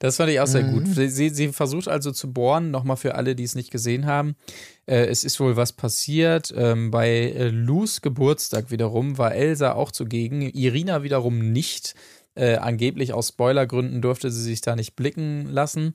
[0.00, 0.70] Das fand ich auch sehr Mhm.
[0.72, 0.86] gut.
[0.86, 4.36] Sie, sie, sie versucht also zu bohren, nochmal für alle, die es nicht gesehen haben.
[4.86, 6.54] Äh, es ist wohl was passiert.
[6.56, 11.94] Ähm, bei äh, Lus Geburtstag wiederum war Elsa auch zugegen, Irina wiederum nicht.
[12.36, 15.94] Äh, angeblich aus Spoilergründen durfte sie sich da nicht blicken lassen.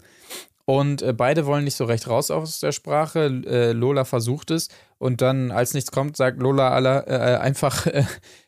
[0.65, 3.25] Und äh, beide wollen nicht so recht raus aus der Sprache.
[3.45, 4.69] Äh, Lola versucht es.
[4.97, 8.05] Und dann, als nichts kommt, sagt Lola aller, äh, einfach, äh,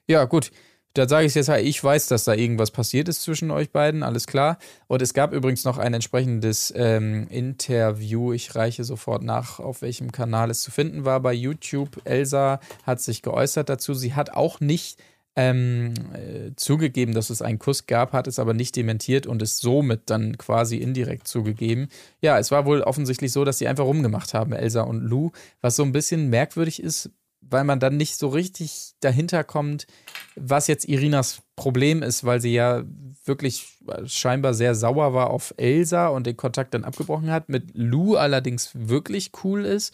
[0.08, 0.52] ja gut,
[0.96, 3.72] dann sage ich es jetzt halt, ich weiß, dass da irgendwas passiert ist zwischen euch
[3.72, 4.58] beiden, alles klar.
[4.88, 8.32] Und es gab übrigens noch ein entsprechendes ähm, Interview.
[8.32, 11.20] Ich reiche sofort nach, auf welchem Kanal es zu finden war.
[11.20, 12.00] Bei YouTube.
[12.06, 13.94] Elsa hat sich geäußert dazu.
[13.94, 14.98] Sie hat auch nicht
[15.36, 19.60] ähm, äh, zugegeben, dass es einen Kuss gab, hat es aber nicht dementiert und ist
[19.60, 21.90] somit dann quasi indirekt zugegeben.
[22.22, 25.32] Ja, es war wohl offensichtlich so, dass sie einfach rumgemacht haben, Elsa und Lou,
[25.62, 27.10] was so ein bisschen merkwürdig ist,
[27.42, 29.88] weil man dann nicht so richtig dahinter kommt,
[30.36, 32.84] was jetzt Irinas Problem ist, weil sie ja
[33.26, 38.16] wirklich scheinbar sehr sauer war auf Elsa und den Kontakt dann abgebrochen hat, mit Lou
[38.16, 39.94] allerdings wirklich cool ist.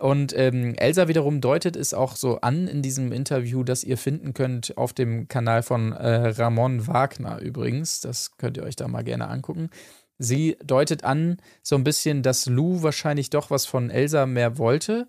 [0.00, 4.32] Und ähm, Elsa wiederum deutet es auch so an in diesem Interview, das ihr finden
[4.32, 8.00] könnt auf dem Kanal von äh, Ramon Wagner übrigens.
[8.00, 9.68] Das könnt ihr euch da mal gerne angucken.
[10.16, 15.06] Sie deutet an so ein bisschen, dass Lou wahrscheinlich doch was von Elsa mehr wollte,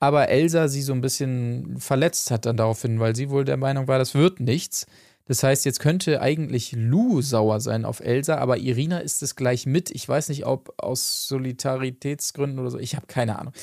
[0.00, 3.86] aber Elsa sie so ein bisschen verletzt hat dann daraufhin, weil sie wohl der Meinung
[3.86, 4.86] war, das wird nichts.
[5.26, 9.64] Das heißt, jetzt könnte eigentlich Lou sauer sein auf Elsa, aber Irina ist es gleich
[9.64, 9.92] mit.
[9.92, 12.78] Ich weiß nicht, ob aus Solidaritätsgründen oder so.
[12.78, 13.54] Ich habe keine Ahnung.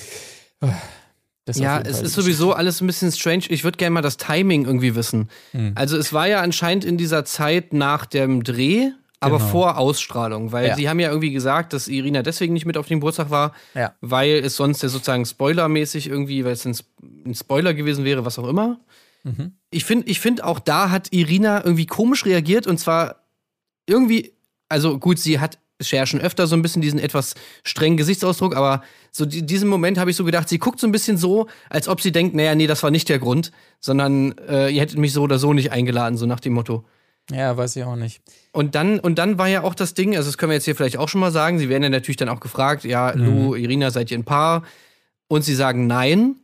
[1.45, 3.45] Das Ja, es ist sowieso alles ein bisschen strange.
[3.49, 5.29] Ich würde gerne mal das Timing irgendwie wissen.
[5.51, 5.71] Hm.
[5.75, 8.89] Also es war ja anscheinend in dieser Zeit nach dem Dreh,
[9.19, 9.49] aber Genau.
[9.49, 10.75] vor Ausstrahlung, weil Ja.
[10.75, 13.93] sie haben ja irgendwie gesagt, dass Irina deswegen nicht mit auf dem Geburtstag war, Ja.
[14.01, 16.75] weil es sonst ja sozusagen spoilermäßig irgendwie, weil es ein
[17.33, 18.79] Spoiler gewesen wäre, was auch immer.
[19.23, 19.53] Mhm.
[19.71, 23.23] Ich finde ich find auch da hat Irina irgendwie komisch reagiert und zwar
[23.87, 24.33] irgendwie,
[24.69, 29.25] also gut, sie hat schon öfter so ein bisschen diesen etwas strengen Gesichtsausdruck, aber so
[29.25, 32.01] die, diesen Moment habe ich so gedacht, sie guckt so ein bisschen so, als ob
[32.01, 35.21] sie denkt, naja, nee, das war nicht der Grund, sondern äh, ihr hättet mich so
[35.21, 36.85] oder so nicht eingeladen, so nach dem Motto.
[37.29, 38.21] Ja, weiß ich auch nicht.
[38.51, 40.75] Und dann, und dann war ja auch das Ding, also das können wir jetzt hier
[40.75, 43.91] vielleicht auch schon mal sagen, sie werden ja natürlich dann auch gefragt, ja, Lou, Irina,
[43.91, 44.63] seid ihr ein Paar?
[45.27, 46.35] Und sie sagen nein.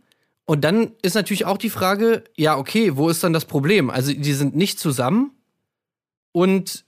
[0.45, 3.89] Und dann ist natürlich auch die Frage, ja, okay, wo ist dann das Problem?
[3.89, 5.31] Also, die sind nicht zusammen
[6.31, 6.85] und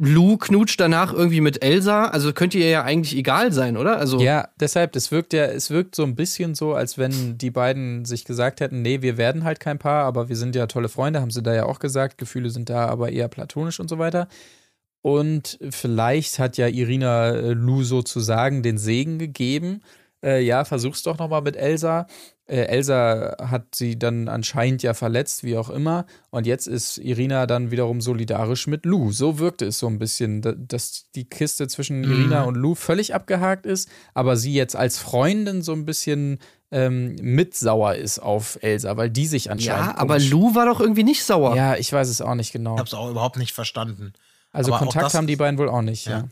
[0.00, 3.98] Lou knutscht danach irgendwie mit Elsa, also könnte ihr ja eigentlich egal sein, oder?
[3.98, 7.50] Also, Ja, deshalb, das wirkt ja, es wirkt so ein bisschen so, als wenn die
[7.50, 10.88] beiden sich gesagt hätten, nee, wir werden halt kein Paar, aber wir sind ja tolle
[10.88, 13.98] Freunde, haben sie da ja auch gesagt, Gefühle sind da, aber eher platonisch und so
[13.98, 14.28] weiter.
[15.02, 19.82] Und vielleicht hat ja Irina äh, Lu sozusagen den Segen gegeben.
[20.24, 22.06] Äh, ja, versuch's doch nochmal mit Elsa.
[22.48, 26.06] Äh, Elsa hat sie dann anscheinend ja verletzt, wie auch immer.
[26.30, 29.12] Und jetzt ist Irina dann wiederum solidarisch mit Lu.
[29.12, 33.14] So wirkte es so ein bisschen, da- dass die Kiste zwischen Irina und Lu völlig
[33.14, 36.38] abgehakt ist, aber sie jetzt als Freundin so ein bisschen
[36.70, 39.86] ähm, mitsauer ist auf Elsa, weil die sich anscheinend.
[39.86, 41.54] Ja, aber Lou war doch irgendwie nicht sauer.
[41.56, 42.74] Ja, ich weiß es auch nicht genau.
[42.74, 44.12] Ich habe es auch überhaupt nicht verstanden.
[44.52, 46.28] Also aber Kontakt haben die beiden wohl auch nicht, ja.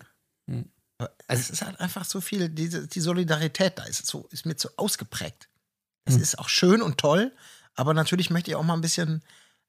[0.48, 1.08] Ja.
[1.28, 4.56] Also es ist halt einfach so viel, diese, die Solidarität da ist, so, ist mir
[4.56, 5.48] zu ausgeprägt.
[6.06, 6.22] Es Hm.
[6.22, 7.32] ist auch schön und toll,
[7.74, 9.22] aber natürlich möchte ich auch mal ein bisschen.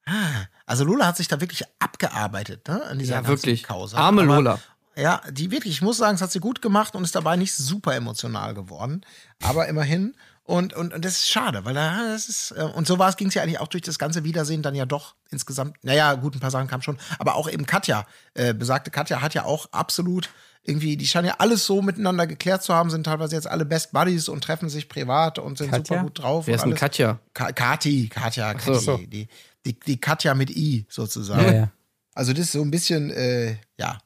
[0.06, 2.82] Ah, also Lola hat sich da wirklich abgearbeitet, ne?
[2.84, 3.62] An dieser Ja, wirklich.
[3.64, 3.98] Causa.
[3.98, 4.58] Arme Aber- Lola.
[4.96, 7.54] Ja, die wirklich, ich muss sagen, es hat sie gut gemacht und ist dabei nicht
[7.54, 9.02] super emotional geworden.
[9.42, 10.16] Aber immerhin.
[10.48, 13.18] Und, und, und das ist schade, weil da, das ist, äh, und so war es,
[13.18, 16.34] ging es ja eigentlich auch durch das ganze Wiedersehen dann ja doch insgesamt, naja, gut,
[16.34, 19.66] ein paar Sachen kamen schon, aber auch eben Katja, äh, besagte Katja hat ja auch
[19.72, 20.30] absolut
[20.62, 23.92] irgendwie, die scheinen ja alles so miteinander geklärt zu haben, sind teilweise jetzt alle Best
[23.92, 25.84] Buddies und treffen sich privat und sind Katja?
[25.84, 26.46] super gut drauf.
[26.46, 26.74] Wer ist denn.
[26.74, 27.20] Katja?
[27.34, 28.96] Ka Kati, Katja, so, Kati, so.
[28.96, 29.28] Die,
[29.66, 31.44] die, die Katja mit I sozusagen.
[31.44, 31.72] Ja, ja.
[32.14, 33.98] Also das ist so ein bisschen, äh, ja,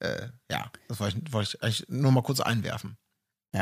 [0.00, 2.96] äh, ja, das wollte ich, wollte ich eigentlich nur mal kurz einwerfen.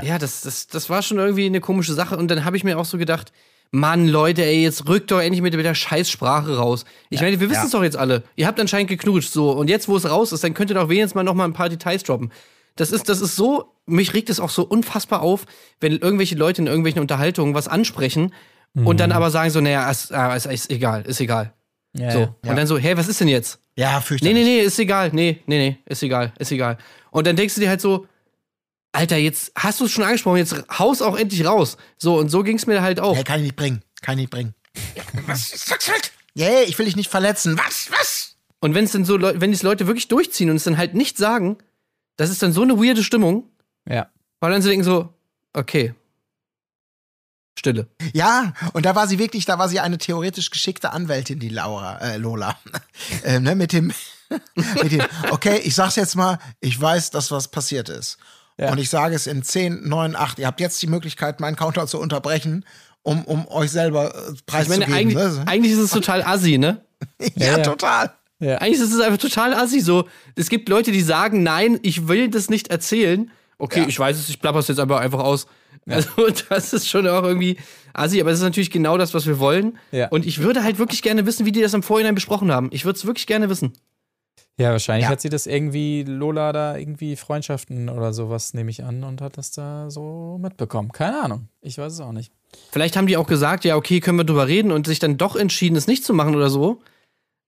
[0.01, 2.17] Ja, das, das, das war schon irgendwie eine komische Sache.
[2.17, 3.33] Und dann habe ich mir auch so gedacht,
[3.71, 6.85] Mann, Leute, ey, jetzt rückt doch endlich mit der Scheißsprache raus.
[7.11, 7.67] Ich meine, wir wissen ja.
[7.67, 8.23] es doch jetzt alle.
[8.37, 9.51] Ihr habt anscheinend geknutscht, so.
[9.51, 11.55] Und jetzt, wo es raus ist, dann könnt ihr doch wenigstens mal noch mal ein
[11.55, 12.31] paar Details droppen.
[12.77, 15.47] Das ist, das ist so, mich regt es auch so unfassbar auf,
[15.81, 18.33] wenn irgendwelche Leute in irgendwelchen Unterhaltungen was ansprechen
[18.75, 21.53] und dann aber sagen so, naja, ist, ah, ist, ist egal, ist egal.
[21.95, 22.19] Ja, so.
[22.21, 22.51] ja.
[22.51, 23.59] Und dann so, hä, was ist denn jetzt?
[23.77, 24.35] Ja, Nee, fürchterlich.
[24.35, 25.11] nee, nee, ist egal.
[25.13, 26.79] Nee, nee, nee, ist egal, ist egal.
[27.11, 28.07] Und dann denkst du dir halt so,
[28.93, 31.79] Alter, jetzt hast du es schon angesprochen, jetzt haus auch endlich raus.
[31.97, 33.17] So, und so ging es mir halt auch.
[33.17, 33.83] Nee, kann ich nicht bringen.
[34.03, 34.55] Kann ich nicht bringen.
[35.27, 35.49] Was?
[35.67, 36.13] Sag's weg!
[36.37, 37.59] Yeah, ich will dich nicht verletzen.
[37.59, 37.91] Was?
[37.91, 38.37] Was?
[38.61, 40.95] Und wenn es dann so, Leu- wenn die Leute wirklich durchziehen und es dann halt
[40.95, 41.59] nicht sagen,
[42.17, 43.51] das ist dann so eine weirde Stimmung,
[43.89, 44.09] ja.
[44.41, 45.13] weil dann sie denken so,
[45.53, 45.95] okay.
[47.59, 47.89] Stille.
[48.13, 51.99] Ja, und da war sie wirklich, da war sie eine theoretisch geschickte Anwältin, die Laura,
[51.99, 52.59] äh, Lola.
[53.25, 53.93] äh, ne, mit dem,
[54.55, 58.19] mit dem, okay, ich sag's jetzt mal, ich weiß, dass was passiert ist.
[58.63, 58.73] Ja.
[58.73, 60.39] Und ich sage es in 10, 9, 8.
[60.39, 62.65] Ihr habt jetzt die Möglichkeit, meinen Counter zu unterbrechen,
[63.03, 64.89] um, um euch selber äh, Ich preiszugeben.
[64.91, 65.43] meine, eigentlich, ne?
[65.47, 66.81] eigentlich ist es total assi, ne?
[67.21, 67.63] ja, Ja, ja.
[67.63, 68.13] total.
[68.41, 69.79] Eigentlich ist es einfach total assi.
[69.81, 73.31] So, es gibt Leute, die sagen, nein, ich will das nicht erzählen.
[73.59, 73.87] Okay, Ja.
[73.87, 75.47] ich weiß es, ich plapper's jetzt aber einfach aus.
[75.89, 76.09] Also,
[76.49, 77.57] das ist schon auch irgendwie
[77.93, 79.79] assi, aber es ist natürlich genau das, was wir wollen.
[79.93, 80.09] Ja.
[80.09, 82.69] Und ich würde halt wirklich gerne wissen, wie die das im Vorhinein besprochen haben.
[82.73, 83.75] Ich würde es wirklich gerne wissen.
[84.59, 85.11] Ja, wahrscheinlich Ja.
[85.11, 89.39] hat sie das irgendwie, Lola da irgendwie Freundschaften oder sowas, nehme ich an, und hat
[89.39, 90.93] das da so mitbekommen.
[90.93, 91.49] Keine Ahnung.
[91.63, 92.33] Ich weiß es auch nicht.
[92.71, 95.37] Vielleicht haben die auch gesagt, ja, okay, können wir drüber reden und sich dann doch
[95.37, 96.81] entschieden, es nicht zu machen oder so.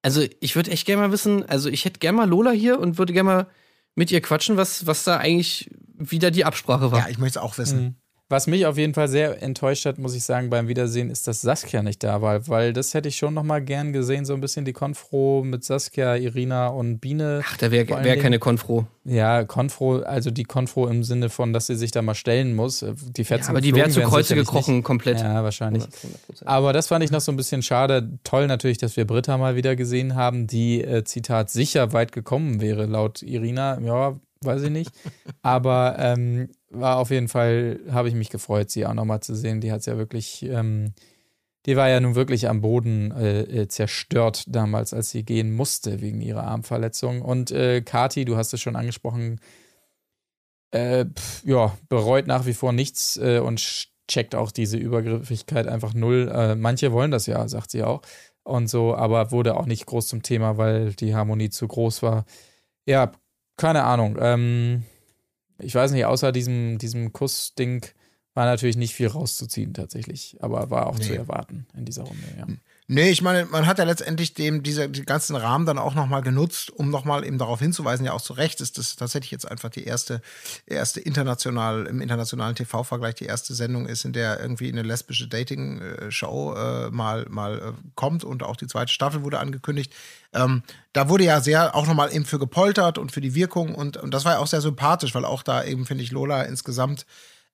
[0.03, 2.99] Also, ich würde echt gerne mal wissen, also ich hätte gerne mal Lola hier und
[2.99, 3.47] würde gerne mal
[3.95, 7.01] mit ihr quatschen, was, was da eigentlich wieder die Absprache war.
[7.01, 7.97] Ja, ich möchte es auch wissen.
[8.35, 11.41] Was mich auf jeden Fall sehr enttäuscht hat, muss ich sagen, beim Wiedersehen, ist, dass
[11.41, 14.41] Saskia nicht da war, weil das hätte ich schon noch mal gern gesehen, so ein
[14.41, 17.43] bisschen die Konfro mit Saskia, Irina und Biene.
[17.45, 18.89] Ach, da wäre wär keine Konfro.
[19.05, 22.81] Ja, Konfro, also die Konfro im Sinne von, dass sie sich da mal stellen muss.
[22.81, 24.85] Die Fetzen Ja, aber die geflogen wäre zu wären Kreuze gekrochen, Nicht.
[24.85, 25.21] komplett.
[25.21, 25.85] Ja, wahrscheinlich.
[25.85, 25.89] 100%.
[26.45, 28.19] Aber das fand ich noch so ein bisschen schade.
[28.25, 32.61] Toll natürlich, dass wir Britta mal wieder gesehen haben, die, äh, Zitat, sicher weit gekommen
[32.61, 33.79] wäre, laut Irina.
[33.81, 34.91] Ja, weiß ich nicht.
[35.43, 39.61] Aber ähm, war auf jeden Fall, habe ich mich gefreut, sie auch nochmal zu sehen.
[39.61, 40.95] Die hat es ja wirklich, ähm,
[41.67, 46.01] die war ja nun wirklich am Boden äh, äh, zerstört damals, als sie gehen musste
[46.01, 47.23] wegen ihrer Armverletzung.
[47.23, 49.41] Und äh, Kati, du hast es schon angesprochen,
[50.73, 55.95] äh, pf, ja, bereut nach wie vor nichts äh, und checkt auch diese Übergriffigkeit einfach
[55.95, 56.31] null.
[56.35, 58.03] Äh, manche wollen das ja, sagt sie auch.
[58.43, 62.27] Und so, aber wurde auch nicht groß zum Thema, weil die Harmonie zu groß war.
[62.87, 63.13] Ja,
[63.57, 64.19] keine Ahnung.
[64.21, 64.85] Ähm,
[65.59, 67.85] ich weiß nicht, außer diesem, diesem Kussding
[68.35, 71.05] war natürlich nicht viel rauszuziehen tatsächlich, aber war auch Nee.
[71.05, 72.47] zu erwarten in dieser Runde, ja.
[72.87, 76.21] Nee, ich meine, man hat ja letztendlich dem, diese, die ganzen Rahmen dann auch nochmal
[76.21, 79.71] genutzt, um nochmal eben darauf hinzuweisen, ja auch zu Recht ist das tatsächlich jetzt einfach
[79.71, 80.21] die erste,
[80.67, 86.55] erste international, im internationalen TV-Vergleich die erste Sendung ist, in der irgendwie eine lesbische Dating-Show
[86.57, 89.95] äh, mal, mal äh, kommt und auch die zweite Staffel wurde angekündigt.
[90.35, 90.63] Ähm,
[90.93, 94.13] da wurde ja sehr auch nochmal eben für gepoltert und für die Wirkung und, und
[94.13, 97.07] das war ja auch sehr sympathisch, weil auch da eben, finde ich, Lola insgesamt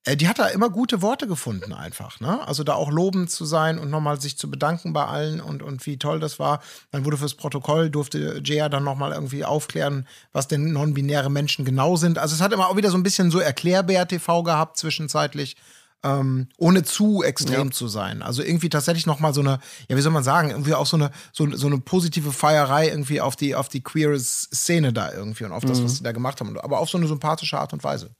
[0.04, 2.46] äh, die hat da immer gute Worte gefunden einfach, ne?
[2.46, 5.84] Also da auch lobend zu sein und nochmal sich zu bedanken bei allen und, und
[5.86, 6.60] wie toll das war.
[6.90, 11.96] Dann wurde fürs Protokoll, durfte Jaya dann nochmal irgendwie aufklären, was denn non-binäre Menschen genau
[11.96, 12.18] sind.
[12.18, 15.56] Also es hat immer auch wieder so ein bisschen so Erklärbär-TV gehabt zwischenzeitlich.
[16.02, 17.70] Ähm, ohne zu extrem Ja.
[17.70, 18.22] zu sein.
[18.22, 19.58] Also irgendwie tatsächlich noch mal so eine,
[19.88, 23.20] ja, wie soll man sagen, irgendwie auch so eine, so, so eine positive Feierei irgendwie
[23.20, 25.84] auf die, auf die queere Szene da irgendwie und auf das, Mhm.
[25.84, 26.58] was sie da gemacht haben.
[26.58, 28.10] Aber auf so eine sympathische Art und Weise.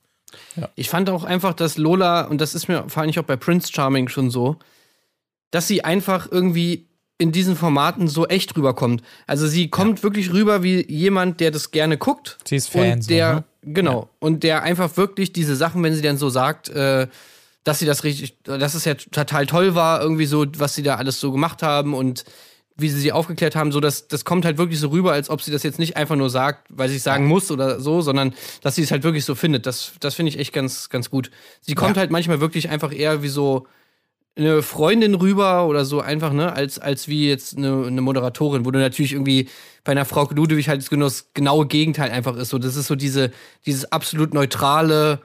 [0.76, 3.72] Ich fand auch einfach, dass Lola, und das ist mir vor allem auch bei Prince
[3.72, 4.56] Charming schon so,
[5.50, 6.86] dass sie einfach irgendwie
[7.18, 9.02] in diesen Formaten so echt rüberkommt.
[9.26, 12.38] Also sie kommt wirklich rüber wie jemand, der das gerne guckt.
[12.46, 13.44] Sie ist Fan, Und so, der, ne?
[13.62, 17.08] genau, und der einfach wirklich diese Sachen, wenn sie dann so sagt, äh,
[17.64, 20.96] dass sie das richtig, dass es ja total toll war, irgendwie so, was sie da
[20.96, 22.24] alles so gemacht haben und
[22.76, 25.42] wie sie sie aufgeklärt haben, so dass das kommt halt wirklich so rüber, als ob
[25.42, 28.34] sie das jetzt nicht einfach nur sagt, weil sie es sagen muss oder so, sondern
[28.62, 29.66] dass sie es halt wirklich so findet.
[29.66, 31.30] Das, das finde ich echt ganz, ganz gut.
[31.60, 32.00] Sie kommt Ja.
[32.00, 33.66] halt manchmal wirklich einfach eher wie so
[34.36, 38.70] eine Freundin rüber oder so einfach, ne, als, als wie jetzt eine, eine Moderatorin, wo
[38.70, 39.48] du natürlich irgendwie
[39.84, 42.48] bei einer Frau Ludwig halt genau das genaue Gegenteil einfach ist.
[42.48, 43.32] So, das ist so diese,
[43.66, 45.20] dieses absolut neutrale,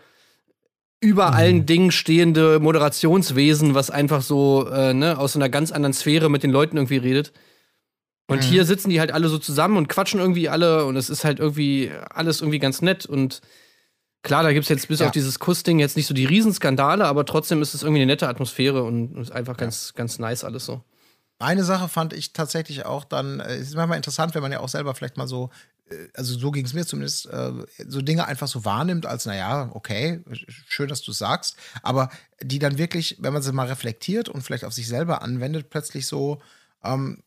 [1.06, 6.30] über allen Dingen stehende Moderationswesen, was einfach so, äh, ne, aus einer ganz anderen Sphäre
[6.30, 7.32] mit den Leuten irgendwie redet.
[8.28, 11.24] Und hier sitzen die halt alle so zusammen und quatschen irgendwie alle und es ist
[11.24, 13.42] halt irgendwie alles irgendwie ganz nett und
[14.24, 15.06] klar, da gibt's jetzt bis Ja.
[15.06, 18.28] auf dieses Kussding jetzt nicht so die Riesenskandale, aber trotzdem ist es irgendwie eine nette
[18.28, 20.82] Atmosphäre und ist einfach ganz, ganz nice alles so.
[21.38, 24.60] Eine Sache fand ich tatsächlich auch dann, äh, es ist manchmal interessant, wenn man ja
[24.62, 25.52] auch selber vielleicht mal so,
[26.14, 27.52] also so ging es mir zumindest, äh,
[27.88, 32.10] so Dinge einfach so wahrnimmt, als naja, okay, schön, dass du es sagst, aber
[32.42, 36.08] die dann wirklich, wenn man sie mal reflektiert und vielleicht auf sich selber anwendet, plötzlich
[36.08, 36.42] so,
[36.84, 37.24] ähm,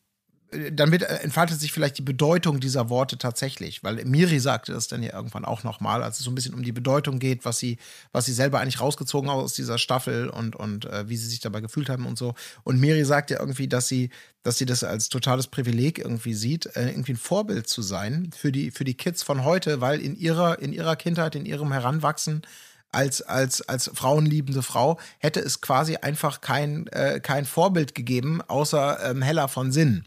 [0.51, 4.73] äh, dann wird, äh, entfaltet sich vielleicht die Bedeutung dieser Worte tatsächlich, weil Miri sagte
[4.73, 7.45] das dann ja irgendwann auch nochmal, als es so ein bisschen um die Bedeutung geht,
[7.45, 7.77] was sie,
[8.11, 11.39] was sie selber eigentlich rausgezogen haben aus dieser Staffel und, und äh, wie sie sich
[11.39, 12.33] dabei gefühlt haben und so.
[12.63, 14.09] Und Miri sagt ja irgendwie, dass sie,
[14.43, 18.51] dass sie das als totales Privileg irgendwie sieht, äh, irgendwie ein Vorbild zu sein für
[18.51, 22.43] die, für die Kids von heute, weil in ihrer, in ihrer Kindheit, in ihrem Heranwachsen
[22.91, 29.11] als, als, als frauenliebende Frau hätte es quasi einfach kein, äh, kein Vorbild gegeben, außer
[29.11, 30.05] ähm, Hella von Sinn.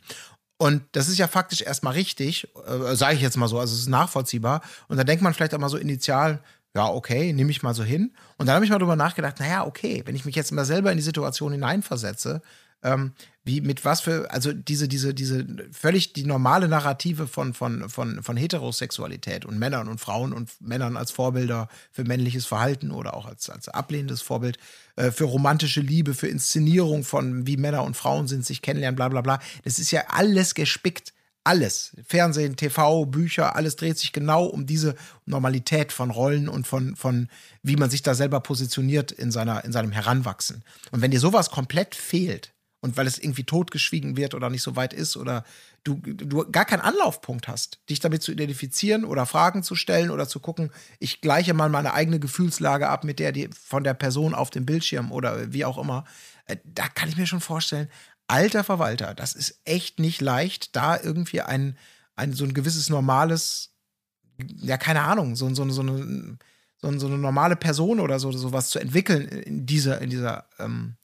[0.62, 3.80] Und das ist ja faktisch erstmal richtig, äh, sage ich jetzt mal so, also es
[3.80, 4.62] ist nachvollziehbar.
[4.86, 6.38] Und da denkt man vielleicht auch mal so initial,
[6.72, 8.12] ja, okay, nehme ich mal so hin.
[8.38, 10.92] Und dann habe ich mal drüber nachgedacht, naja, okay, wenn ich mich jetzt mal selber
[10.92, 12.42] in die Situation hineinversetze,
[12.82, 13.12] ähm,
[13.44, 18.22] wie mit was für, also diese, diese, diese völlig die normale Narrative von, von, von,
[18.22, 23.26] von Heterosexualität und Männern und Frauen und Männern als Vorbilder für männliches Verhalten oder auch
[23.26, 24.58] als, als ablehnendes Vorbild,
[24.96, 29.08] äh, für romantische Liebe, für Inszenierung von wie Männer und Frauen sind, sich kennenlernen, bla
[29.08, 29.40] bla bla.
[29.64, 31.12] Das ist ja alles gespickt.
[31.44, 31.96] Alles.
[32.06, 34.94] Fernsehen, TV, Bücher, alles dreht sich genau um diese
[35.26, 37.28] Normalität von Rollen und von, von
[37.64, 40.62] wie man sich da selber positioniert in, seiner, in seinem Heranwachsen.
[40.92, 42.52] Und wenn dir sowas komplett fehlt,
[42.82, 45.44] und weil es irgendwie totgeschwiegen wird oder nicht so weit ist oder
[45.84, 50.28] du, du gar keinen Anlaufpunkt hast, dich damit zu identifizieren oder Fragen zu stellen oder
[50.28, 54.34] zu gucken, ich gleiche mal meine eigene Gefühlslage ab mit der die, von der Person
[54.34, 56.04] auf dem Bildschirm oder wie auch immer,
[56.46, 57.88] äh, da kann ich mir schon vorstellen,
[58.26, 61.78] alter Verwalter, das ist echt nicht leicht, da irgendwie ein,
[62.16, 63.76] ein so ein gewisses normales,
[64.56, 66.36] ja, keine Ahnung, so, so, so, eine,
[66.78, 70.96] so, so eine normale Person oder so sowas zu entwickeln in dieser, in dieser, ähm,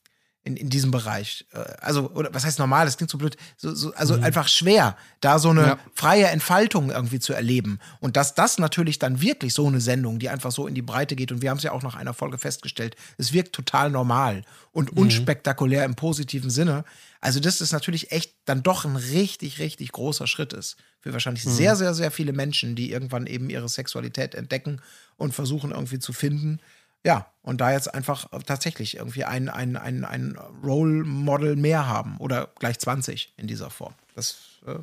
[0.49, 1.45] in, in diesem Bereich.
[1.53, 4.97] Äh, Also, oder was heißt normal, das klingt so blöd, so, so, also einfach schwer,
[5.21, 5.79] da so eine Ja.
[5.93, 7.79] freie Entfaltung irgendwie zu erleben.
[7.99, 11.15] Und dass das natürlich dann wirklich so eine Sendung, die einfach so in die Breite
[11.15, 14.43] geht, und wir haben es ja auch nach einer Folge festgestellt, es wirkt total normal
[14.71, 16.83] und unspektakulär im positiven Sinne.
[17.21, 20.77] Also, das ist natürlich echt dann doch ein richtig, richtig großer Schritt ist.
[21.01, 24.81] Für wahrscheinlich sehr, sehr, sehr viele Menschen, die irgendwann eben ihre Sexualität entdecken
[25.15, 26.59] und versuchen irgendwie zu finden.
[27.05, 32.17] Ja, und da jetzt einfach tatsächlich irgendwie ein, ein, ein, ein Role Model mehr haben
[32.17, 33.93] oder gleich 20 in dieser Form.
[34.15, 34.75] Das äh,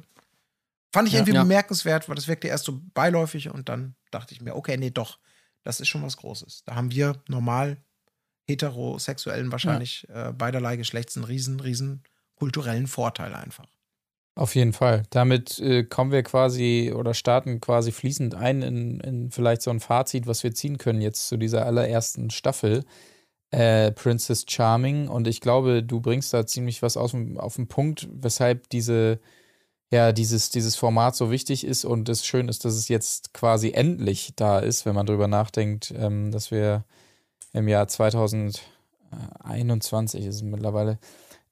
[0.92, 1.42] fand ich irgendwie Ja.
[1.42, 5.18] bemerkenswert, weil das wirkte erst so beiläufig und dann dachte ich mir, okay, nee, doch,
[5.62, 6.64] das ist schon was Großes.
[6.64, 7.76] Da haben wir normal
[8.48, 12.02] heterosexuellen wahrscheinlich äh, beiderlei Geschlechts einen riesen, riesen
[12.36, 13.66] kulturellen Vorteil einfach.
[14.36, 15.04] Auf jeden Fall.
[15.08, 19.80] Damit äh, kommen wir quasi oder starten quasi fließend ein in, in vielleicht so ein
[19.80, 22.84] Fazit, was wir ziehen können jetzt zu dieser allerersten Staffel.
[23.50, 25.08] Äh, Princess Charming.
[25.08, 29.20] Und ich glaube, du bringst da ziemlich was aus, auf den Punkt, weshalb diese,
[29.90, 33.72] ja, dieses, dieses Format so wichtig ist und es schön ist, dass es jetzt quasi
[33.72, 36.84] endlich da ist, wenn man drüber nachdenkt, ähm, dass wir
[37.54, 40.98] im Jahr 2021 ist es mittlerweile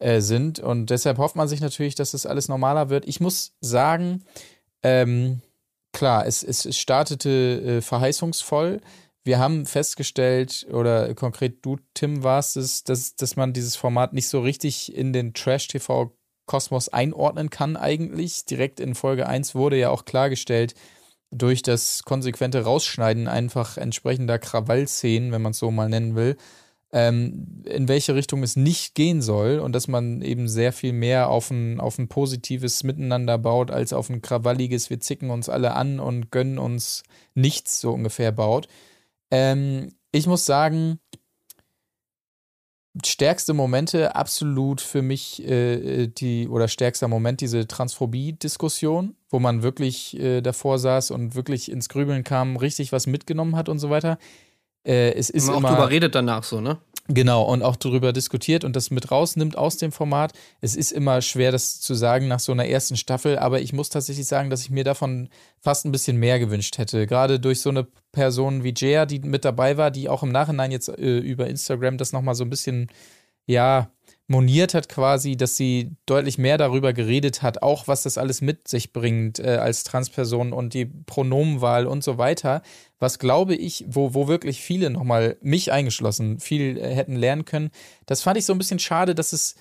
[0.05, 0.61] äh, sind.
[0.61, 3.09] Und deshalb hofft man sich natürlich, dass das alles normaler wird.
[3.09, 4.23] Ich muss sagen,
[4.83, 5.41] ähm,
[5.93, 8.83] klar, es, es, startete äh, verheißungsvoll.
[9.25, 14.29] Wir haben festgestellt, oder konkret du, Tim, warst es, dass, dass man dieses Format nicht
[14.29, 18.45] so richtig in den Trash-TV-Kosmos einordnen kann, eigentlich.
[18.45, 20.75] Direkt in Folge 1 wurde ja auch klargestellt,
[21.31, 26.37] durch das konsequente Rausschneiden einfach entsprechender Krawallszenen, wenn man es so mal nennen will,
[26.95, 31.29] ähm, in welche Richtung es nicht gehen soll und dass man eben sehr viel mehr
[31.29, 35.75] auf ein, auf ein positives Miteinander baut, als auf ein krawalliges, wir zicken uns alle
[35.75, 37.03] an und gönnen uns
[37.35, 38.69] nichts so ungefähr baut.
[39.33, 41.01] Ähm, ich muss sagen,
[43.05, 50.17] stärkste Momente absolut für mich äh, die oder stärkster Moment diese Transphobie-Diskussion, wo man wirklich
[50.21, 54.17] äh, davor saß und wirklich ins Grübeln kam, richtig was mitgenommen hat und so weiter.
[54.85, 56.79] Äh, es ist man auch immer, drüber redet danach so, ne?
[57.09, 60.33] Genau, und auch darüber diskutiert und das mit rausnimmt aus dem Format.
[60.63, 63.91] Es ist immer schwer, das zu sagen nach so einer ersten Staffel, aber ich muss
[63.91, 65.29] tatsächlich sagen, dass ich mir davon
[65.61, 67.07] fast ein bisschen mehr gewünscht hätte.
[67.07, 70.71] Gerade durch so eine Person wie Jaya, die mit dabei war, die auch im Nachhinein
[70.71, 72.89] jetzt äh, über Instagram das nochmal so ein bisschen,
[73.45, 73.91] ja,
[74.27, 78.69] moniert hat quasi, dass sie deutlich mehr darüber geredet hat, auch was das alles mit
[78.69, 82.63] sich bringt äh, als Transperson und die Pronomenwahl und so weiter,
[82.99, 87.71] was glaube ich, wo, wo wirklich viele nochmal, mich eingeschlossen, viel äh, hätten lernen können.
[88.07, 89.57] Das fand ich so ein bisschen schade, dass es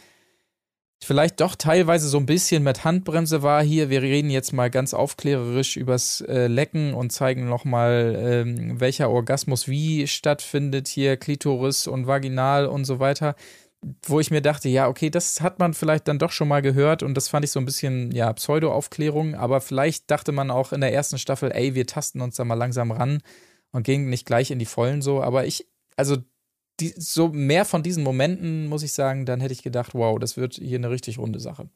[1.03, 3.90] vielleicht doch teilweise so ein bisschen mit Handbremse war hier.
[3.90, 9.68] Wir reden jetzt mal ganz aufklärerisch übers äh, Lecken und zeigen nochmal, ähm, welcher Orgasmus
[9.68, 13.35] wie stattfindet hier, Klitoris und Vaginal und so weiter
[14.06, 17.04] wo ich mir dachte, ja, okay, das hat man vielleicht dann doch schon mal gehört
[17.04, 20.82] und das fand ich so ein bisschen, ja, Pseudo-Aufklärung, aber vielleicht dachte man auch in
[20.82, 23.22] der ersten Staffel, ey, wir tasten uns da mal langsam ran
[23.72, 26.18] und gehen nicht gleich in die Vollen so, aber ich, also
[26.80, 30.38] die, so mehr von diesen Momenten, muss ich sagen, dann hätte ich gedacht, wow, das
[30.38, 31.70] wird hier eine richtig runde Sache.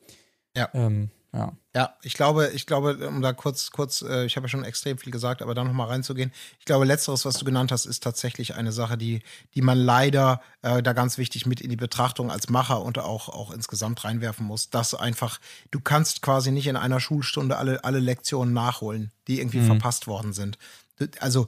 [0.56, 0.70] Ja.
[0.74, 1.54] Ähm, ja.
[1.76, 4.98] Ja, ich glaube, ich glaube, um da kurz, kurz, äh, ich habe ja schon extrem
[4.98, 6.32] viel gesagt, aber da nochmal reinzugehen.
[6.58, 9.22] Ich glaube, letzteres, was du genannt hast, ist tatsächlich eine Sache, die,
[9.54, 13.30] die man leider äh, da ganz wichtig mit in die Betrachtung als Macher und auch,
[13.30, 14.72] auch insgesamt reinwerfen muss.
[14.72, 15.40] Dass einfach,
[15.70, 19.68] du kannst quasi nicht in einer Schulstunde alle, alle Lektionen nachholen, die irgendwie Mhm.
[19.68, 20.58] verpasst worden sind.
[21.20, 21.48] Also,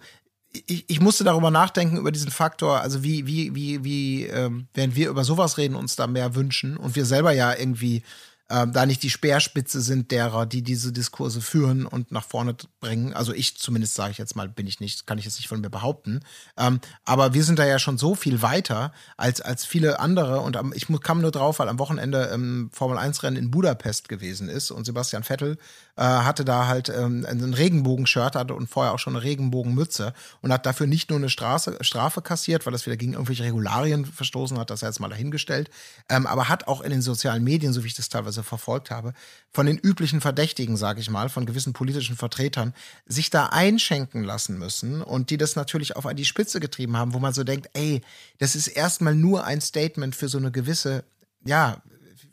[0.51, 4.95] ich, ich musste darüber nachdenken, über diesen Faktor, also wie, wie, wie, wie, ähm, wenn
[4.95, 8.03] wir über sowas reden, uns da mehr wünschen und wir selber ja irgendwie
[8.49, 13.13] ähm, da nicht die Speerspitze sind derer, die diese Diskurse führen und nach vorne bringen.
[13.13, 15.61] Also ich zumindest sage ich jetzt mal, bin ich nicht, kann ich jetzt nicht von
[15.61, 16.21] mir behaupten.
[16.57, 20.41] Ähm, aber wir sind da ja schon so viel weiter als, als viele andere.
[20.41, 24.09] Und am, ich kam nur drauf, weil am Wochenende ähm, Formel 1 Rennen in Budapest
[24.09, 25.57] gewesen ist und Sebastian Vettel
[25.99, 30.53] äh, hatte da halt ähm, ein Regenbogen-Shirt hatte und vorher auch schon eine Regenbogenmütze und
[30.53, 34.57] hat dafür nicht nur eine Straße, Strafe kassiert, weil das wieder gegen irgendwelche Regularien verstoßen
[34.57, 35.69] hat, das er jetzt mal dahingestellt,
[36.07, 39.13] ähm, aber hat auch in den sozialen Medien, so wie ich das teilweise verfolgt habe,
[39.51, 42.73] von den üblichen Verdächtigen, sage ich mal, von gewissen politischen Vertretern,
[43.05, 47.19] sich da einschenken lassen müssen und die das natürlich auf die Spitze getrieben haben, wo
[47.19, 48.01] man so denkt, ey,
[48.37, 51.03] das ist erstmal nur ein Statement für so eine gewisse,
[51.43, 51.81] ja,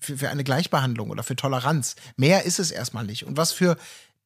[0.01, 1.97] für, für eine Gleichbehandlung oder für Toleranz.
[2.17, 3.27] Mehr ist es erstmal nicht.
[3.27, 3.77] Und was für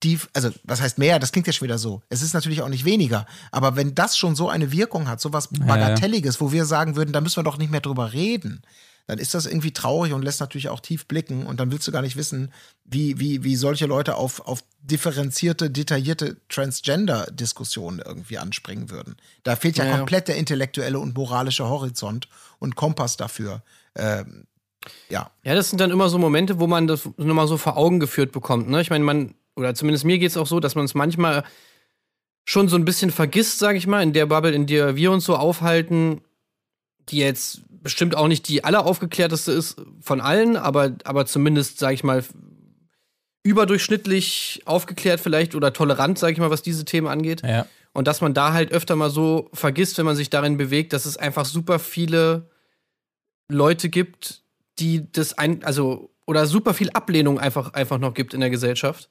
[0.02, 1.18] die, also was heißt mehr?
[1.18, 2.02] Das klingt ja schon wieder so.
[2.08, 3.26] Es ist natürlich auch nicht weniger.
[3.50, 7.12] Aber wenn das schon so eine Wirkung hat, so was Bagatelliges, wo wir sagen würden,
[7.12, 8.62] da müssen wir doch nicht mehr drüber reden,
[9.06, 11.44] dann ist das irgendwie traurig und lässt natürlich auch tief blicken.
[11.44, 12.52] Und dann willst du gar nicht wissen,
[12.84, 19.16] wie, wie, wie solche Leute auf, auf differenzierte, detaillierte Transgender-Diskussionen irgendwie anspringen würden.
[19.42, 22.28] Da fehlt ja, Ja, komplett der intellektuelle und moralische Horizont
[22.58, 23.62] und Kompass dafür.
[23.96, 24.46] Ähm,
[25.08, 25.30] ja.
[25.44, 28.32] Ja, das sind dann immer so Momente, wo man das nochmal so vor Augen geführt
[28.32, 28.68] bekommt.
[28.68, 28.80] Ne?
[28.80, 31.44] Ich meine, man, oder zumindest mir geht es auch so, dass man es manchmal
[32.44, 35.24] schon so ein bisschen vergisst, sage ich mal, in der Bubble, in der wir uns
[35.24, 36.22] so aufhalten,
[37.08, 42.04] die jetzt bestimmt auch nicht die alleraufgeklärteste ist von allen, aber, aber zumindest, sage ich
[42.04, 42.24] mal,
[43.42, 47.42] überdurchschnittlich aufgeklärt vielleicht oder tolerant, sage ich mal, was diese Themen angeht.
[47.42, 47.66] Ja.
[47.92, 51.06] Und dass man da halt öfter mal so vergisst, wenn man sich darin bewegt, dass
[51.06, 52.50] es einfach super viele
[53.48, 54.39] Leute gibt,
[54.80, 59.08] die das ein, also, oder super viel Ablehnung einfach, einfach noch gibt in der Gesellschaft.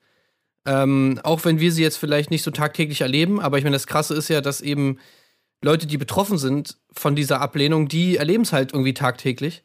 [0.66, 3.88] Ähm, auch wenn wir sie jetzt vielleicht nicht so tagtäglich erleben, aber ich meine, das
[3.88, 5.00] Krasse ist ja, dass eben
[5.62, 9.64] Leute, die betroffen sind von dieser Ablehnung, die erleben es halt irgendwie tagtäglich.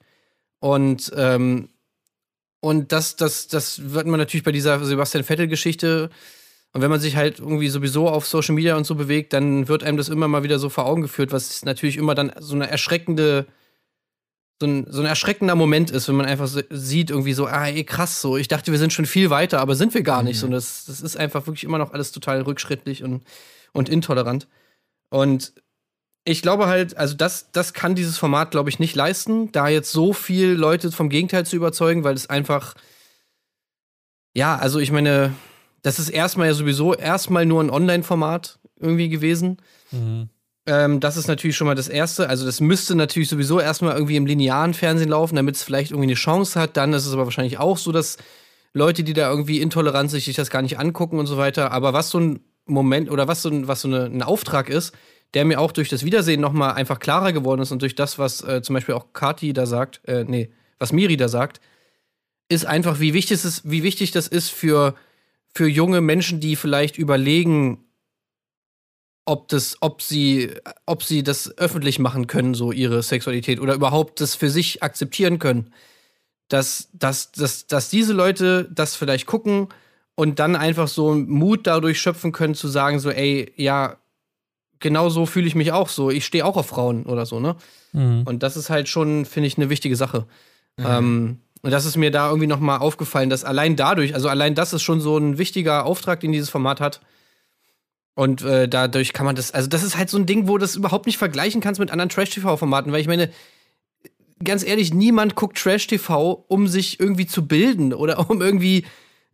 [0.61, 1.69] Und, ähm,
[2.61, 6.11] und das, das, das wird man natürlich bei dieser Sebastian Vettel-Geschichte
[6.75, 9.85] und wenn man sich halt irgendwie sowieso auf Social Media und so bewegt, dann wird
[9.85, 12.69] einem das immer mal wieder so vor Augen geführt, was natürlich immer dann so eine
[12.69, 13.47] erschreckende,
[14.61, 17.67] so ein, so ein erschreckender Moment ist, wenn man einfach so sieht, irgendwie so, ah,
[17.67, 20.39] ey, krass, so, ich dachte, wir sind schon viel weiter, aber sind wir gar nicht.
[20.39, 23.25] So, das, das ist einfach wirklich immer noch alles total rückschrittlich und,
[23.73, 24.47] und intolerant.
[25.11, 25.53] Und
[26.25, 29.93] ich glaube halt, also das, das kann dieses Format, glaube ich, nicht leisten, da jetzt
[29.93, 32.75] so viel Leute vom Gegenteil zu überzeugen, weil es einfach,
[34.35, 35.35] ja, also ich meine,
[35.83, 39.59] das ist erstmal ja sowieso erstmal nur ein Online-Format irgendwie gewesen.
[40.67, 42.29] Ähm, das ist natürlich schon mal das Erste.
[42.29, 46.09] Also das müsste natürlich sowieso erstmal irgendwie im linearen Fernsehen laufen, damit es vielleicht irgendwie
[46.09, 46.77] eine Chance hat.
[46.77, 48.17] Dann ist es aber wahrscheinlich auch so, dass
[48.73, 51.71] Leute, die da irgendwie intolerant sind, sich das gar nicht angucken und so weiter.
[51.73, 54.95] Aber was so ein Moment oder was so ein, was so eine, ein Auftrag ist,
[55.35, 58.43] der mir auch durch das Wiedersehen nochmal einfach klarer geworden ist und durch das, was
[58.43, 61.61] äh, zum Beispiel auch Kati da sagt, äh, nee, was Miri da sagt,
[62.49, 64.95] ist einfach, wie wichtig es ist, wie wichtig das ist für,
[65.53, 67.85] für junge Menschen, die vielleicht überlegen,
[69.25, 70.51] ob das, ob sie,
[70.87, 75.39] ob sie das öffentlich machen können, so ihre Sexualität, oder überhaupt das für sich akzeptieren
[75.39, 75.73] können.
[76.49, 79.69] Dass, dass, dass, dass diese Leute das vielleicht gucken
[80.15, 83.97] und dann einfach so Mut dadurch schöpfen können, zu sagen, so, ey, ja,
[84.79, 86.11] genau so fühle ich mich auch so.
[86.11, 87.57] Ich stehe auch auf Frauen oder so, ne?
[87.93, 88.23] Mhm.
[88.27, 90.27] Und das ist halt schon, finde ich, eine wichtige Sache.
[90.79, 94.55] Ähm, und das ist mir da irgendwie noch mal aufgefallen, dass allein dadurch, also allein
[94.55, 97.01] das ist schon so ein wichtiger Auftrag, den dieses Format hat.
[98.15, 100.63] Und äh, dadurch kann man das, also das ist halt so ein Ding, wo du
[100.63, 103.31] das überhaupt nicht vergleichen kannst mit anderen Trash-TV-Formaten, weil ich meine,
[104.43, 108.85] ganz ehrlich, niemand guckt Trash-TV, um sich irgendwie zu bilden oder um irgendwie,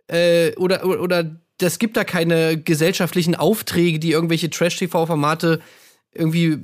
[0.09, 5.61] äh, oder, oder, oder das gibt da keine gesellschaftlichen Aufträge, die irgendwelche Trash-TV-Formate
[6.12, 6.59] irgendwie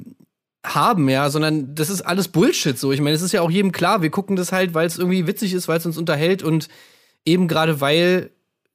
[0.64, 2.92] haben, ja, sondern das ist alles Bullshit so.
[2.92, 5.26] Ich meine, es ist ja auch jedem klar, wir gucken das halt, weil es irgendwie
[5.26, 6.68] witzig ist, weil es uns unterhält und
[7.24, 8.30] eben gerade weil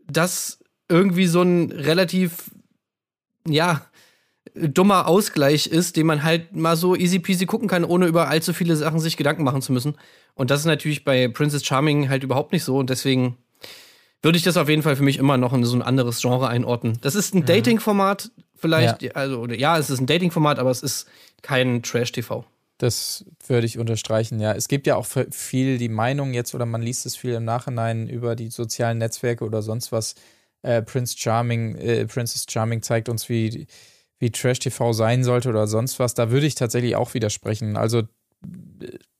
[0.07, 0.59] das
[0.89, 2.51] irgendwie so ein relativ,
[3.47, 3.85] ja,
[4.53, 8.53] dummer Ausgleich ist, den man halt mal so easy peasy gucken kann, ohne über allzu
[8.53, 9.95] viele Sachen sich Gedanken machen zu müssen.
[10.33, 13.37] Und das ist natürlich bei Princess Charming halt überhaupt nicht so und deswegen
[14.21, 16.47] würde ich das auf jeden Fall für mich immer noch in so ein anderes Genre
[16.47, 16.97] einordnen.
[17.01, 21.07] Das ist ein Dating-Format, vielleicht, also, oder, ja, es ist ein Dating-Format, aber es ist
[21.41, 22.45] kein Trash-TV.
[22.77, 24.53] Das würde ich unterstreichen, ja.
[24.53, 28.07] Es gibt ja auch viel die Meinung jetzt oder man liest es viel im Nachhinein
[28.07, 30.15] über die sozialen Netzwerke oder sonst was.
[30.63, 33.67] Äh, Prince Charming, äh, Princess Charming zeigt uns, wie,
[34.19, 36.13] wie Trash TV sein sollte oder sonst was.
[36.13, 37.75] Da würde ich tatsächlich auch widersprechen.
[37.77, 38.03] Also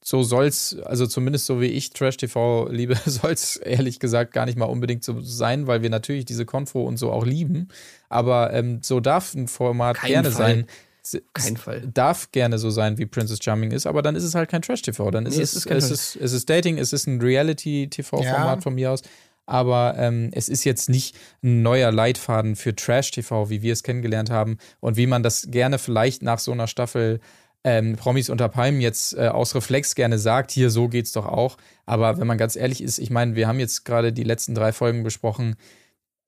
[0.03, 4.57] so soll's, also zumindest so wie ich Trash TV liebe, soll's ehrlich gesagt gar nicht
[4.57, 7.68] mal unbedingt so sein, weil wir natürlich diese Konfo und so auch lieben.
[8.09, 10.65] Aber ähm, so darf ein Format Kein gerne Fall.
[11.03, 11.22] sein.
[11.34, 11.81] Kein Fall.
[11.91, 15.09] darf gerne so sein, wie Princess Charming ist, aber dann ist es halt kein Trash-TV.
[15.09, 15.93] Dann ist Nee, es, es ist kein es, Trash.
[15.93, 18.61] ist, es ist Dating, es ist ein Reality-TV-Format Ja.
[18.61, 19.01] von mir aus.
[19.45, 24.30] Aber ähm, es ist jetzt nicht ein neuer Leitfaden für Trash-TV, wie wir es kennengelernt
[24.30, 27.19] haben und wie man das gerne vielleicht nach so einer Staffel
[27.63, 31.57] ähm, Promis unter Palmen jetzt äh, aus Reflex gerne sagt, hier so geht's doch auch.
[31.85, 34.72] Aber wenn man ganz ehrlich ist, ich meine, wir haben jetzt gerade die letzten drei
[34.72, 35.55] Folgen besprochen,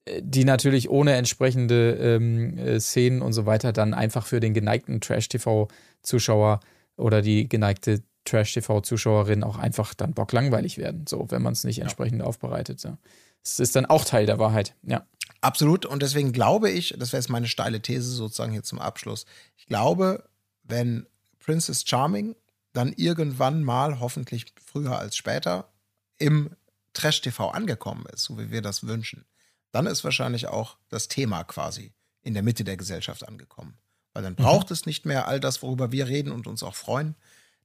[0.05, 4.53] äh, die natürlich ohne entsprechende ähm, äh, Szenen und so weiter dann einfach für den
[4.53, 6.59] geneigten Trash-TV-Zuschauer
[6.97, 12.21] oder die geneigte Trash-TV-Zuschauerin auch einfach dann bocklangweilig werden, so, wenn man es nicht entsprechend
[12.21, 12.83] aufbereitet.
[12.83, 12.97] Ja.
[13.43, 15.05] Das ist dann auch Teil der Wahrheit, ja.
[15.41, 15.85] Absolut.
[15.85, 19.25] Und deswegen glaube ich, das wäre jetzt meine steile These sozusagen hier zum Abschluss.
[19.57, 20.23] Ich glaube,
[20.63, 21.05] wenn
[21.39, 22.35] Princess Charming
[22.71, 25.69] dann irgendwann mal, hoffentlich früher als später,
[26.17, 26.51] im
[26.93, 29.25] Trash-TV angekommen ist, so wie wir das wünschen,
[29.71, 31.91] dann ist wahrscheinlich auch das Thema quasi
[32.21, 33.77] in der Mitte der Gesellschaft angekommen.
[34.13, 37.15] Weil dann braucht es nicht mehr all das, worüber wir reden und uns auch freuen.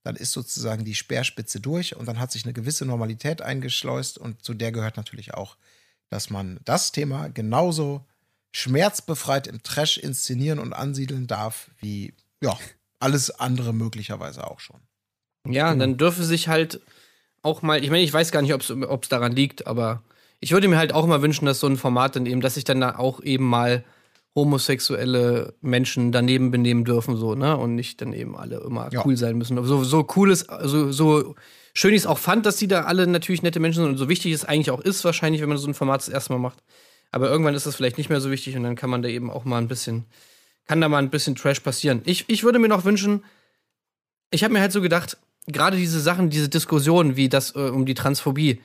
[0.05, 4.45] Dann ist sozusagen die Speerspitze durch und dann hat sich eine gewisse Normalität eingeschleust und
[4.45, 5.57] zu der gehört natürlich auch
[6.11, 8.05] dass man das Thema genauso
[8.53, 12.57] schmerzbefreit im Trash inszenieren und ansiedeln darf, wie ja,
[12.99, 14.81] alles andere möglicherweise auch schon.
[15.47, 16.81] Ja, und dann dürfen sich halt
[17.43, 18.63] auch mal, ich meine, ich weiß gar nicht, ob
[19.03, 20.03] es daran liegt, aber
[20.41, 22.65] ich würde mir halt auch mal wünschen, dass so ein Format dann eben, dass sich
[22.65, 23.85] dann da auch eben mal
[24.39, 27.57] homosexuelle Menschen daneben benehmen dürfen, so, ne?
[27.57, 29.05] Und nicht dann eben alle immer Ja.
[29.05, 29.63] cool sein müssen.
[29.65, 31.35] So, so cool ist, also so
[31.75, 34.09] schön ich es auch fand, dass die da alle natürlich nette Menschen sind und so
[34.09, 36.63] wichtig es eigentlich auch ist, wahrscheinlich, wenn man so ein Format das erste Mal macht.
[37.11, 39.31] Aber irgendwann ist das vielleicht nicht mehr so wichtig und dann kann man da eben
[39.31, 40.05] auch mal ein bisschen,
[40.67, 42.03] kann da mal ein bisschen Trash passieren.
[42.05, 43.25] Ich, ich würde mir noch wünschen,
[44.31, 45.17] ich habe mir halt so gedacht,
[45.47, 48.61] gerade diese Sachen, diese Diskussionen wie das äh, um die Transphobie,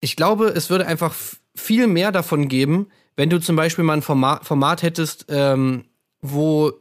[0.00, 1.14] ich glaube, es würde einfach
[1.54, 2.86] viel mehr davon geben,
[3.20, 5.84] wenn du zum Beispiel mal ein Format, Format hättest, ähm,
[6.22, 6.72] wo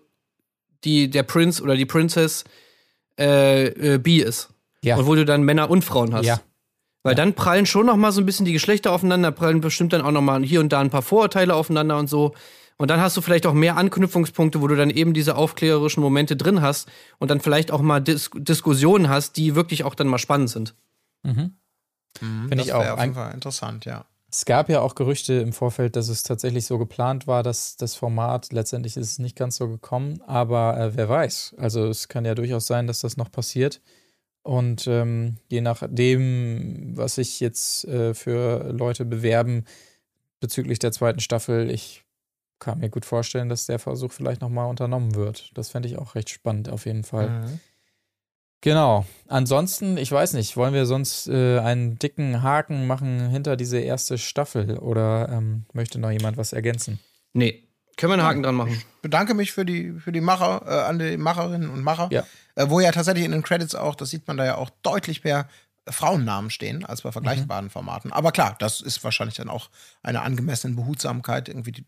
[0.85, 2.45] die, der Prinz oder die Princess
[3.19, 4.49] äh, äh, bi ist.
[4.81, 4.95] Ja.
[4.95, 6.25] Und wo du dann Männer und Frauen hast.
[6.25, 6.39] Ja.
[7.03, 10.01] Weil dann prallen schon noch mal so ein bisschen die Geschlechter aufeinander, prallen bestimmt dann
[10.01, 12.33] auch noch mal hier und da ein paar Vorurteile aufeinander und so.
[12.77, 16.37] Und dann hast du vielleicht auch mehr Anknüpfungspunkte, wo du dann eben diese aufklärerischen Momente
[16.37, 16.87] drin hast
[17.17, 20.73] und dann vielleicht auch mal Dis Diskussionen hast, die wirklich auch dann mal spannend sind.
[22.17, 22.79] Finde Das ich auch.
[22.79, 24.05] wäre auf jeden Fall interessant, ja.
[24.31, 27.95] Es gab ja auch Gerüchte im Vorfeld, dass es tatsächlich so geplant war, dass das
[27.95, 31.55] Format, letztendlich ist es nicht ganz so gekommen, aber äh, wer weiß.
[31.57, 33.81] Also es kann ja durchaus sein, dass das noch passiert.
[34.43, 39.65] Und ähm, je nachdem, was sich jetzt äh, für Leute bewerben
[40.39, 42.03] bezüglich der zweiten Staffel, ich
[42.59, 45.51] kann mir gut vorstellen, dass der Versuch vielleicht nochmal unternommen wird.
[45.57, 47.29] Das fände ich auch recht spannend auf jeden Fall.
[47.29, 47.59] Mhm.
[48.61, 49.05] Genau.
[49.27, 54.17] Ansonsten, ich weiß nicht, wollen wir sonst äh, einen dicken Haken machen hinter diese erste
[54.17, 56.99] Staffel oder ähm, möchte noch jemand was ergänzen?
[57.33, 57.63] Nee,
[57.95, 58.81] Können wir einen Haken dran machen?
[59.01, 62.09] bedanke mich für die, für die Macher, äh, an die Macherinnen und Macher.
[62.11, 62.25] Ja.
[62.55, 65.23] Äh, wo ja tatsächlich in den Credits auch, das sieht man da ja auch deutlich
[65.23, 65.47] mehr
[65.87, 68.11] Frauennamen stehen als bei vergleichbaren Formaten.
[68.11, 69.69] Aber klar, das ist wahrscheinlich dann auch
[70.03, 71.85] einer angemessenen Behutsamkeit irgendwie die,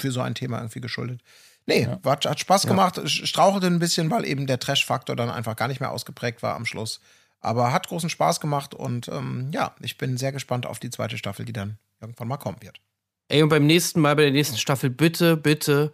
[0.00, 1.20] für so ein Thema irgendwie geschuldet.
[1.66, 5.56] Nee, hat, hat Spaß gemacht, sch- strauchelte ein bisschen, weil eben der Trash-Faktor dann einfach
[5.56, 7.00] gar nicht mehr ausgeprägt war am Schluss.
[7.40, 11.18] Aber hat großen Spaß gemacht und ähm, ja, ich bin sehr gespannt auf die zweite
[11.18, 12.80] Staffel, die dann irgendwann mal kommen wird.
[13.28, 15.92] Ey, und beim nächsten Mal, bei der nächsten Staffel, bitte, bitte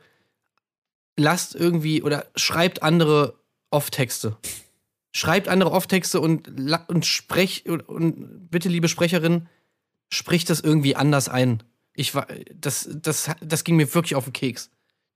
[1.17, 3.35] lasst irgendwie oder schreibt andere
[3.71, 4.37] Off-Texte.
[5.13, 6.49] Schreibt andere Off-Texte und,
[6.89, 9.49] und sprech und, und bitte, liebe Sprecherin,
[10.13, 11.63] sprich das irgendwie anders ein.
[11.95, 14.71] Ich war, das, das, das ging mir wirklich auf den Keks.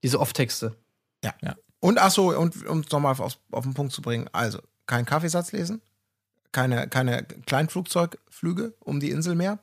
[0.05, 0.75] Diese Off-Texte.
[1.23, 1.33] Ja.
[1.41, 1.55] Ja.
[1.79, 5.03] Und ach so, und um es nochmal auf, auf den Punkt zu bringen, also kein
[5.03, 5.81] Kaffeesatz lesen,
[6.51, 9.57] keine, keine Kleinflugzeugflüge um die Insel mehr,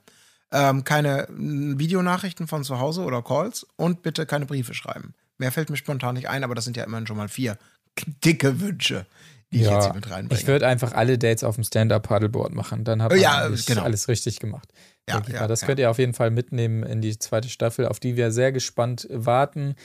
[0.51, 5.15] ähm, keine Videonachrichten von zu Hause oder Calls und bitte keine Briefe schreiben.
[5.39, 7.57] Mehr fällt mir spontan nicht ein, aber das sind ja immerhin schon mal vier
[8.25, 9.07] dicke Wünsche,
[9.53, 10.41] die ich jetzt hier mit reinbringe.
[10.41, 12.83] ich würde einfach alle Dates auf dem Stand-Up-Paddleboard machen.
[12.83, 13.83] Dann hat man Ja, alles, genau.
[13.83, 14.69] alles richtig gemacht.
[15.09, 15.67] Ja, ich ja, das ja.
[15.69, 19.07] könnt ihr auf jeden Fall mitnehmen in die zweite Staffel, auf die wir sehr gespannt
[19.11, 19.77] warten.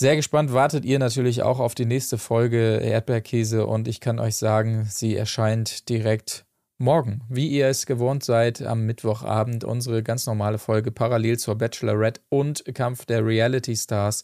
[0.00, 4.36] Sehr gespannt wartet ihr natürlich auch auf die nächste Folge Erdbeerkäse und ich kann euch
[4.36, 6.44] sagen, sie erscheint direkt
[6.78, 12.20] morgen, wie ihr es gewohnt seid, am Mittwochabend unsere ganz normale Folge parallel zur Bachelorette
[12.28, 14.22] und Kampf der Reality Stars.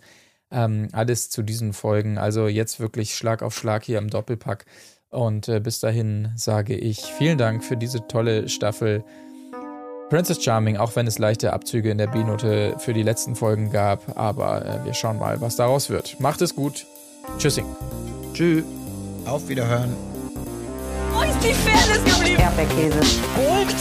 [0.52, 2.18] Ähm, alles zu diesen Folgen.
[2.18, 4.66] Also jetzt wirklich Schlag auf Schlag hier im Doppelpack.
[5.10, 9.02] Und äh, bis dahin sage ich vielen Dank für diese tolle Staffel.
[10.10, 14.16] Princess Charming, auch wenn es leichte Abzüge in der B-Note für die letzten Folgen gab,
[14.16, 16.20] aber äh, wir schauen mal, was daraus wird.
[16.20, 16.86] Macht es gut.
[17.38, 17.64] Tschüssing.
[18.34, 18.64] Tschüss.
[19.24, 19.96] Auf Wiederhören.
[21.12, 22.40] Wo ist die Fairness geblieben?
[22.40, 23.00] Erdbeerkäse.
[23.34, 23.74] Gold,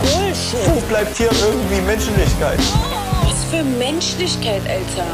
[0.00, 0.68] Bullshit.
[0.68, 2.58] Wo bleibt hier irgendwie Menschlichkeit?
[3.22, 5.06] Was für Menschlichkeit, Alter.